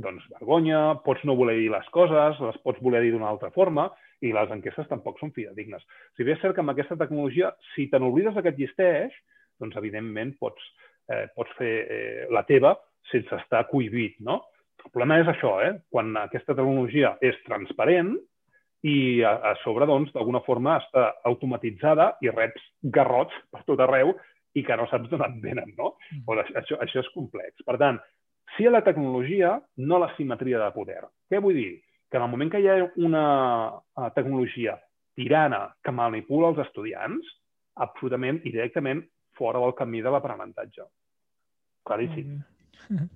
doncs, 0.00 0.24
vergonya, 0.38 0.96
pots 1.04 1.22
no 1.28 1.36
voler 1.36 1.58
dir 1.58 1.68
les 1.74 1.88
coses, 1.92 2.40
les 2.40 2.60
pots 2.64 2.80
voler 2.80 3.02
dir 3.04 3.10
d'una 3.12 3.28
altra 3.28 3.50
forma, 3.52 3.90
i 4.24 4.32
les 4.32 4.52
enquestes 4.52 4.88
tampoc 4.88 5.20
són 5.20 5.32
fidedignes. 5.36 5.84
Si 6.16 6.24
bé 6.24 6.34
és 6.34 6.40
cert 6.40 6.56
que 6.56 6.64
amb 6.64 6.72
aquesta 6.72 6.96
tecnologia, 7.00 7.52
si 7.74 7.86
te 7.92 8.00
n'oblides 8.00 8.36
que 8.40 8.52
existeix, 8.52 9.12
doncs 9.60 9.76
evidentment 9.80 10.34
pots, 10.40 10.64
eh, 11.10 11.26
pots 11.36 11.52
fer 11.58 11.74
eh, 11.84 12.24
la 12.32 12.44
teva 12.48 12.74
sense 13.10 13.34
estar 13.42 13.66
cohibit, 13.70 14.18
no? 14.24 14.40
El 14.80 14.92
problema 14.92 15.18
és 15.20 15.28
això, 15.28 15.58
eh? 15.60 15.74
quan 15.92 16.14
aquesta 16.16 16.54
tecnologia 16.56 17.14
és 17.24 17.36
transparent, 17.44 18.14
i 18.86 19.20
a, 19.22 19.34
a 19.50 19.54
sobre, 19.60 19.86
doncs, 19.88 20.12
d'alguna 20.14 20.40
forma 20.46 20.78
està 20.80 21.10
automatitzada 21.28 22.14
i 22.24 22.32
reps 22.32 22.62
garrots 22.96 23.36
per 23.52 23.62
tot 23.66 23.82
arreu 23.84 24.14
i 24.56 24.64
que 24.66 24.76
no 24.76 24.86
saps 24.90 25.10
d'on 25.10 25.24
et 25.26 25.36
venen, 25.42 25.74
no? 25.78 25.94
Mm. 26.10 26.24
O 26.26 26.36
això, 26.40 26.80
això 26.80 27.04
és 27.04 27.12
complex. 27.14 27.60
Per 27.66 27.76
tant, 27.80 28.00
sí 28.56 28.66
a 28.66 28.72
la 28.72 28.82
tecnologia, 28.86 29.58
no 29.84 30.00
la 30.00 30.10
simetria 30.16 30.62
de 30.64 30.70
poder. 30.74 31.02
Què 31.30 31.42
vull 31.42 31.58
dir? 31.60 31.74
Que 32.10 32.18
en 32.18 32.26
el 32.26 32.32
moment 32.32 32.50
que 32.50 32.62
hi 32.62 32.70
ha 32.70 32.78
una 32.98 33.26
uh, 33.78 34.08
tecnologia 34.16 34.78
tirana 35.18 35.68
que 35.84 35.94
manipula 35.94 36.50
els 36.50 36.64
estudiants, 36.64 37.28
absolutament 37.80 38.40
i 38.42 38.50
directament 38.50 39.04
fora 39.40 39.62
del 39.64 39.74
camí 39.78 40.04
de 40.04 40.12
l'aprenentatge. 40.12 40.86
Claríssim. 41.88 42.36
Mm 42.36 42.96
-hmm. 42.96 43.08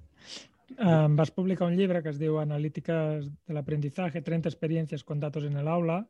Um, 0.79 1.15
vas 1.15 1.31
publicar 1.31 1.69
un 1.69 1.77
llibre 1.77 2.03
que 2.03 2.11
es 2.11 2.19
diu 2.19 2.39
Analítiques 2.41 3.29
de 3.47 3.55
l'aprendizaje, 3.55 4.23
30 4.23 4.49
experiències 4.49 5.05
con 5.05 5.21
datos 5.21 5.45
en 5.45 5.55
l'aula, 5.63 6.01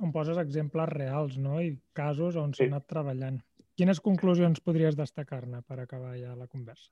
on 0.00 0.12
poses 0.12 0.38
exemples 0.38 0.88
reals 0.88 1.36
no? 1.36 1.60
i 1.60 1.74
casos 1.92 2.36
on 2.36 2.54
s'ha 2.54 2.64
sí. 2.64 2.70
anat 2.70 2.86
treballant. 2.88 3.40
Quines 3.76 4.00
conclusions 4.00 4.60
podries 4.60 4.96
destacar-ne 4.96 5.62
per 5.62 5.80
acabar 5.80 6.14
ja 6.16 6.36
la 6.36 6.46
conversa? 6.46 6.90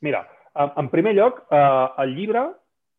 Mira, 0.00 0.24
en 0.64 0.88
primer 0.90 1.14
lloc, 1.14 1.44
eh, 1.50 1.86
el 2.02 2.14
llibre 2.16 2.44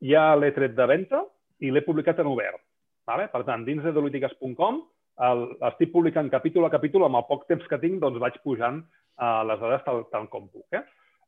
ja 0.02 0.36
l'he 0.36 0.52
tret 0.56 0.76
de 0.78 0.88
venda 0.90 1.22
i 1.60 1.72
l'he 1.72 1.84
publicat 1.86 2.20
en 2.24 2.32
obert. 2.32 2.62
Vale? 3.06 3.28
Per 3.34 3.44
tant, 3.46 3.66
dins 3.68 3.84
de 3.84 3.94
dolítiques.com 3.94 4.82
estic 5.16 5.92
publicant 5.94 6.30
capítol 6.32 6.68
a 6.68 6.72
capítol, 6.74 7.06
amb 7.06 7.20
el 7.22 7.28
poc 7.30 7.46
temps 7.48 7.66
que 7.70 7.80
tinc, 7.80 8.00
doncs 8.02 8.20
vaig 8.20 8.38
pujant 8.44 8.82
uh, 8.82 9.44
les 9.48 9.60
dades 9.62 9.86
tal, 9.86 10.04
tal 10.12 10.28
com 10.32 10.50
puc. 10.50 10.66
Eh? 10.76 10.84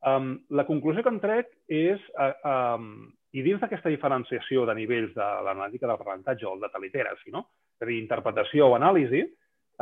Um, 0.07 0.35
la 0.49 0.65
conclusió 0.67 1.03
que 1.03 1.13
en 1.13 1.21
trec 1.23 1.49
és, 1.71 2.03
uh, 2.19 2.33
um, 2.75 3.07
i 3.33 3.43
dins 3.45 3.61
d'aquesta 3.61 3.89
diferenciació 3.89 4.65
de 4.67 4.75
nivells 4.77 5.15
de 5.15 5.27
l'analítica 5.47 5.89
d'aprenentatge 5.89 6.47
o 6.47 6.53
el 6.55 6.63
data 6.63 6.81
literacy, 6.83 7.31
no? 7.31 7.47
és 7.79 7.85
a 7.85 7.89
dir, 7.89 7.99
interpretació 8.01 8.69
o 8.69 8.77
anàlisi, 8.77 9.23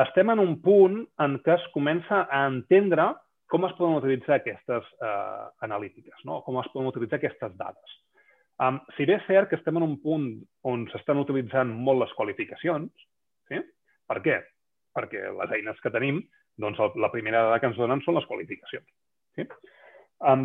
estem 0.06 0.32
en 0.34 0.42
un 0.44 0.58
punt 0.64 1.02
en 1.24 1.38
què 1.44 1.56
es 1.56 1.68
comença 1.74 2.26
a 2.30 2.46
entendre 2.50 3.14
com 3.52 3.66
es 3.68 3.76
poden 3.78 4.00
utilitzar 4.00 4.40
aquestes 4.40 4.88
uh, 5.06 5.52
analítiques, 5.66 6.18
no? 6.26 6.42
com 6.46 6.58
es 6.62 6.70
poden 6.74 6.90
utilitzar 6.90 7.20
aquestes 7.20 7.54
dades. 7.60 8.00
Um, 8.64 8.80
si 8.96 9.06
bé 9.08 9.18
és 9.20 9.26
cert 9.28 9.50
que 9.52 9.58
estem 9.60 9.78
en 9.78 9.84
un 9.84 9.98
punt 10.04 10.30
on 10.68 10.86
s'estan 10.92 11.20
utilitzant 11.20 11.72
molt 11.88 12.06
les 12.06 12.14
qualificacions, 12.18 12.92
sí? 13.52 13.60
Per 14.10 14.22
què? 14.26 14.40
Perquè 14.96 15.24
les 15.36 15.56
eines 15.58 15.80
que 15.84 15.92
tenim, 15.94 16.22
doncs 16.62 16.80
la 17.02 17.12
primera 17.12 17.44
dada 17.48 17.60
que 17.60 17.70
ens 17.72 17.80
donen 17.80 18.02
són 18.06 18.16
les 18.20 18.28
qualificacions. 18.30 18.88
Sí? 19.36 19.48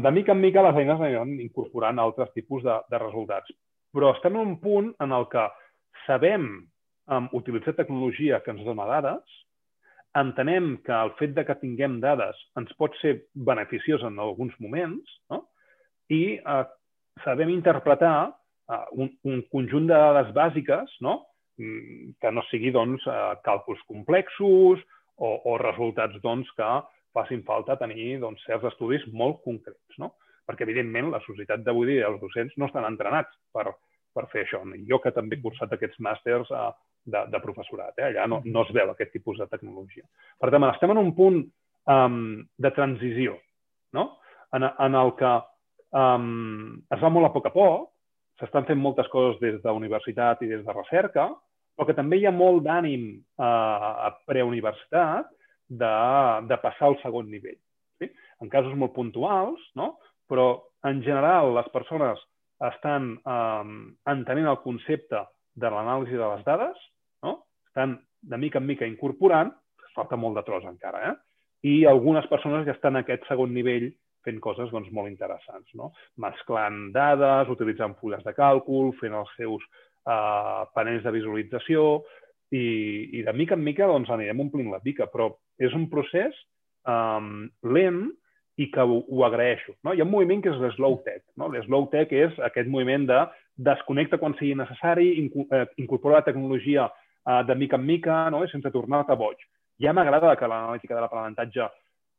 De 0.05 0.11
mica 0.11 0.35
en 0.35 0.41
mica 0.43 0.65
les 0.67 0.81
eines 0.83 0.99
aniran 0.99 1.37
incorporant 1.39 2.01
altres 2.03 2.33
tipus 2.35 2.65
de, 2.67 2.81
de 2.91 2.99
resultats. 2.99 3.53
Però 3.95 4.11
estem 4.15 4.35
en 4.37 4.55
un 4.55 4.57
punt 4.63 4.91
en 5.03 5.15
el 5.15 5.29
que 5.31 5.45
sabem 6.07 6.49
um, 7.11 7.29
utilitzar 7.39 7.77
tecnologia 7.79 8.41
que 8.45 8.53
ens 8.55 8.65
dona 8.67 8.89
dades, 8.89 9.39
entenem 10.19 10.75
que 10.87 10.93
el 10.95 11.13
fet 11.21 11.35
de 11.37 11.45
que 11.47 11.59
tinguem 11.61 12.01
dades 12.03 12.39
ens 12.59 12.73
pot 12.79 12.97
ser 12.99 13.15
beneficiós 13.35 14.03
en 14.07 14.19
alguns 14.19 14.57
moments 14.63 15.19
no? 15.31 15.45
i 16.11 16.41
uh, 16.43 16.65
sabem 17.23 17.53
interpretar 17.55 18.15
uh, 18.27 18.87
un, 18.99 19.13
un 19.23 19.45
conjunt 19.55 19.87
de 19.87 19.95
dades 19.95 20.33
bàsiques 20.35 20.97
no? 21.07 21.21
Mm, 21.59 22.14
que 22.22 22.30
no 22.32 22.44
sigui 22.48 22.70
doncs, 22.72 23.05
uh, 23.11 23.34
càlculs 23.44 23.80
complexos 23.88 24.80
o, 25.18 25.30
o 25.51 25.57
resultats 25.61 26.16
doncs, 26.22 26.48
que 26.57 26.68
facin 27.16 27.42
falta 27.44 27.76
tenir 27.80 28.20
doncs, 28.22 28.44
certs 28.46 28.70
estudis 28.70 29.05
molt 29.12 29.42
concrets, 29.44 29.98
no? 29.98 30.14
Perquè, 30.46 30.64
evidentment, 30.64 31.11
la 31.12 31.20
societat 31.26 31.64
d'avui 31.66 31.90
dia, 31.90 32.09
els 32.09 32.20
docents, 32.22 32.55
no 32.57 32.70
estan 32.70 32.86
entrenats 32.88 33.34
per, 33.53 33.66
per 34.14 34.24
fer 34.32 34.46
això. 34.46 34.62
Jo 34.88 35.01
que 35.03 35.12
també 35.14 35.36
he 35.36 35.42
cursat 35.42 35.74
aquests 35.74 36.01
màsters 36.07 36.48
uh, 36.55 36.70
de, 37.05 37.26
de 37.34 37.42
professorat, 37.42 37.98
eh? 37.98 38.09
allà 38.09 38.26
no, 38.30 38.40
no 38.46 38.64
es 38.64 38.72
veu 38.76 38.94
aquest 38.94 39.12
tipus 39.18 39.42
de 39.42 39.48
tecnologia. 39.51 40.07
Per 40.40 40.51
tant, 40.55 40.70
estem 40.70 40.94
en 40.94 41.03
un 41.03 41.14
punt 41.18 41.42
um, 41.90 42.18
de 42.57 42.72
transició, 42.76 43.36
no? 43.96 44.07
en, 44.57 44.64
en 44.70 44.98
el 45.03 45.14
que 45.20 45.36
um, 45.98 46.76
es 46.90 47.03
va 47.03 47.12
molt 47.12 47.30
a 47.30 47.34
poc 47.36 47.51
a 47.51 47.55
poc, 47.55 47.89
s'estan 48.41 48.66
fent 48.68 48.80
moltes 48.80 49.09
coses 49.12 49.38
des 49.43 49.61
de 49.62 49.76
universitat 49.76 50.43
i 50.43 50.49
des 50.51 50.64
de 50.64 50.74
recerca, 50.74 51.28
però 51.76 51.86
que 51.88 51.97
també 51.97 52.18
hi 52.20 52.26
ha 52.28 52.34
molt 52.34 52.64
d'ànim 52.64 53.05
uh, 53.41 54.09
a 54.09 54.11
preuniversitat 54.28 55.30
de, 55.70 55.93
de 56.51 56.59
passar 56.61 56.91
al 56.91 56.99
segon 57.05 57.30
nivell. 57.30 57.59
Sí? 58.01 58.11
En 58.43 58.51
casos 58.53 58.74
molt 58.76 58.93
puntuals, 58.97 59.62
no? 59.78 59.95
però 60.30 60.51
en 60.88 61.03
general 61.05 61.55
les 61.55 61.68
persones 61.74 62.20
estan 62.68 63.14
eh, 63.18 63.70
entenent 64.12 64.51
el 64.51 64.61
concepte 64.64 65.22
de 65.61 65.70
l'anàlisi 65.72 66.18
de 66.18 66.28
les 66.34 66.45
dades, 66.47 66.84
no? 67.24 67.36
estan 67.70 67.97
de 68.20 68.38
mica 68.38 68.61
en 68.61 68.68
mica 68.68 68.88
incorporant, 68.88 69.53
falta 69.95 70.18
molt 70.20 70.38
de 70.38 70.45
tros 70.47 70.66
encara, 70.68 71.03
eh? 71.11 71.14
i 71.66 71.74
algunes 71.88 72.26
persones 72.30 72.66
ja 72.66 72.76
estan 72.76 72.97
en 72.97 73.05
aquest 73.05 73.26
segon 73.28 73.53
nivell 73.55 73.91
fent 74.27 74.41
coses 74.45 74.71
doncs, 74.73 74.91
molt 74.93 75.11
interessants, 75.11 75.68
no? 75.79 75.91
mesclant 76.21 76.91
dades, 76.95 77.51
utilitzant 77.53 77.97
fulles 78.01 78.25
de 78.27 78.35
càlcul, 78.37 78.93
fent 79.01 79.16
els 79.16 79.31
seus 79.39 79.64
uh, 79.64 80.66
panells 80.77 81.05
de 81.07 81.14
visualització 81.14 81.85
i, 82.51 82.64
i 83.21 83.25
de 83.27 83.35
mica 83.37 83.57
en 83.57 83.64
mica 83.64 83.89
doncs, 83.91 84.11
anirem 84.11 84.43
omplint 84.47 84.71
la 84.73 84.83
pica, 84.85 85.09
però 85.11 85.31
és 85.61 85.75
un 85.77 85.87
procés 85.93 86.37
um, 86.89 87.47
lent 87.62 88.09
i 88.61 88.68
que 88.73 88.85
ho, 88.85 89.01
ho 89.09 89.25
agraeixo. 89.25 89.77
No? 89.85 89.95
Hi 89.95 90.03
ha 90.03 90.07
un 90.07 90.12
moviment 90.12 90.43
que 90.45 90.53
és 90.53 90.59
l'slow 90.61 90.99
tech. 91.07 91.23
No? 91.41 91.49
L'slow 91.53 91.89
tech 91.93 92.12
és 92.12 92.37
aquest 92.51 92.68
moviment 92.68 93.07
de 93.09 93.21
desconnecta 93.61 94.18
quan 94.21 94.35
sigui 94.39 94.57
necessari, 94.57 95.12
eh, 95.21 95.64
incorpora 95.81 96.21
la 96.21 96.27
tecnologia 96.27 96.89
uh, 96.89 97.41
de 97.47 97.57
mica 97.57 97.79
en 97.81 97.87
mica 97.87 98.23
no? 98.33 98.43
Sense 98.49 98.73
tornar-te 98.73 99.16
boig. 99.16 99.41
Ja 99.81 99.95
m'agrada 99.97 100.35
que 100.37 100.49
l'analítica 100.49 100.97
de 100.97 101.05
l'aprenentatge 101.05 101.68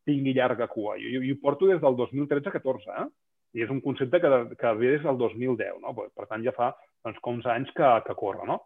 tingui 0.07 0.33
llarga 0.37 0.67
cua. 0.71 0.97
Jo, 1.01 1.21
jo, 1.21 1.37
porto 1.41 1.69
des 1.69 1.81
del 1.81 1.97
2013-14, 1.99 2.95
eh? 3.03 3.07
i 3.57 3.65
és 3.65 3.71
un 3.73 3.81
concepte 3.83 4.21
que, 4.23 4.29
que 4.59 4.73
ve 4.79 4.95
des 4.95 5.05
del 5.05 5.17
2010. 5.19 5.81
No? 5.83 5.93
Per 5.95 6.27
tant, 6.27 6.43
ja 6.45 6.53
fa 6.55 6.71
doncs, 7.03 7.19
com 7.23 7.39
uns 7.39 7.49
anys 7.49 7.71
que, 7.77 7.89
que 8.07 8.15
corre. 8.17 8.47
No? 8.47 8.61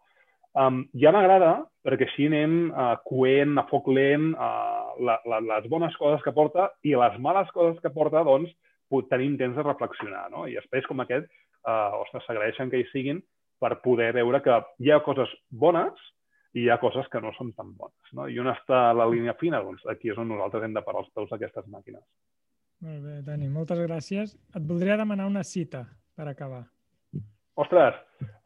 Um, 0.56 0.84
ja 0.96 1.12
m'agrada 1.12 1.66
perquè 1.84 2.06
així 2.06 2.30
anem 2.30 2.70
uh, 2.70 2.94
coent, 3.04 3.58
a 3.60 3.66
foc 3.68 3.90
lent, 3.92 4.30
uh, 4.32 4.94
la, 5.04 5.18
la, 5.28 5.42
les 5.50 5.66
bones 5.72 5.96
coses 6.00 6.22
que 6.24 6.32
porta 6.36 6.70
i 6.86 6.94
les 6.96 7.18
males 7.20 7.50
coses 7.52 7.80
que 7.82 7.92
porta, 7.92 8.24
doncs, 8.24 8.52
tenim 9.10 9.34
temps 9.36 9.56
de 9.58 9.64
reflexionar. 9.66 10.28
No? 10.32 10.46
I 10.48 10.56
espais 10.60 10.86
com 10.88 11.02
aquest, 11.02 11.28
uh, 11.66 11.98
ostres, 12.00 12.24
s'agraeixen 12.24 12.70
que 12.72 12.80
hi 12.80 12.86
siguin 12.92 13.20
per 13.60 13.74
poder 13.84 14.12
veure 14.16 14.40
que 14.44 14.56
hi 14.84 14.92
ha 14.92 15.02
coses 15.04 15.30
bones 15.50 15.92
i 16.56 16.64
hi 16.64 16.70
ha 16.72 16.78
coses 16.80 17.08
que 17.12 17.20
no 17.20 17.34
són 17.36 17.52
tan 17.56 17.74
bones. 17.76 18.12
No? 18.16 18.30
I 18.32 18.38
on 18.40 18.48
està 18.48 18.88
la 18.96 19.06
línia 19.12 19.36
fina? 19.40 19.60
Doncs 19.64 19.84
aquí 19.92 20.12
és 20.12 20.18
on 20.20 20.30
nosaltres 20.32 20.64
hem 20.64 20.76
de 20.76 20.82
parar 20.86 21.02
els 21.04 21.12
peus 21.12 21.28
d'aquestes 21.32 21.68
màquines. 21.72 22.02
Molt 22.86 23.04
bé, 23.04 23.18
Dani, 23.26 23.48
moltes 23.52 23.80
gràcies. 23.84 24.32
Et 24.56 24.64
voldria 24.64 24.96
demanar 25.00 25.28
una 25.28 25.44
cita 25.44 25.84
per 26.16 26.28
acabar. 26.30 26.64
Ostres, 27.60 27.96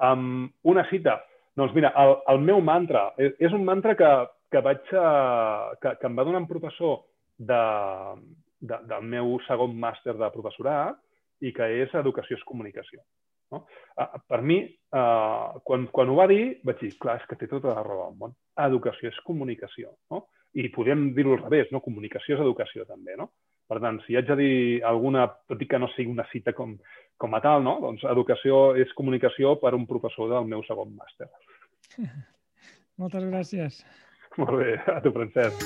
um, 0.07 0.49
una 0.73 0.85
cita. 0.91 1.21
Doncs 1.59 1.75
mira, 1.75 1.91
el, 2.03 2.17
el 2.35 2.43
meu 2.47 2.61
mantra, 2.63 3.09
és, 3.19 3.35
és 3.43 3.55
un 3.55 3.65
mantra 3.67 3.97
que, 3.99 4.11
que, 4.55 4.63
vaig, 4.67 4.93
uh, 4.95 5.79
que, 5.83 5.95
que 5.99 6.11
em 6.11 6.19
va 6.19 6.27
donar 6.27 6.43
un 6.43 6.51
professor 6.51 7.01
de, 7.39 7.63
de, 8.61 8.79
del 8.91 9.07
meu 9.15 9.37
segon 9.47 9.75
màster 9.79 10.15
de 10.19 10.31
professorat 10.35 10.99
i 11.47 11.55
que 11.57 11.67
és 11.83 11.95
Educació 11.99 12.39
és 12.39 12.47
Comunicació. 12.47 13.03
No? 13.51 13.65
Uh, 13.99 14.19
per 14.31 14.41
mi, 14.47 14.61
uh, 14.95 15.61
quan, 15.67 15.87
quan 15.95 16.11
ho 16.11 16.19
va 16.19 16.27
dir, 16.31 16.61
vaig 16.67 16.83
dir, 16.83 16.93
clar, 17.03 17.19
és 17.21 17.29
que 17.29 17.39
té 17.39 17.49
tota 17.51 17.75
la 17.75 17.85
raó 17.87 18.09
del 18.09 18.19
món. 18.21 18.35
Educació 18.67 19.11
és 19.11 19.23
comunicació. 19.27 19.95
No? 20.13 20.27
I 20.55 20.69
podem 20.75 21.11
dir-ho 21.15 21.37
al 21.37 21.45
revés, 21.45 21.71
no? 21.75 21.83
comunicació 21.85 22.37
és 22.37 22.45
educació 22.45 22.87
també. 22.89 23.17
No? 23.19 23.31
Per 23.71 23.79
tant, 23.83 24.01
si 24.03 24.17
haig 24.19 24.27
de 24.27 24.37
dir 24.39 24.55
alguna, 24.87 25.29
tot 25.51 25.61
i 25.63 25.69
que 25.71 25.79
no 25.79 25.89
sigui 25.95 26.11
una 26.11 26.27
cita 26.33 26.55
com, 26.57 26.75
com 27.21 27.37
a 27.39 27.41
tal, 27.45 27.63
no? 27.67 27.77
doncs 27.85 28.03
educació 28.11 28.75
és 28.75 28.91
comunicació 28.99 29.55
per 29.63 29.77
un 29.79 29.87
professor 29.91 30.31
del 30.33 30.51
meu 30.51 30.65
segon 30.67 30.91
màster. 30.99 31.31
Moltes 33.01 33.25
gràcies. 33.31 33.83
Molt 34.39 34.59
bé, 34.59 34.75
a 34.91 35.01
tu, 35.03 35.11
Francesc. 35.15 35.63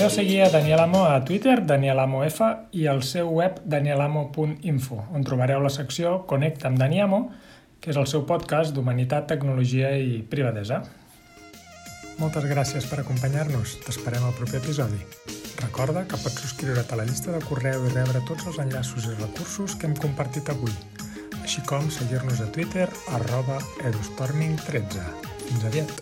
Podeu 0.00 0.16
seguir 0.16 0.40
a 0.40 0.48
Daniel 0.48 0.80
Amo 0.80 1.04
a 1.04 1.20
Twitter, 1.26 1.60
Daniel 1.66 1.98
Amo 2.00 2.24
F, 2.24 2.40
i 2.72 2.86
al 2.88 3.02
seu 3.04 3.28
web 3.28 3.60
danielamo.info, 3.68 4.96
on 5.12 5.20
trobareu 5.28 5.60
la 5.60 5.68
secció 5.68 6.24
Connecta 6.24 6.70
amb 6.70 6.80
Dani 6.80 7.02
Amo, 7.04 7.18
que 7.84 7.92
és 7.92 7.98
el 8.00 8.06
seu 8.08 8.24
podcast 8.24 8.72
d'humanitat, 8.72 9.26
tecnologia 9.28 9.92
i 10.00 10.24
privadesa. 10.24 10.80
Moltes 12.16 12.48
gràcies 12.48 12.88
per 12.88 13.02
acompanyar-nos. 13.02 13.76
T'esperem 13.84 14.24
al 14.24 14.32
proper 14.38 14.62
episodi. 14.62 14.96
Recorda 15.60 16.06
que 16.08 16.16
pots 16.16 16.40
subscriure't 16.46 16.88
a 16.88 16.96
la 16.96 17.04
llista 17.04 17.36
de 17.36 17.44
correu 17.44 17.84
i 17.84 17.92
rebre 17.92 18.24
tots 18.24 18.48
els 18.48 18.56
enllaços 18.64 19.04
i 19.04 19.12
recursos 19.18 19.76
que 19.76 19.84
hem 19.84 19.96
compartit 20.00 20.48
avui, 20.48 20.72
així 21.42 21.60
com 21.68 21.92
seguir-nos 21.92 22.40
a 22.40 22.48
Twitter 22.56 22.88
arroba 23.18 23.60
edustorming13. 23.84 25.04
Fins 25.44 25.68
aviat! 25.68 25.92